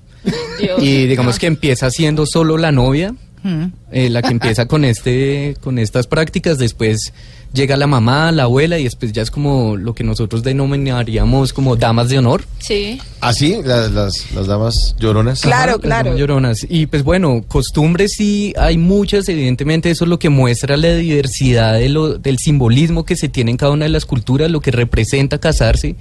Dios. 0.60 0.82
y 0.82 1.06
digamos 1.06 1.38
que 1.38 1.46
empieza 1.46 1.90
siendo 1.90 2.26
solo 2.26 2.56
la 2.58 2.72
novia, 2.72 3.14
Mm. 3.42 3.64
eh, 3.92 4.08
la 4.08 4.22
que 4.22 4.30
empieza 4.30 4.64
con 4.66 4.86
este 4.86 5.54
con 5.60 5.78
estas 5.78 6.06
prácticas, 6.06 6.56
después 6.56 7.12
llega 7.52 7.76
la 7.76 7.86
mamá, 7.86 8.32
la 8.32 8.44
abuela 8.44 8.78
y 8.78 8.84
después 8.84 9.12
ya 9.12 9.20
es 9.20 9.30
como 9.30 9.76
lo 9.76 9.94
que 9.94 10.02
nosotros 10.02 10.42
denominaríamos 10.42 11.52
como 11.52 11.76
damas 11.76 12.08
de 12.08 12.18
honor. 12.18 12.44
Sí. 12.58 12.98
¿Así? 13.20 13.58
Las, 13.62 13.90
las, 13.92 14.32
las 14.32 14.46
damas 14.46 14.96
lloronas. 14.98 15.42
Claro, 15.42 15.72
Las 15.72 15.80
claro. 15.82 16.04
damas 16.06 16.20
lloronas. 16.20 16.66
Y 16.70 16.86
pues 16.86 17.02
bueno, 17.02 17.44
costumbres 17.46 18.12
sí 18.16 18.54
hay 18.58 18.78
muchas, 18.78 19.28
evidentemente 19.28 19.90
eso 19.90 20.04
es 20.04 20.08
lo 20.08 20.18
que 20.18 20.30
muestra 20.30 20.78
la 20.78 20.94
diversidad 20.94 21.74
de 21.74 21.90
lo, 21.90 22.16
del 22.18 22.38
simbolismo 22.38 23.04
que 23.04 23.14
se 23.14 23.28
tiene 23.28 23.50
en 23.50 23.56
cada 23.58 23.72
una 23.72 23.84
de 23.84 23.90
las 23.90 24.06
culturas, 24.06 24.50
lo 24.50 24.60
que 24.60 24.70
representa 24.70 25.36
casarse. 25.38 25.96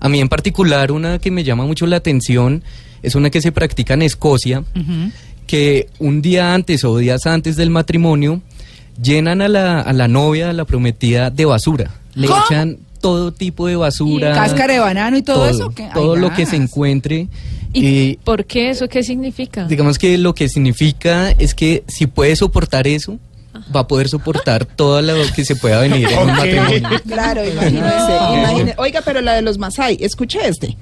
A 0.00 0.08
mí 0.08 0.18
en 0.20 0.28
particular 0.30 0.92
una 0.92 1.18
que 1.18 1.30
me 1.30 1.44
llama 1.44 1.66
mucho 1.66 1.86
la 1.86 1.96
atención 1.96 2.62
es 3.06 3.14
una 3.14 3.30
que 3.30 3.40
se 3.40 3.52
practica 3.52 3.94
en 3.94 4.02
Escocia, 4.02 4.64
que 5.46 5.88
un 6.00 6.22
día 6.22 6.54
antes 6.54 6.84
o 6.84 6.98
días 6.98 7.24
antes 7.26 7.54
del 7.54 7.70
matrimonio 7.70 8.40
llenan 9.00 9.40
a 9.42 9.48
la, 9.48 9.80
a 9.80 9.92
la 9.92 10.08
novia, 10.08 10.50
a 10.50 10.52
la 10.52 10.64
prometida, 10.64 11.30
de 11.30 11.44
basura. 11.44 11.92
Le 12.14 12.26
¿Cómo? 12.26 12.42
echan 12.44 12.78
todo 13.00 13.32
tipo 13.32 13.68
de 13.68 13.76
basura. 13.76 14.34
¿Cáscara 14.34 14.74
de 14.74 14.80
banano 14.80 15.16
y 15.16 15.22
todo 15.22 15.48
eso? 15.48 15.70
¿Qué? 15.70 15.84
Ay, 15.84 15.90
Todo 15.94 16.16
lo 16.16 16.32
que 16.34 16.46
se 16.46 16.56
encuentre. 16.56 17.28
¿Y 17.72 17.86
Y 17.86 18.18
por 18.24 18.44
qué 18.44 18.70
eso? 18.70 18.88
¿Qué 18.88 19.04
significa? 19.04 19.66
digamos 19.66 19.98
que 19.98 20.18
lo 20.18 20.34
que 20.34 20.48
significa 20.48 21.30
es 21.30 21.54
que 21.54 21.84
si 21.86 22.08
puede 22.08 22.34
soportar 22.34 22.88
eso, 22.88 23.18
va 23.74 23.80
a 23.80 23.86
poder 23.86 24.08
soportar 24.08 24.64
todo 24.64 25.00
lo 25.00 25.14
que 25.34 25.44
se 25.44 25.54
pueda 25.54 25.80
venir 25.80 26.08
en 26.10 26.18
un 26.18 26.26
matrimonio. 26.34 26.88
Claro, 27.06 27.48
imagínese, 27.48 28.16
imagínese. 28.34 28.74
Oiga, 28.78 29.02
pero 29.04 29.20
la 29.20 29.34
de 29.34 29.42
los 29.42 29.58
Masai, 29.58 29.96
escuche 30.00 30.40
este. 30.48 30.76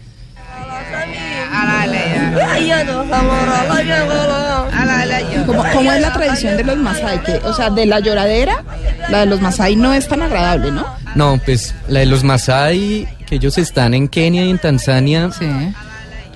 ¿Cómo, 5.46 5.62
cómo 5.72 5.92
es 5.92 6.00
la 6.00 6.12
tradición 6.12 6.56
de 6.56 6.64
los 6.64 6.76
Masai? 6.76 7.22
Que, 7.22 7.32
o 7.44 7.52
sea, 7.54 7.70
de 7.70 7.86
la 7.86 8.00
lloradera, 8.00 8.64
la 9.10 9.20
de 9.20 9.26
los 9.26 9.40
Masai 9.40 9.76
no 9.76 9.92
es 9.92 10.08
tan 10.08 10.22
agradable, 10.22 10.70
¿no? 10.70 10.86
No, 11.14 11.38
pues 11.44 11.74
la 11.88 12.00
de 12.00 12.06
los 12.06 12.24
Masai, 12.24 13.06
que 13.26 13.36
ellos 13.36 13.58
están 13.58 13.94
en 13.94 14.08
Kenia 14.08 14.44
y 14.44 14.50
en 14.50 14.58
Tanzania, 14.58 15.30
Sí. 15.38 15.46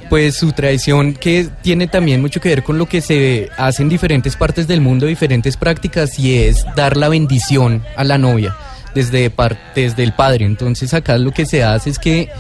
pues 0.09 0.37
su 0.37 0.53
tradición 0.53 1.15
que 1.15 1.49
tiene 1.63 1.87
también 1.87 2.21
mucho 2.21 2.41
que 2.41 2.49
ver 2.51 2.63
con 2.63 2.79
lo 2.79 2.87
que 2.87 3.01
se 3.01 3.49
hace 3.57 3.83
en 3.83 3.89
diferentes 3.89 4.37
partes 4.37 4.67
del 4.69 4.81
mundo, 4.81 5.07
diferentes 5.07 5.57
prácticas, 5.57 6.19
y 6.19 6.39
es 6.45 6.65
dar 6.77 6.97
la 6.97 7.09
bendición 7.09 7.83
a 7.97 8.05
la 8.05 8.19
novia 8.19 8.55
desde, 8.95 9.31
par- 9.31 9.59
desde 9.75 10.03
el 10.03 10.13
padre. 10.13 10.45
Entonces 10.45 10.95
acá 10.95 11.19
lo 11.19 11.33
que 11.33 11.47
se 11.47 11.63
hace 11.65 11.91
es 11.91 11.99
que 11.99 12.31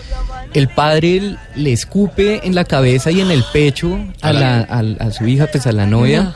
el 0.54 0.68
padre 0.68 1.36
le 1.54 1.72
escupe 1.72 2.46
en 2.46 2.54
la 2.54 2.64
cabeza 2.64 3.10
y 3.10 3.20
en 3.20 3.30
el 3.30 3.44
pecho 3.52 3.98
a, 4.22 4.32
la, 4.32 4.60
al- 4.60 4.96
a 5.00 5.10
su 5.10 5.26
hija, 5.26 5.46
pues 5.50 5.66
a 5.66 5.72
la 5.72 5.86
novia, 5.86 6.34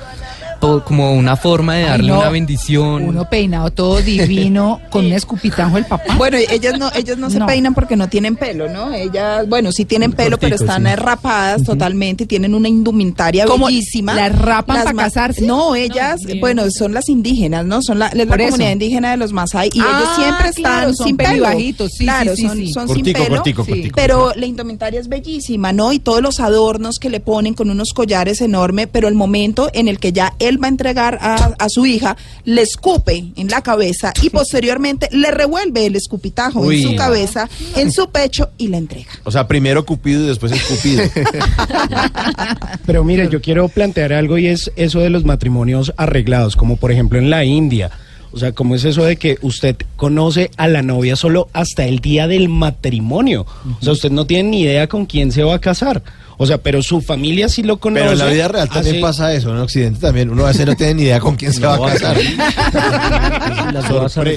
como 0.84 1.12
una 1.14 1.36
forma 1.36 1.74
de 1.74 1.82
Ay, 1.84 1.88
darle 1.90 2.08
no. 2.08 2.20
una 2.20 2.28
bendición. 2.30 3.08
Uno 3.08 3.28
peinado 3.28 3.70
todo 3.70 4.00
divino 4.00 4.80
con 4.90 5.04
un 5.06 5.12
escupitajo 5.12 5.76
el 5.76 5.84
papá. 5.86 6.14
Bueno, 6.16 6.36
ellas 6.36 6.78
no, 6.78 6.90
ellas 6.94 7.18
no 7.18 7.30
se 7.30 7.40
peinan 7.40 7.74
porque 7.74 7.96
no 7.96 8.08
tienen 8.08 8.36
pelo, 8.36 8.68
¿no? 8.68 8.92
Ellas, 8.92 9.48
bueno, 9.48 9.72
sí 9.72 9.84
tienen 9.84 10.12
pelo, 10.12 10.38
pero 10.38 10.54
están 10.56 10.84
sí. 10.84 10.90
eh, 10.90 10.96
rapadas 10.96 11.64
totalmente 11.64 12.24
y 12.24 12.26
tienen 12.26 12.54
una 12.54 12.68
indumentaria 12.68 13.44
¿Cómo? 13.46 13.66
bellísima. 13.66 14.14
¿Las 14.14 14.38
rapan 14.38 14.76
Las 14.76 14.84
para 14.84 14.96
casarse? 14.96 15.42
No, 15.42 15.74
ellas, 15.74 16.20
No, 16.26 16.40
bueno, 16.40 16.70
son 16.70 16.94
las 16.94 17.08
indígenas, 17.08 17.64
¿no? 17.66 17.82
Son 17.82 17.98
la, 17.98 18.08
es 18.08 18.14
la 18.14 18.22
eso. 18.22 18.36
comunidad 18.46 18.70
indígena 18.72 19.10
de 19.10 19.16
los 19.16 19.32
Masai 19.32 19.68
y 19.72 19.80
Ah, 19.80 19.98
ellos 19.98 20.08
siempre 20.16 20.48
están 20.48 20.94
son 20.94 21.06
sin 21.06 21.16
pelo. 21.16 21.46
sí, 21.56 21.74
claro, 21.98 22.36
sí, 22.36 22.42
sí, 22.42 22.48
son, 22.48 22.56
sí. 22.58 22.72
son 22.72 22.86
sin 22.88 22.96
Cortico, 22.96 23.22
pelo. 23.24 23.34
cortico, 23.36 23.64
Sí. 23.64 23.70
cortico. 23.70 23.96
Pero 23.96 24.32
la 24.36 24.46
indumentaria 24.46 25.00
es 25.00 25.08
bellísima, 25.08 25.72
¿no? 25.72 25.92
Y 25.92 25.98
todos 25.98 26.22
los 26.22 26.38
adornos 26.40 26.98
que 26.98 27.10
le 27.10 27.20
ponen 27.20 27.54
con 27.54 27.68
unos 27.70 27.92
collares 27.92 28.40
enormes, 28.40 28.88
pero 28.92 29.08
el 29.08 29.14
momento 29.14 29.68
en 29.72 29.88
el 29.88 29.98
que 29.98 30.12
ya 30.12 30.34
el 30.38 30.51
él 30.52 30.62
va 30.62 30.66
a 30.66 30.70
entregar 30.70 31.18
a, 31.20 31.54
a 31.58 31.68
su 31.68 31.86
hija, 31.86 32.16
le 32.44 32.62
escupe 32.62 33.24
en 33.36 33.48
la 33.48 33.62
cabeza 33.62 34.12
y 34.22 34.30
posteriormente 34.30 35.08
le 35.10 35.30
revuelve 35.30 35.86
el 35.86 35.96
escupitajo 35.96 36.60
Uy. 36.60 36.82
en 36.82 36.90
su 36.90 36.96
cabeza, 36.96 37.48
en 37.76 37.92
su 37.92 38.10
pecho 38.10 38.50
y 38.58 38.68
la 38.68 38.78
entrega. 38.78 39.10
O 39.24 39.30
sea, 39.30 39.46
primero 39.46 39.84
Cupido 39.84 40.22
y 40.24 40.26
después 40.26 40.52
escupido. 40.52 41.02
Pero 42.86 43.04
mire, 43.04 43.28
yo 43.28 43.40
quiero 43.40 43.68
plantear 43.68 44.12
algo 44.12 44.38
y 44.38 44.46
es 44.46 44.70
eso 44.76 45.00
de 45.00 45.10
los 45.10 45.24
matrimonios 45.24 45.92
arreglados, 45.96 46.56
como 46.56 46.76
por 46.76 46.92
ejemplo 46.92 47.18
en 47.18 47.30
la 47.30 47.44
India. 47.44 47.90
O 48.32 48.38
sea, 48.38 48.52
¿cómo 48.52 48.74
es 48.74 48.84
eso 48.84 49.04
de 49.04 49.16
que 49.16 49.36
usted 49.42 49.76
conoce 49.96 50.50
a 50.56 50.66
la 50.66 50.82
novia 50.82 51.16
solo 51.16 51.48
hasta 51.52 51.84
el 51.84 51.98
día 51.98 52.26
del 52.26 52.48
matrimonio? 52.48 53.46
O 53.80 53.84
sea, 53.84 53.92
usted 53.92 54.10
no 54.10 54.26
tiene 54.26 54.50
ni 54.50 54.60
idea 54.62 54.86
con 54.86 55.04
quién 55.04 55.32
se 55.32 55.42
va 55.42 55.54
a 55.54 55.58
casar. 55.58 56.02
O 56.42 56.46
sea, 56.46 56.58
pero 56.58 56.82
su 56.82 57.00
familia 57.00 57.48
sí 57.48 57.62
lo 57.62 57.76
conoce. 57.78 58.00
Pero 58.02 58.12
en 58.12 58.18
la 58.18 58.26
vida 58.26 58.48
real 58.48 58.68
también 58.68 58.96
hace- 58.96 59.00
pasa 59.02 59.32
eso, 59.32 59.50
en 59.50 59.58
Occidente 59.58 60.00
también. 60.00 60.28
Uno 60.30 60.44
a 60.44 60.48
veces 60.48 60.66
no 60.66 60.74
tiene 60.74 60.94
ni 60.94 61.02
idea 61.04 61.20
con 61.20 61.36
quién 61.36 61.52
se 61.52 61.60
va 61.64 61.74
a 61.76 61.92
casar. 61.92 62.16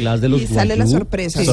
Las 0.01 0.21
de 0.21 0.29
los 0.29 0.41
Y 0.41 0.47
sale 0.47 0.75
la 0.75 0.85
sorpresa. 0.87 1.41
Es 1.41 1.47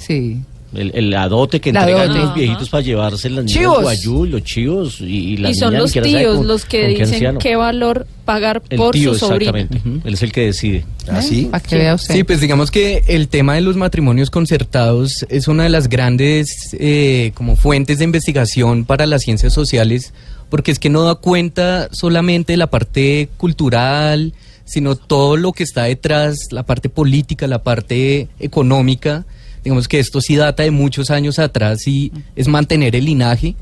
Sí. 0.00 0.38
Sí. 0.74 0.80
El, 0.80 0.92
el 0.94 1.14
adote 1.14 1.60
que 1.60 1.72
La 1.72 1.80
entregan 1.80 2.08
dote. 2.08 2.20
los 2.20 2.34
viejitos 2.34 2.68
para 2.68 2.82
llevarse 2.82 3.30
las 3.30 3.44
niñas 3.44 3.58
Chivos. 3.60 3.82
guayú, 3.82 4.26
los 4.26 4.42
chivos 4.42 5.00
y, 5.00 5.04
y 5.04 5.36
la 5.36 5.50
Y 5.50 5.54
son 5.54 5.74
los 5.74 5.92
tíos 5.92 6.36
con- 6.38 6.46
los 6.48 6.64
que 6.64 6.88
dicen 6.88 7.14
anciano. 7.14 7.38
qué 7.38 7.56
valor 7.56 8.06
pagar 8.24 8.62
El 8.70 8.78
por 8.78 8.92
tío, 8.94 9.12
su 9.12 9.20
sobrino. 9.20 9.56
exactamente. 9.56 10.08
Él 10.08 10.14
es 10.14 10.22
el 10.22 10.32
que 10.32 10.40
decide. 10.46 10.84
¿Así? 11.08 11.44
Para 11.50 11.62
que 11.62 11.76
vea 11.76 11.94
usted. 11.94 12.14
Sí, 12.14 12.24
pues 12.24 12.40
digamos 12.40 12.70
que 12.70 13.04
el 13.08 13.28
tema 13.28 13.54
de 13.54 13.60
los 13.60 13.76
matrimonios 13.76 14.30
concertados 14.30 15.26
es 15.28 15.48
una 15.48 15.64
de 15.64 15.68
las 15.68 15.88
grandes 15.88 16.70
eh, 16.78 17.32
como 17.34 17.56
fuentes 17.56 17.98
de 17.98 18.04
investigación 18.04 18.84
para 18.84 19.06
las 19.06 19.22
ciencias 19.22 19.52
sociales, 19.52 20.12
porque 20.48 20.70
es 20.72 20.78
que 20.78 20.88
no 20.90 21.02
da 21.02 21.16
cuenta 21.16 21.88
solamente 21.92 22.52
de 22.52 22.56
la 22.56 22.68
parte 22.68 23.28
cultural, 23.36 24.32
sino 24.64 24.96
todo 24.96 25.36
lo 25.36 25.52
que 25.52 25.62
está 25.62 25.84
detrás, 25.84 26.38
la 26.50 26.62
parte 26.62 26.88
política, 26.88 27.46
la 27.46 27.62
parte 27.62 28.28
económica. 28.40 29.26
Digamos 29.64 29.88
que 29.88 29.98
esto 29.98 30.20
sí 30.20 30.36
data 30.36 30.62
de 30.62 30.70
muchos 30.70 31.10
años 31.10 31.38
atrás 31.38 31.88
y 31.88 32.12
es 32.36 32.46
mantener 32.46 32.94
el 32.94 33.06
linaje. 33.06 33.54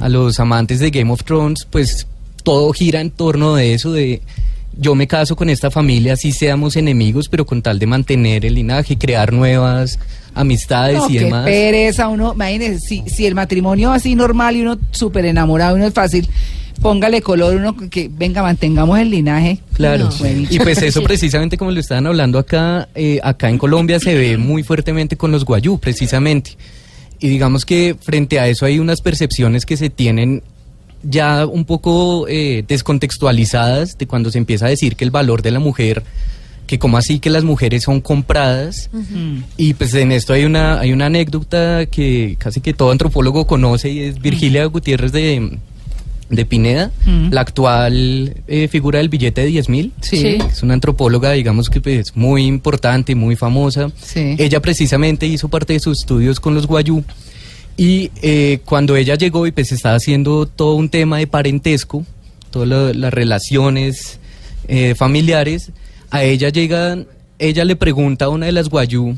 A 0.00 0.08
los 0.08 0.38
amantes 0.38 0.78
de 0.78 0.90
Game 0.90 1.10
of 1.10 1.24
Thrones, 1.24 1.66
pues 1.68 2.06
todo 2.44 2.72
gira 2.72 3.00
en 3.00 3.10
torno 3.10 3.56
de 3.56 3.74
eso, 3.74 3.92
de 3.92 4.22
yo 4.80 4.94
me 4.94 5.08
caso 5.08 5.34
con 5.34 5.50
esta 5.50 5.70
familia, 5.70 6.12
así 6.12 6.30
seamos 6.30 6.76
enemigos, 6.76 7.28
pero 7.28 7.44
con 7.44 7.62
tal 7.62 7.78
de 7.80 7.86
mantener 7.86 8.46
el 8.46 8.54
linaje, 8.54 8.96
crear 8.96 9.32
nuevas 9.32 9.98
amistades 10.38 10.98
No, 10.98 11.08
y 11.10 11.14
qué 11.14 11.24
demás. 11.24 11.44
pereza 11.44 12.08
uno, 12.08 12.32
imagínese, 12.34 12.80
si, 12.80 13.02
si 13.06 13.26
el 13.26 13.34
matrimonio 13.34 13.92
así 13.92 14.14
normal 14.14 14.56
y 14.56 14.62
uno 14.62 14.78
súper 14.90 15.24
enamorado, 15.26 15.76
uno 15.76 15.86
es 15.86 15.94
fácil, 15.94 16.28
póngale 16.80 17.20
color, 17.22 17.56
uno 17.56 17.76
que 17.76 18.08
venga, 18.12 18.42
mantengamos 18.42 18.98
el 18.98 19.10
linaje. 19.10 19.58
Claro, 19.74 20.08
No. 20.20 20.26
Y 20.50 20.58
pues 20.60 20.80
eso 20.82 21.02
precisamente 21.04 21.58
como 21.58 21.70
lo 21.70 21.80
estaban 21.80 22.06
hablando 22.06 22.38
acá, 22.38 22.88
eh, 22.94 23.20
acá 23.22 23.48
en 23.48 23.58
Colombia 23.58 23.98
se 24.00 24.14
ve 24.14 24.38
muy 24.38 24.62
fuertemente 24.62 25.16
con 25.16 25.32
los 25.32 25.44
guayú, 25.44 25.78
precisamente. 25.78 26.56
Y 27.20 27.28
digamos 27.28 27.64
que 27.64 27.96
frente 28.00 28.38
a 28.38 28.46
eso 28.46 28.64
hay 28.64 28.78
unas 28.78 29.00
percepciones 29.00 29.66
que 29.66 29.76
se 29.76 29.90
tienen 29.90 30.42
ya 31.02 31.46
un 31.46 31.64
poco 31.64 32.26
eh, 32.28 32.64
descontextualizadas 32.66 33.98
de 33.98 34.06
cuando 34.06 34.30
se 34.30 34.38
empieza 34.38 34.66
a 34.66 34.68
decir 34.68 34.96
que 34.96 35.04
el 35.04 35.10
valor 35.10 35.42
de 35.42 35.50
la 35.50 35.58
mujer, 35.58 36.02
que 36.68 36.78
como 36.78 36.98
así 36.98 37.18
que 37.18 37.30
las 37.30 37.42
mujeres 37.42 37.82
son 37.82 38.00
compradas, 38.00 38.90
y 39.56 39.72
pues 39.74 39.94
en 39.94 40.12
esto 40.12 40.34
hay 40.34 40.44
una, 40.44 40.78
hay 40.78 40.92
una 40.92 41.06
anécdota 41.06 41.86
que 41.86 42.36
casi 42.38 42.60
que 42.60 42.74
todo 42.74 42.92
antropólogo 42.92 43.46
conoce 43.46 43.88
y 43.88 44.00
es 44.00 44.20
Virgilia 44.20 44.66
Gutiérrez 44.66 45.10
de, 45.10 45.58
de 46.28 46.44
Pineda, 46.44 46.92
la 47.30 47.40
actual 47.40 48.36
eh, 48.46 48.68
figura 48.68 48.98
del 48.98 49.08
billete 49.08 49.40
de 49.40 49.46
10 49.46 49.68
mil. 49.70 49.92
Sí. 50.02 50.18
Sí. 50.18 50.38
Es 50.52 50.62
una 50.62 50.74
antropóloga, 50.74 51.32
digamos 51.32 51.70
que 51.70 51.80
pues, 51.80 52.14
muy 52.14 52.44
importante, 52.44 53.14
muy 53.14 53.34
famosa. 53.34 53.90
Sí. 54.00 54.36
Ella 54.38 54.60
precisamente 54.60 55.26
hizo 55.26 55.48
parte 55.48 55.72
de 55.72 55.80
sus 55.80 56.00
estudios 56.00 56.38
con 56.38 56.54
los 56.54 56.66
guayú. 56.66 57.02
Y 57.78 58.10
eh, 58.20 58.58
cuando 58.66 58.94
ella 58.94 59.14
llegó 59.14 59.46
y 59.46 59.52
pues 59.52 59.72
estaba 59.72 59.94
haciendo 59.94 60.44
todo 60.44 60.74
un 60.74 60.90
tema 60.90 61.16
de 61.16 61.26
parentesco, 61.26 62.04
todas 62.50 62.94
las 62.94 63.14
relaciones 63.14 64.18
eh, 64.66 64.94
familiares, 64.94 65.70
a 66.10 66.24
ella 66.24 66.48
llega, 66.48 66.98
ella 67.38 67.64
le 67.64 67.76
pregunta 67.76 68.26
a 68.26 68.28
una 68.28 68.46
de 68.46 68.52
las 68.52 68.68
guayú, 68.68 69.16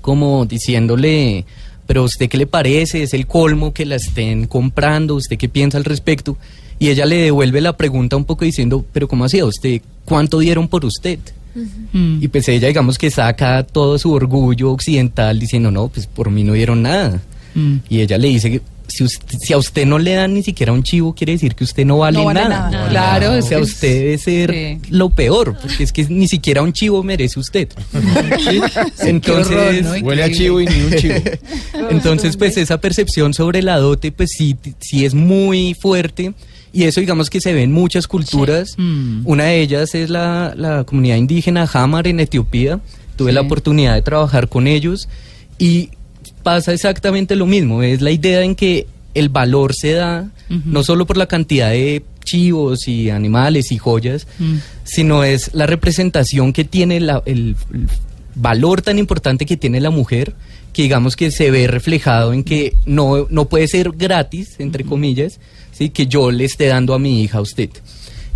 como 0.00 0.44
diciéndole, 0.46 1.44
pero 1.86 2.04
usted 2.04 2.28
qué 2.28 2.38
le 2.38 2.46
parece, 2.46 3.02
es 3.02 3.14
el 3.14 3.26
colmo 3.26 3.72
que 3.72 3.86
la 3.86 3.96
estén 3.96 4.46
comprando, 4.46 5.14
usted 5.14 5.36
qué 5.36 5.48
piensa 5.48 5.78
al 5.78 5.84
respecto, 5.84 6.36
y 6.78 6.88
ella 6.88 7.06
le 7.06 7.16
devuelve 7.16 7.60
la 7.60 7.76
pregunta 7.76 8.16
un 8.16 8.24
poco 8.24 8.44
diciendo, 8.44 8.84
pero 8.92 9.06
¿cómo 9.06 9.24
hacía 9.24 9.44
usted? 9.44 9.80
¿Cuánto 10.04 10.40
dieron 10.40 10.68
por 10.68 10.84
usted? 10.84 11.18
Mm. 11.54 12.22
Y 12.22 12.28
pues 12.28 12.48
ella 12.48 12.68
digamos 12.68 12.98
que 12.98 13.10
saca 13.10 13.62
todo 13.62 13.98
su 13.98 14.12
orgullo 14.12 14.72
occidental 14.72 15.38
diciendo, 15.38 15.70
no, 15.70 15.88
pues 15.88 16.06
por 16.06 16.30
mí 16.30 16.42
no 16.42 16.54
dieron 16.54 16.82
nada. 16.82 17.20
Mm. 17.54 17.76
Y 17.88 18.00
ella 18.00 18.18
le 18.18 18.28
dice 18.28 18.50
que 18.50 18.62
si, 18.92 19.04
usted- 19.04 19.38
si 19.40 19.52
a 19.52 19.58
usted 19.58 19.86
no 19.86 19.98
le 19.98 20.12
dan 20.14 20.34
ni 20.34 20.42
siquiera 20.42 20.72
un 20.72 20.82
chivo, 20.82 21.14
quiere 21.14 21.32
decir 21.32 21.54
que 21.54 21.64
usted 21.64 21.84
no 21.84 21.98
vale, 21.98 22.18
No 22.18 22.24
vale 22.26 22.40
nada. 22.40 22.70
nada. 22.70 22.88
Claro, 22.88 23.30
o 23.30 23.34
es 23.34 23.46
sea, 23.46 23.58
usted 23.58 23.88
debe 24.00 24.18
ser 24.18 24.50
sí. 24.52 24.78
lo 24.90 25.10
peor, 25.10 25.56
porque 25.60 25.82
es 25.84 25.92
que 25.92 26.04
ni 26.08 26.28
siquiera 26.28 26.62
un 26.62 26.72
chivo 26.72 27.02
merece 27.02 27.40
usted. 27.40 27.68
¿Sí? 28.50 28.60
Entonces, 29.00 29.56
horror, 29.56 30.00
¿no? 30.00 30.06
Huele 30.06 30.22
a 30.24 30.30
chivo 30.30 30.60
y 30.60 30.66
ni 30.66 30.80
un 30.82 30.94
chivo. 30.96 31.14
entonces, 31.90 32.36
pues 32.36 32.56
esa 32.56 32.80
percepción 32.80 33.34
sobre 33.34 33.62
la 33.62 33.78
dote, 33.78 34.12
pues 34.12 34.30
sí, 34.36 34.56
sí 34.80 35.04
es 35.04 35.14
muy 35.14 35.74
fuerte. 35.74 36.34
Y 36.74 36.84
eso 36.84 37.00
digamos 37.00 37.28
que 37.28 37.40
se 37.40 37.52
ve 37.52 37.62
en 37.62 37.72
muchas 37.72 38.06
culturas. 38.06 38.74
Mm. 38.78 39.22
Una 39.26 39.44
de 39.44 39.60
ellas 39.60 39.94
es 39.94 40.08
la, 40.08 40.54
la 40.56 40.84
comunidad 40.84 41.16
indígena 41.16 41.68
Hamar 41.72 42.06
en 42.08 42.18
Etiopía. 42.20 42.80
Tuve 43.16 43.30
Sí. 43.30 43.34
la 43.34 43.42
oportunidad 43.42 43.94
de 43.94 44.00
trabajar 44.02 44.48
con 44.48 44.66
ellos 44.66 45.06
y 45.58 45.90
pasa 46.42 46.72
exactamente 46.72 47.36
lo 47.36 47.46
mismo. 47.46 47.82
Es 47.82 48.00
la 48.00 48.10
idea 48.10 48.42
en 48.42 48.54
que 48.54 48.86
el 49.14 49.28
valor 49.28 49.74
se 49.74 49.92
da 49.92 50.30
no 50.48 50.82
solo 50.82 51.06
por 51.06 51.16
la 51.16 51.26
cantidad 51.26 51.70
de 51.70 52.02
chivos 52.24 52.86
y 52.88 53.10
animales 53.10 53.72
y 53.72 53.78
joyas, 53.78 54.26
Mm. 54.38 54.56
sino 54.84 55.24
es 55.24 55.50
la 55.54 55.66
representación 55.66 56.52
que 56.52 56.64
tiene 56.64 57.00
la- 57.00 57.22
el, 57.26 57.56
el 57.72 57.88
valor 58.34 58.80
tan 58.82 58.98
importante 58.98 59.44
que 59.46 59.56
tiene 59.56 59.80
la 59.80 59.90
mujer, 59.90 60.34
que 60.72 60.82
digamos 60.82 61.16
que 61.16 61.30
se 61.30 61.50
ve 61.50 61.66
reflejado 61.66 62.32
en 62.32 62.44
que 62.44 62.74
no, 62.86 63.26
no 63.30 63.46
puede 63.46 63.66
ser 63.68 63.90
gratis, 63.92 64.56
entre 64.58 64.84
comillas, 64.84 65.38
¿sí? 65.72 65.90
que 65.90 66.06
yo 66.06 66.30
le 66.30 66.44
esté 66.44 66.66
dando 66.66 66.94
a 66.94 66.98
mi 66.98 67.22
hija 67.22 67.38
a 67.38 67.42
usted. 67.42 67.70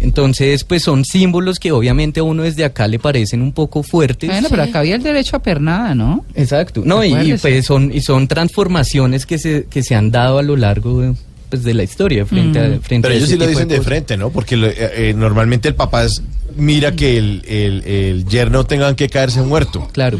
Entonces, 0.00 0.64
pues 0.64 0.82
son 0.82 1.04
símbolos 1.04 1.58
que 1.58 1.72
obviamente 1.72 2.20
a 2.20 2.22
uno 2.22 2.42
desde 2.42 2.64
acá 2.64 2.86
le 2.86 2.98
parecen 2.98 3.40
un 3.42 3.52
poco 3.52 3.82
fuertes. 3.82 4.28
Bueno, 4.30 4.48
pero 4.50 4.62
acá 4.62 4.80
había 4.80 4.94
el 4.96 5.02
derecho 5.02 5.36
a 5.36 5.42
pernada, 5.42 5.94
¿no? 5.94 6.24
Exacto. 6.34 6.82
No, 6.84 7.02
y, 7.04 7.34
pues 7.40 7.64
son, 7.64 7.90
y 7.92 8.00
son 8.00 8.28
transformaciones 8.28 9.26
que 9.26 9.38
se, 9.38 9.64
que 9.70 9.82
se 9.82 9.94
han 9.94 10.10
dado 10.10 10.38
a 10.38 10.42
lo 10.42 10.56
largo 10.56 11.00
de, 11.00 11.14
pues, 11.48 11.62
de 11.64 11.74
la 11.74 11.82
historia 11.82 12.26
frente 12.26 12.58
a, 12.58 12.68
Mm. 12.68 12.80
frente 12.80 13.02
Pero 13.08 13.14
a 13.14 13.16
ellos 13.16 13.28
sí 13.30 13.36
lo 13.36 13.46
dicen 13.46 13.68
de 13.68 13.80
frente, 13.80 14.16
¿no? 14.16 14.30
Porque 14.30 14.56
lo- 14.56 14.66
eh, 14.68 14.74
eh, 14.78 15.14
normalmente 15.16 15.68
el 15.68 15.74
papá 15.74 16.04
es, 16.04 16.22
mira 16.56 16.92
que 16.94 17.16
el, 17.16 17.42
el, 17.46 17.82
el 17.86 18.26
yerno 18.26 18.64
tengan 18.64 18.96
que 18.96 19.08
caerse 19.08 19.40
muerto. 19.42 19.88
Claro. 19.92 20.18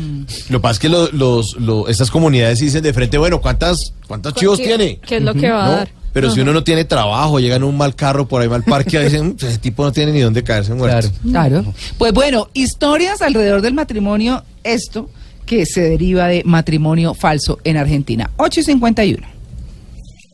Lo 0.49 0.59
que 0.59 0.63
pasa 0.63 0.73
es 0.73 0.79
que 0.79 0.89
lo- 0.89 1.11
los, 1.13 1.57
lo- 1.61 1.89
estas 1.89 2.11
comunidades 2.11 2.61
dicen 2.61 2.83
de 2.83 2.93
frente, 2.95 3.19
bueno, 3.19 3.41
¿cuántas, 3.43 3.93
cuántos 4.07 4.35
chivos 4.35 4.59
¿Qué- 4.59 4.65
tiene? 4.67 5.01
¿Qué 5.07 5.17
es 5.19 5.23
lo 5.23 5.35
que 5.35 5.51
va 5.51 5.67
a 5.67 5.71
dar? 5.71 5.89
Pero 6.17 6.31
si 6.31 6.41
uno 6.41 6.55
no 6.55 6.65
tiene 6.65 6.87
trabajo, 6.87 7.39
llega 7.41 7.57
en 7.57 7.63
un 7.65 7.77
mal 7.77 7.95
carro 7.95 8.27
por 8.27 8.41
ahí 8.41 8.49
mal 8.49 8.63
parque, 8.63 8.99
dicen, 9.01 9.37
"Mm, 9.41 9.45
ese 9.45 9.59
tipo 9.59 9.85
no 9.85 9.93
tiene 9.93 10.13
ni 10.13 10.21
dónde 10.21 10.43
caerse 10.43 10.73
muerto. 10.73 11.11
Claro. 11.23 11.61
Claro. 11.63 11.75
Pues 11.99 12.13
bueno, 12.15 12.49
historias 12.55 13.21
alrededor 13.21 13.61
del 13.61 13.75
matrimonio, 13.75 14.43
esto 14.65 15.11
que 15.45 15.67
se 15.67 15.83
deriva 15.83 16.27
de 16.27 16.43
matrimonio 16.47 17.13
falso 17.13 17.59
en 17.65 17.77
Argentina. 17.77 18.31
8 18.39 18.61
y 18.61 18.63
51. 18.63 19.27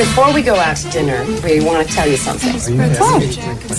Before 0.00 0.32
we 0.32 0.40
go 0.40 0.54
out 0.54 0.76
to 0.78 0.88
dinner, 0.88 1.20
we 1.44 1.60
want 1.60 1.86
to 1.86 1.94
tell 1.94 2.08
you 2.08 2.16
something. 2.16 2.56
Oh, 3.00 3.20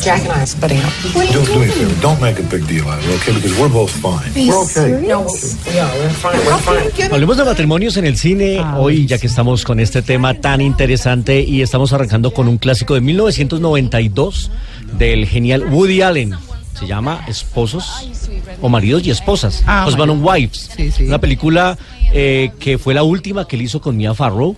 Jack 0.04 0.22
and 0.22 0.32
I 0.32 0.44
are 0.44 0.46
splitting 0.46 0.78
up. 0.80 0.94
Don't 1.34 1.46
do 1.48 1.60
me 1.60 1.66
a 1.66 1.72
favor. 1.72 2.02
Don't 2.02 2.22
make 2.22 2.38
a 2.40 2.44
big 2.44 2.68
deal 2.68 2.88
out 2.88 3.00
of 3.00 3.10
it, 3.10 3.16
okay? 3.22 3.34
Because 3.34 3.58
we're 3.60 3.70
both 3.70 3.90
fine. 3.90 4.30
We're 4.36 4.54
okay. 4.54 5.08
No, 5.08 5.22
we 5.26 5.80
are. 5.80 5.92
We're 5.98 6.10
fine. 6.14 6.38
We're 6.46 6.60
fine. 6.60 7.12
Hablemos 7.12 7.38
de 7.38 7.44
matrimonios 7.44 7.98
en 7.98 8.06
el 8.06 8.18
cine 8.18 8.64
hoy, 8.78 9.08
ya 9.08 9.18
que 9.18 9.26
estamos 9.26 9.64
con 9.64 9.80
este 9.80 10.04
tema 10.04 10.36
tan 10.36 10.62
interesante 10.62 11.42
y 11.42 11.64
estamos 11.64 11.92
arrancando 11.92 12.32
con 12.34 12.48
un 12.48 12.60
clásico 12.60 12.94
de 12.94 13.02
1992 13.02 14.52
del 15.00 15.26
genial 15.28 15.66
Woody 15.74 16.04
Allen. 16.04 16.36
se 16.80 16.86
llama 16.88 17.26
Esposos 17.28 18.10
o 18.62 18.70
Maridos 18.70 19.06
y 19.06 19.12
Esposas, 19.12 19.64
Ah, 19.68 19.86
Husband 19.88 20.12
and 20.12 20.24
Wives. 20.26 20.70
Sí, 20.76 20.92
sí. 20.92 21.04
Una 21.04 21.20
película 21.20 21.78
eh, 22.14 22.52
que 22.60 22.78
fue 22.78 22.94
la 22.94 23.04
última 23.04 23.48
que 23.48 23.56
él 23.56 23.62
hizo 23.64 23.80
con 23.82 23.96
Mia 23.98 24.14
Farrow, 24.16 24.56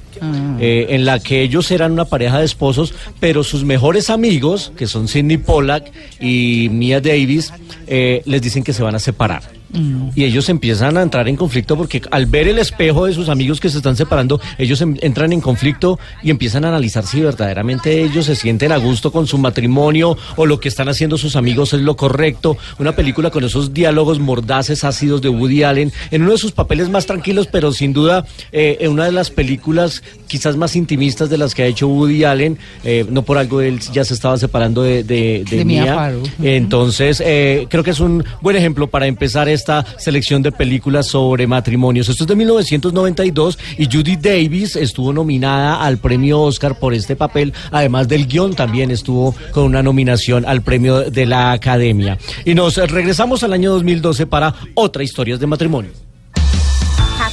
Eh, 0.60 0.88
en 0.90 1.06
la 1.06 1.20
que 1.20 1.42
ellos 1.42 1.70
eran 1.72 1.92
una 1.92 2.06
pareja 2.06 2.40
de 2.40 2.46
esposos, 2.46 2.94
pero 3.20 3.44
sus 3.44 3.64
mejores 3.64 4.10
amigos, 4.10 4.72
que 4.78 4.88
son 4.88 5.08
Sidney 5.08 5.38
Pollack 5.38 5.92
y 6.20 6.70
Mia 6.72 7.02
Davis, 7.02 7.54
eh, 7.88 8.22
les 8.26 8.42
dicen 8.42 8.64
que 8.64 8.74
se 8.74 8.84
van 8.84 8.96
a 8.96 9.00
separar. 9.00 9.44
Mm. 9.74 10.10
Y 10.16 10.24
ellos 10.24 10.50
empiezan 10.50 10.98
a 10.98 11.02
entrar 11.02 11.28
en 11.28 11.36
conflicto 11.36 11.76
porque 11.76 12.02
al 12.12 12.28
ver 12.28 12.48
el 12.48 12.60
espejo 12.60 13.06
de 13.06 13.14
sus 13.14 13.28
amigos 13.28 13.60
que 13.60 13.70
se 13.70 13.78
están 13.78 13.96
separando, 13.96 14.40
ellos 14.58 14.82
entran 14.82 15.34
en 15.34 15.42
conflicto 15.42 16.00
y 16.22 16.30
empiezan 16.30 16.64
a 16.66 16.70
analizar 16.70 17.06
si 17.06 17.22
verdaderamente 17.22 18.04
ellos 18.04 18.28
se 18.28 18.36
sienten 18.36 18.72
a 18.72 18.78
gusto 18.78 19.12
con 19.12 19.26
su 19.26 19.38
matrimonio 19.38 20.16
o 20.36 20.46
lo 20.46 20.60
que 20.60 20.70
están 20.70 20.90
haciendo 20.90 21.18
sus 21.18 21.36
amigos 21.36 21.74
es 21.74 21.82
lo 21.82 21.96
correcto. 21.96 22.58
Una 22.78 22.96
película 22.96 23.32
con 23.32 23.44
esos 23.44 23.74
diálogos 23.74 24.20
mordaces, 24.20 24.84
ácidos 24.84 25.22
de 25.22 25.30
Woody 25.30 25.64
Allen, 25.64 25.92
en 26.12 26.22
uno 26.22 26.34
de 26.34 26.38
sus 26.38 26.52
papeles 26.52 26.90
más 26.90 27.08
tranquilos, 27.08 27.48
pero 27.52 27.72
sin 27.72 27.94
duda 27.94 28.26
eh, 28.52 28.78
en 28.82 28.92
una 28.92 29.06
de 29.06 29.12
las 29.12 29.32
películas 29.32 30.04
quizás 30.28 30.58
más 30.58 30.76
intimistas 30.76 31.30
de 31.30 31.38
las 31.38 31.54
que 31.54 31.64
ha 31.64 31.66
hecho 31.68 31.88
Woody 31.88 32.24
Allen. 32.24 32.58
Eh, 32.84 33.06
no 33.10 33.24
por 33.24 33.38
algo 33.38 33.62
él 33.62 33.80
ya 33.80 34.04
se 34.04 34.14
estaba 34.14 34.38
separando 34.38 34.82
de, 34.82 35.04
de, 35.04 35.44
de 35.50 35.66
Mia. 35.66 36.12
Entonces, 36.42 37.22
eh, 37.24 37.68
creo 37.70 37.84
que 37.84 37.92
es 37.92 38.00
un 38.00 38.24
buen 38.42 38.56
ejemplo 38.56 38.88
para 38.88 39.08
empezar 39.08 39.48
esta 39.48 39.86
selección 39.98 40.42
de 40.42 40.52
películas 40.52 41.08
sobre 41.08 41.48
matrimonios. 41.48 42.10
Esto 42.10 42.24
es 42.24 42.28
de 42.28 42.36
1992 42.36 43.60
y 43.78 43.86
Judy 43.86 44.16
Davis 44.16 44.76
estuvo 44.76 45.14
nominada 45.14 45.84
al 45.84 45.98
premio 45.98 46.42
Oscar 46.42 46.80
por 46.80 46.94
este 46.94 47.16
papel. 47.16 47.54
Además 47.72 48.08
del 48.08 48.28
guion, 48.28 48.56
también 48.56 48.92
estuvo 48.92 49.36
con 49.52 49.66
una 49.66 49.84
nominación 49.84 50.46
al 50.46 50.62
premio 50.62 51.12
de 51.12 51.26
la 51.26 51.52
Academia. 51.52 52.18
Y 52.46 52.54
nos 52.54 52.78
regresamos 52.78 53.44
al 53.44 53.54
año 53.54 53.72
2012 53.72 54.26
para 54.28 54.54
otra 54.74 55.04
historias 55.04 55.40
de 55.40 55.48
matrimonio. 55.48 55.92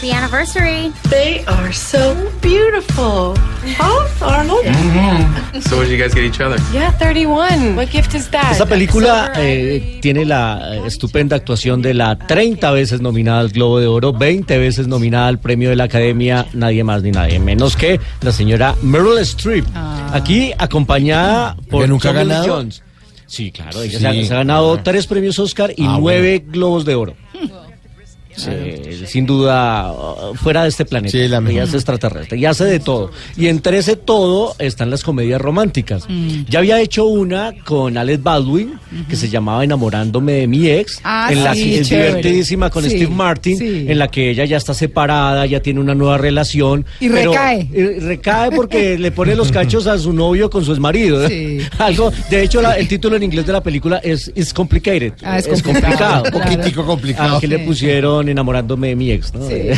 Happy 0.00 0.12
anniversary. 0.12 0.90
They 1.10 1.44
are 1.44 1.70
so 1.74 2.14
beautiful. 2.40 3.34
Both, 3.76 4.22
Arnold? 4.22 4.64
So 5.60 5.76
what 5.76 5.88
did 5.88 5.90
you 5.92 5.98
guys 6.02 6.14
get 6.14 6.24
each 6.24 6.40
other? 6.40 6.56
Yeah, 6.72 6.90
31. 6.92 7.76
What 7.76 7.90
gift 7.90 8.14
is 8.14 8.30
that? 8.30 8.52
Esta 8.52 8.64
película 8.64 9.30
eh, 9.36 9.98
tiene 10.00 10.24
la 10.24 10.74
eh, 10.76 10.86
estupenda 10.86 11.36
actuación 11.36 11.82
de 11.82 11.92
la 11.92 12.16
30 12.16 12.70
veces 12.70 13.02
nominada 13.02 13.40
al 13.40 13.50
Globo 13.50 13.78
de 13.78 13.88
Oro, 13.88 14.14
20 14.14 14.56
veces 14.56 14.88
nominada 14.88 15.28
al 15.28 15.38
premio 15.38 15.68
de 15.68 15.76
la 15.76 15.84
Academia, 15.84 16.46
nadie 16.54 16.82
más 16.82 17.02
ni 17.02 17.10
nadie 17.10 17.38
menos 17.38 17.76
que 17.76 18.00
la 18.22 18.32
señora 18.32 18.74
Meryl 18.80 19.18
Streep. 19.18 19.66
Aquí 20.14 20.52
acompañada 20.56 21.56
por 21.68 21.82
¿Que 21.82 21.88
nunca 21.88 22.12
ganado? 22.12 22.46
Jones. 22.48 22.82
Sí, 23.26 23.50
claro, 23.52 23.82
ella 23.82 23.98
Sí. 23.98 24.00
se, 24.00 24.06
ha, 24.08 24.12
se 24.28 24.32
ha 24.32 24.36
ganado 24.38 24.78
tres 24.82 25.06
premios 25.06 25.38
Oscar 25.38 25.74
y 25.76 25.84
Ah, 25.84 25.98
nueve 26.00 26.42
Globos 26.46 26.86
de 26.86 26.94
Oro. 26.94 27.16
Sí, 28.44 29.06
sin 29.06 29.26
duda, 29.26 29.92
uh, 29.92 30.34
fuera 30.34 30.62
de 30.62 30.68
este 30.68 30.84
planeta. 30.84 31.12
Sí, 31.12 31.18
la 31.18 31.24
ella 31.24 31.40
mejor. 31.40 31.62
es 31.62 31.74
extraterrestre 31.74 32.38
y 32.38 32.44
hace 32.46 32.64
de 32.64 32.80
todo. 32.80 33.10
Y 33.36 33.46
entre 33.48 33.78
ese 33.78 33.96
todo 33.96 34.54
están 34.58 34.90
las 34.90 35.02
comedias 35.02 35.40
románticas. 35.40 36.04
Mm. 36.08 36.44
Ya 36.48 36.58
había 36.60 36.80
hecho 36.80 37.04
una 37.06 37.52
con 37.64 37.96
Alec 37.98 38.22
Baldwin 38.22 38.74
que 39.08 39.16
se 39.16 39.28
llamaba 39.28 39.62
Enamorándome 39.64 40.32
de 40.32 40.46
mi 40.46 40.68
ex, 40.68 41.00
Ah, 41.04 41.28
en 41.30 41.44
la 41.44 41.54
sí, 41.54 41.64
que 41.64 41.78
es 41.80 41.88
chévere. 41.88 42.08
divertidísima 42.08 42.70
con 42.70 42.82
Sí, 42.84 42.90
Steve 42.90 43.08
Martin, 43.08 43.58
sí. 43.58 43.86
en 43.88 43.98
la 43.98 44.08
que 44.08 44.30
ella 44.30 44.44
ya 44.44 44.56
está 44.56 44.74
separada, 44.74 45.46
ya 45.46 45.60
tiene 45.60 45.80
una 45.80 45.94
nueva 45.94 46.18
relación. 46.18 46.84
Y 47.00 47.08
pero- 47.08 47.32
recae. 47.32 47.68
y 47.72 47.98
recae 48.00 48.50
porque 48.50 48.98
le 48.98 49.10
pone 49.12 49.34
los 49.34 49.52
cachos 49.52 49.86
a 49.86 49.98
su 49.98 50.12
novio 50.12 50.50
con 50.50 50.64
su 50.64 50.72
exmarido. 50.72 51.28
Sí. 51.28 51.58
Algo, 51.78 52.10
de 52.30 52.42
hecho, 52.42 52.60
la- 52.62 52.74
el 52.76 52.88
título 52.88 53.16
en 53.16 53.22
inglés 53.24 53.46
de 53.46 53.52
la 53.52 53.62
película 53.62 53.98
es 53.98 54.30
It's 54.34 54.52
Complicated. 54.54 55.12
Ah, 55.22 55.38
es 55.38 55.46
complicado, 55.46 55.72
complicado. 55.82 56.22
claro. 56.22 56.38
Poquitico 56.56 56.86
complicado. 56.86 57.36
Ah, 57.36 57.40
que 57.40 57.48
le 57.48 57.58
pusieron 57.60 58.28
enamorándome 58.30 58.88
de 58.88 58.96
mi 58.96 59.10
ex, 59.10 59.32
¿no? 59.34 59.46
Sí. 59.48 59.54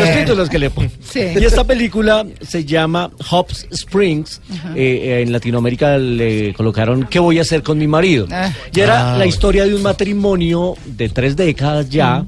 Los 0.00 0.16
títulos 0.16 0.48
que 0.48 0.58
le 0.58 0.70
ponen. 0.70 0.90
Sí. 1.08 1.20
Y 1.38 1.44
esta 1.44 1.64
película 1.64 2.26
se 2.46 2.64
llama 2.64 3.10
Hops 3.30 3.66
Springs. 3.70 4.40
Eh, 4.74 5.22
en 5.24 5.32
Latinoamérica 5.32 5.98
le 5.98 6.52
colocaron 6.54 7.06
¿Qué 7.10 7.18
voy 7.18 7.38
a 7.38 7.42
hacer 7.42 7.62
con 7.62 7.78
mi 7.78 7.86
marido? 7.86 8.26
Ah. 8.30 8.52
Y 8.74 8.80
era 8.80 9.14
Ah, 9.14 9.18
la 9.18 9.26
historia 9.26 9.64
de 9.64 9.74
un 9.74 9.82
matrimonio 9.82 10.74
de 10.84 11.08
tres 11.08 11.36
décadas 11.36 11.88
ya. 11.90 12.24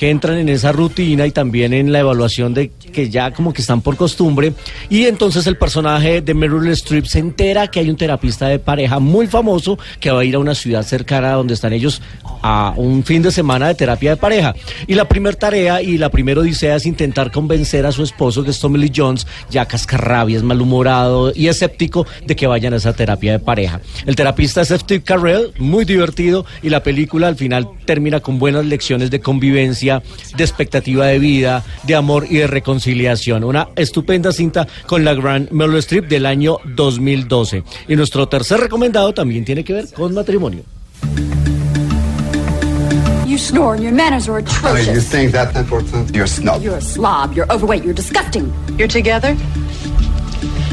Que 0.00 0.08
entran 0.08 0.38
en 0.38 0.48
esa 0.48 0.72
rutina 0.72 1.26
y 1.26 1.30
también 1.30 1.74
en 1.74 1.92
la 1.92 1.98
evaluación 1.98 2.54
de 2.54 2.70
que 2.70 3.10
ya 3.10 3.34
como 3.34 3.52
que 3.52 3.60
están 3.60 3.82
por 3.82 3.98
costumbre 3.98 4.54
y 4.88 5.04
entonces 5.04 5.46
el 5.46 5.58
personaje 5.58 6.22
de 6.22 6.32
Meryl 6.32 6.68
Streep 6.68 7.04
se 7.04 7.18
entera 7.18 7.66
que 7.66 7.80
hay 7.80 7.90
un 7.90 7.96
terapista 7.96 8.48
de 8.48 8.58
pareja 8.58 8.98
muy 8.98 9.26
famoso 9.26 9.78
que 10.00 10.10
va 10.10 10.20
a 10.20 10.24
ir 10.24 10.36
a 10.36 10.38
una 10.38 10.54
ciudad 10.54 10.84
cercana 10.84 11.32
donde 11.32 11.52
están 11.52 11.74
ellos 11.74 12.00
a 12.40 12.72
un 12.78 13.04
fin 13.04 13.20
de 13.20 13.30
semana 13.30 13.68
de 13.68 13.74
terapia 13.74 14.12
de 14.12 14.16
pareja 14.16 14.54
y 14.86 14.94
la 14.94 15.06
primera 15.06 15.36
tarea 15.36 15.82
y 15.82 15.98
la 15.98 16.08
primera 16.08 16.40
odisea 16.40 16.76
es 16.76 16.86
intentar 16.86 17.30
convencer 17.30 17.84
a 17.84 17.92
su 17.92 18.02
esposo 18.02 18.42
que 18.42 18.52
es 18.52 18.58
Tommy 18.58 18.78
Lee 18.78 18.92
Jones 18.96 19.26
ya 19.50 19.66
cascarrabias, 19.66 20.42
malhumorado 20.42 21.30
y 21.34 21.48
escéptico 21.48 22.06
de 22.24 22.36
que 22.36 22.46
vayan 22.46 22.72
a 22.72 22.76
esa 22.76 22.94
terapia 22.94 23.32
de 23.32 23.38
pareja. 23.38 23.82
El 24.06 24.16
terapista 24.16 24.62
es 24.62 24.68
Steve 24.68 25.04
Carell, 25.04 25.52
muy 25.58 25.84
divertido 25.84 26.46
y 26.62 26.70
la 26.70 26.82
película 26.82 27.28
al 27.28 27.36
final 27.36 27.68
termina 27.84 28.20
con 28.20 28.38
buenas 28.38 28.64
lecciones 28.64 29.10
de 29.10 29.20
convivencia, 29.20 29.89
de 29.98 30.44
expectativa 30.44 31.06
de 31.06 31.18
vida, 31.18 31.64
de 31.82 31.94
amor 31.96 32.26
y 32.30 32.36
de 32.36 32.46
reconciliación. 32.46 33.44
Una 33.44 33.68
estupenda 33.76 34.32
cinta 34.32 34.66
con 34.86 35.04
la 35.04 35.14
gran 35.14 35.48
Meryl 35.50 35.78
Streep 35.78 36.06
del 36.08 36.26
año 36.26 36.58
2012. 36.76 37.64
Y 37.88 37.96
nuestro 37.96 38.28
tercer 38.28 38.60
recomendado 38.60 39.12
también 39.12 39.44
tiene 39.44 39.64
que 39.64 39.72
ver 39.72 39.88
con 39.92 40.14
matrimonio. 40.14 40.62
You 43.26 43.38
snore 43.38 43.74
and 43.76 43.82
your 43.84 43.92
manners 43.92 44.28
are 44.28 44.38
Oh, 44.38 44.40
you 44.40 44.80
atrocious. 44.82 45.08
think 45.08 45.32
that's 45.32 45.56
important? 45.56 46.10
You're 46.12 46.24
a 46.24 46.28
snob. 46.28 46.62
You're 46.62 46.76
a 46.78 46.80
slob, 46.80 47.32
you're 47.36 47.46
overweight, 47.52 47.84
you're 47.84 47.94
disgusting. 47.94 48.52
You're 48.76 48.88
together? 48.88 49.36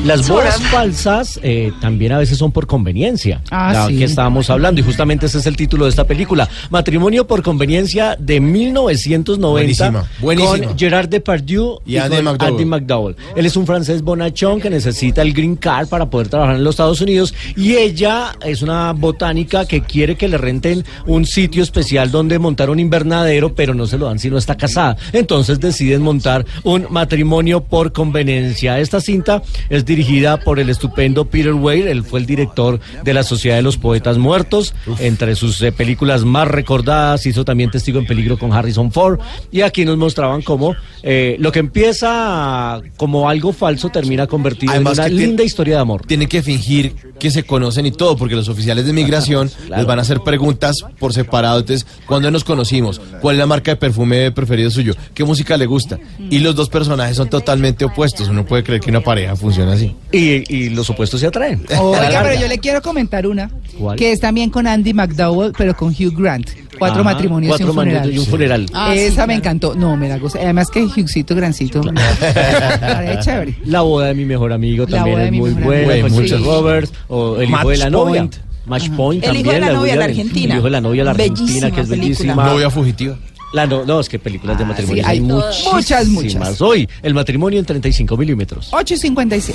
Las 0.06 0.30
bodas 0.30 0.62
falsas 0.64 1.40
eh, 1.44 1.74
también 1.82 2.12
a 2.14 2.18
veces 2.20 2.38
son 2.38 2.52
por 2.52 2.66
conveniencia, 2.68 3.42
Ah, 3.52 3.72
la 3.74 3.88
sí. 3.88 3.98
que 3.98 4.06
estábamos 4.06 4.50
hablando, 4.50 4.80
y 4.80 4.84
justamente 4.84 5.26
ese 5.26 5.40
es 5.40 5.46
el 5.48 5.58
título 5.58 5.84
de 5.86 5.90
esta 5.90 6.06
película, 6.06 6.48
Matrimonio 6.70 7.28
por 7.28 7.42
conveniencia 7.44 8.16
de 8.18 8.40
1990, 8.40 9.90
Buenísima, 9.90 10.10
buenísima. 10.20 10.68
con 10.68 10.78
Gerard 10.78 11.10
Depardieu 11.10 11.80
Y 11.86 11.98
Andy 11.98 12.16
con 12.18 12.26
McDowell. 12.26 12.52
Andy 12.54 12.66
McDowell. 12.66 13.16
Él 13.36 13.46
es 13.46 13.58
un 13.58 13.66
francés 13.66 14.02
bonachón 14.02 14.62
que 14.62 14.70
necesita 14.70 15.22
el 15.22 15.34
green 15.34 15.56
card 15.58 15.88
para 15.90 16.10
poder 16.10 16.30
trabajar 16.30 16.56
en 16.56 16.64
los 16.64 16.76
Estados 16.76 17.02
Unidos, 17.02 17.34
y 17.58 17.74
ella 17.76 18.34
es 18.46 18.62
una 18.62 18.94
botánica 18.94 19.66
que 19.66 19.82
quiere 19.82 20.16
que 20.16 20.28
le 20.30 20.38
renten 20.38 20.86
un 21.06 21.26
sitio 21.26 21.64
especial 21.64 22.12
donde 22.12 22.40
montar 22.40 22.70
un 22.70 22.80
invernadero, 22.80 23.54
pero 23.56 23.74
no 23.74 23.86
se 23.88 23.98
lo 23.98 24.06
dan 24.06 24.20
si 24.20 24.30
no 24.30 24.38
está 24.38 24.56
casada. 24.56 24.96
Entonces 25.12 25.60
deciden 25.60 26.02
montar 26.02 26.46
un 26.64 26.88
matrimonio 26.90 27.62
por 27.64 27.92
conveniencia. 27.92 28.80
Esta 28.80 29.02
cinta 29.02 29.42
es 29.70 29.86
dirigida 29.86 30.38
por 30.38 30.60
el 30.60 30.70
estupendo 30.70 31.26
Peter 31.26 31.54
Weir, 31.54 31.88
él 31.88 32.04
fue 32.04 32.20
el 32.20 32.26
director 32.26 32.80
de 33.04 33.14
la 33.14 33.24
Sociedad 33.24 33.58
de 33.58 33.62
los 33.62 33.78
Poetas 33.78 34.18
Muertos, 34.18 34.74
entre 35.00 35.36
sus 35.36 35.62
eh, 35.62 35.72
películas 35.72 36.26
más 36.26 36.48
recordadas, 36.48 37.26
hizo 37.26 37.46
también 37.46 37.72
Testigo 37.72 38.00
en 38.00 38.06
Peligro 38.06 38.38
con 38.38 38.54
Harrison 38.54 38.92
Ford, 38.92 39.20
y 39.52 39.62
aquí 39.62 39.86
nos 39.86 39.98
mostraban 39.98 40.42
cómo 40.42 40.76
eh, 41.04 41.36
lo 41.40 41.52
que 41.52 41.60
empieza 41.60 42.82
como 42.98 43.30
algo 43.30 43.54
falso 43.54 43.90
termina 43.90 44.28
convertido 44.28 44.72
Además 44.72 44.98
en 44.98 45.06
una 45.06 45.14
linda 45.14 45.44
historia 45.44 45.76
de 45.76 45.82
amor. 45.82 46.06
Tienen 46.06 46.28
que 46.28 46.42
fingir 46.42 46.96
que 47.20 47.32
se 47.32 47.44
conocen 47.44 47.86
y 47.86 47.92
todo, 47.92 48.16
porque 48.18 48.36
los 48.36 48.50
oficiales 48.50 48.86
de 48.86 48.94
migración 48.94 49.50
les 49.70 49.86
van 49.86 50.00
a 50.00 50.02
hacer 50.02 50.22
preguntas 50.22 50.78
por 51.00 51.14
separado. 51.14 51.60
Entonces, 51.60 51.88
¿cuándo 52.06 52.30
nos 52.32 52.44
conocimos? 52.44 53.02
¿Cuál 53.22 53.36
es 53.36 53.40
la 53.40 53.46
marca 53.46 53.72
de 53.72 53.78
perfume 53.78 54.32
preferido 54.32 54.70
suyo? 54.70 54.94
¿Qué 55.14 55.24
música 55.24 55.58
le 55.58 55.66
gusta? 55.66 56.00
Y 56.30 56.40
los 56.40 56.56
dos 56.56 56.70
personajes 56.70 57.18
son 57.18 57.30
totalmente 57.30 57.86
opuestos. 57.86 58.30
Uno 58.30 58.46
puede 58.46 58.64
creer 58.64 58.82
que 58.82 58.90
una 58.90 59.02
pareja 59.02 59.36
funciona 59.48 59.74
así. 59.74 59.96
Y, 60.12 60.44
y 60.54 60.70
los 60.72 60.90
opuestos 60.90 61.20
se 61.22 61.28
atraen. 61.28 61.64
La 61.70 61.82
Oiga, 61.82 62.22
pero 62.24 62.40
yo 62.42 62.48
le 62.48 62.58
quiero 62.58 62.82
comentar 62.82 63.26
una, 63.26 63.50
¿Cuál? 63.80 63.98
que 63.98 64.12
es 64.12 64.20
también 64.20 64.50
con 64.50 64.68
Andy 64.68 64.94
McDowell, 64.94 65.54
pero 65.58 65.76
con 65.76 65.90
Hugh 65.90 66.14
Grant. 66.18 66.50
Cuatro 66.78 67.02
Ajá, 67.02 67.12
matrimonios 67.14 67.52
cuatro 67.52 67.66
y 67.66 67.70
un 67.70 67.76
funeral. 67.76 67.96
matrimonios 68.02 68.16
y 68.16 68.20
un 68.20 68.32
funeral. 68.32 68.66
Ah, 68.74 68.94
Esa 68.94 69.26
me 69.26 69.34
encantó. 69.34 69.74
No, 69.74 69.98
me 69.98 70.10
la 70.10 70.20
gusté. 70.20 70.40
Además 70.40 70.70
que 70.70 70.84
Hughcito 70.84 71.34
Grancito. 71.36 71.82
Parece 71.82 73.20
chévere. 73.24 73.56
La 73.66 73.82
boda 73.82 74.08
de 74.08 74.14
mi 74.14 74.26
mejor 74.26 74.54
amigo 74.54 74.86
La 74.88 74.98
también 74.98 75.20
es 75.22 75.32
muy 75.32 75.52
buena, 75.52 76.02
con 76.08 76.44
Roberts, 76.44 76.92
o 77.08 77.38
el 77.38 77.44
hijo 77.44 77.52
Match 77.52 77.68
de 77.68 77.78
la 77.78 77.90
novia. 77.90 78.22
Point. 78.22 78.36
Match 78.68 78.90
Point 78.92 79.24
El 79.24 79.38
hijo 79.38 79.52
de 79.52 79.60
la 79.62 79.72
novia, 79.72 79.96
la 79.96 80.04
Allen. 80.06 80.18
argentina. 80.18 80.54
El 80.54 80.58
hijo 80.60 80.66
de 80.66 80.72
la 80.72 80.82
novia, 80.82 81.04
la 81.04 81.12
argentina, 81.12 81.72
que 81.72 81.82
es 81.82 81.88
película. 81.88 81.98
bellísima. 81.98 82.46
Novia 82.46 82.70
fugitiva. 82.70 83.18
La 83.54 83.66
no, 83.66 83.86
no, 83.86 84.00
es 84.00 84.10
que 84.10 84.20
películas 84.20 84.58
de 84.58 84.64
Ah, 84.66 84.68
matrimonio 84.68 85.04
sí, 85.04 85.10
hay 85.10 85.18
hay 85.18 85.24
muchas, 85.24 86.08
muchas. 86.08 86.62
Hoy, 86.62 86.88
el 87.02 87.14
matrimonio 87.14 87.60
en 87.60 87.66
35 87.66 88.18
milímetros. 88.18 88.72
8.57. 88.72 89.54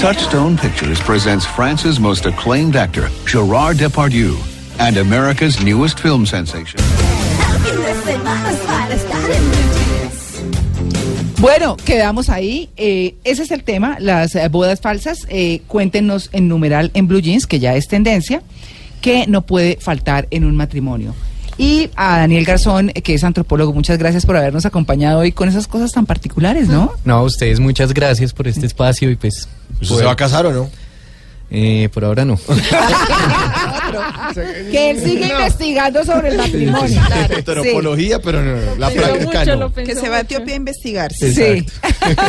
Touchstone 0.00 0.56
Pictures 0.56 1.00
presents 1.00 1.46
France's 1.46 2.00
most 2.00 2.24
acclaimed 2.24 2.76
actor, 2.76 3.10
Gerard 3.26 3.76
Depardieu, 3.76 4.36
and 4.78 4.96
America's 4.96 5.62
newest 5.62 6.00
film 6.00 6.24
sensation. 6.24 6.80
Bueno, 11.38 11.76
quedamos 11.76 12.28
ahí. 12.30 12.70
Eh, 12.76 13.14
ese 13.24 13.42
es 13.42 13.50
el 13.50 13.62
tema, 13.62 13.96
las 13.98 14.34
eh, 14.34 14.48
bodas 14.48 14.80
falsas. 14.80 15.26
Eh, 15.28 15.60
cuéntenos 15.66 16.30
en 16.32 16.48
numeral 16.48 16.90
en 16.94 17.08
Blue 17.08 17.20
Jeans, 17.20 17.46
que 17.46 17.58
ya 17.58 17.74
es 17.74 17.88
tendencia. 17.88 18.42
que 19.00 19.26
no 19.26 19.42
puede 19.46 19.78
faltar 19.80 20.28
en 20.30 20.44
un 20.44 20.56
matrimonio. 20.56 21.14
Y 21.60 21.90
a 21.94 22.20
Daniel 22.20 22.46
Garzón, 22.46 22.88
que 22.88 23.12
es 23.12 23.22
antropólogo, 23.22 23.74
muchas 23.74 23.98
gracias 23.98 24.24
por 24.24 24.34
habernos 24.34 24.64
acompañado 24.64 25.18
hoy 25.18 25.30
con 25.30 25.46
esas 25.46 25.66
cosas 25.66 25.92
tan 25.92 26.06
particulares, 26.06 26.68
¿no? 26.68 26.94
No, 27.04 27.16
a 27.16 27.22
ustedes 27.22 27.60
muchas 27.60 27.92
gracias 27.92 28.32
por 28.32 28.48
este 28.48 28.64
espacio 28.64 29.10
y 29.10 29.16
pues... 29.16 29.46
¿Usted 29.78 29.96
se 29.96 30.04
va 30.04 30.12
a 30.12 30.16
casar 30.16 30.46
o 30.46 30.52
no? 30.54 30.70
Eh, 31.50 31.88
por 31.92 32.04
ahora 32.04 32.24
no. 32.24 32.38
Que 34.70 34.90
él 34.90 35.00
sigue 35.00 35.28
investigando 35.28 36.04
sobre 36.04 36.28
el 36.28 36.36
matrimonio. 36.36 37.00
Heterología, 37.30 38.20
pero 38.20 38.42
no, 38.42 38.76
la 38.76 38.90
práctica 38.90 39.44
no. 39.56 39.72
Que 39.72 39.94
se 39.94 40.08
va 40.08 40.18
a 40.18 40.20
Etiopía 40.20 40.54
a 40.54 40.56
investigar. 40.56 41.12
Sí. 41.12 41.66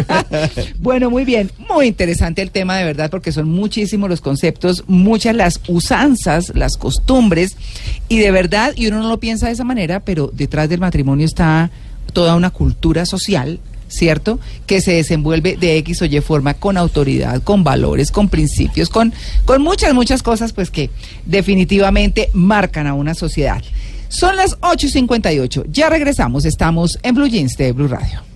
bueno, 0.79 1.09
muy 1.09 1.25
bien. 1.25 1.51
Muy 1.69 1.87
interesante 1.87 2.41
el 2.41 2.51
tema 2.51 2.77
de 2.77 2.85
verdad 2.85 3.09
porque 3.09 3.31
son 3.31 3.49
muchísimos 3.49 4.09
los 4.09 4.21
conceptos, 4.21 4.83
muchas 4.87 5.35
las 5.35 5.59
usanzas, 5.67 6.51
las 6.55 6.77
costumbres 6.77 7.55
y 8.09 8.19
de 8.19 8.31
verdad, 8.31 8.73
y 8.75 8.87
uno 8.87 9.01
no 9.01 9.09
lo 9.09 9.19
piensa 9.19 9.47
de 9.47 9.53
esa 9.53 9.63
manera, 9.63 9.99
pero 9.99 10.31
detrás 10.33 10.69
del 10.69 10.79
matrimonio 10.79 11.25
está 11.25 11.69
toda 12.13 12.35
una 12.35 12.49
cultura 12.49 13.05
social. 13.05 13.59
¿Cierto? 13.91 14.39
Que 14.65 14.79
se 14.81 14.93
desenvuelve 14.93 15.57
de 15.57 15.77
X 15.77 16.01
o 16.01 16.05
Y 16.05 16.21
forma 16.21 16.53
con 16.53 16.77
autoridad, 16.77 17.43
con 17.43 17.63
valores, 17.63 18.11
con 18.11 18.29
principios, 18.29 18.89
con, 18.89 19.13
con 19.45 19.61
muchas, 19.61 19.93
muchas 19.93 20.23
cosas, 20.23 20.53
pues 20.53 20.71
que 20.71 20.89
definitivamente 21.25 22.29
marcan 22.33 22.87
a 22.87 22.93
una 22.93 23.13
sociedad. 23.13 23.61
Son 24.07 24.35
las 24.37 24.57
8.58. 24.59 25.65
Ya 25.69 25.89
regresamos. 25.89 26.45
Estamos 26.45 26.99
en 27.03 27.15
Blue 27.15 27.27
Jeans 27.27 27.57
de 27.57 27.73
Blue 27.73 27.87
Radio. 27.87 28.30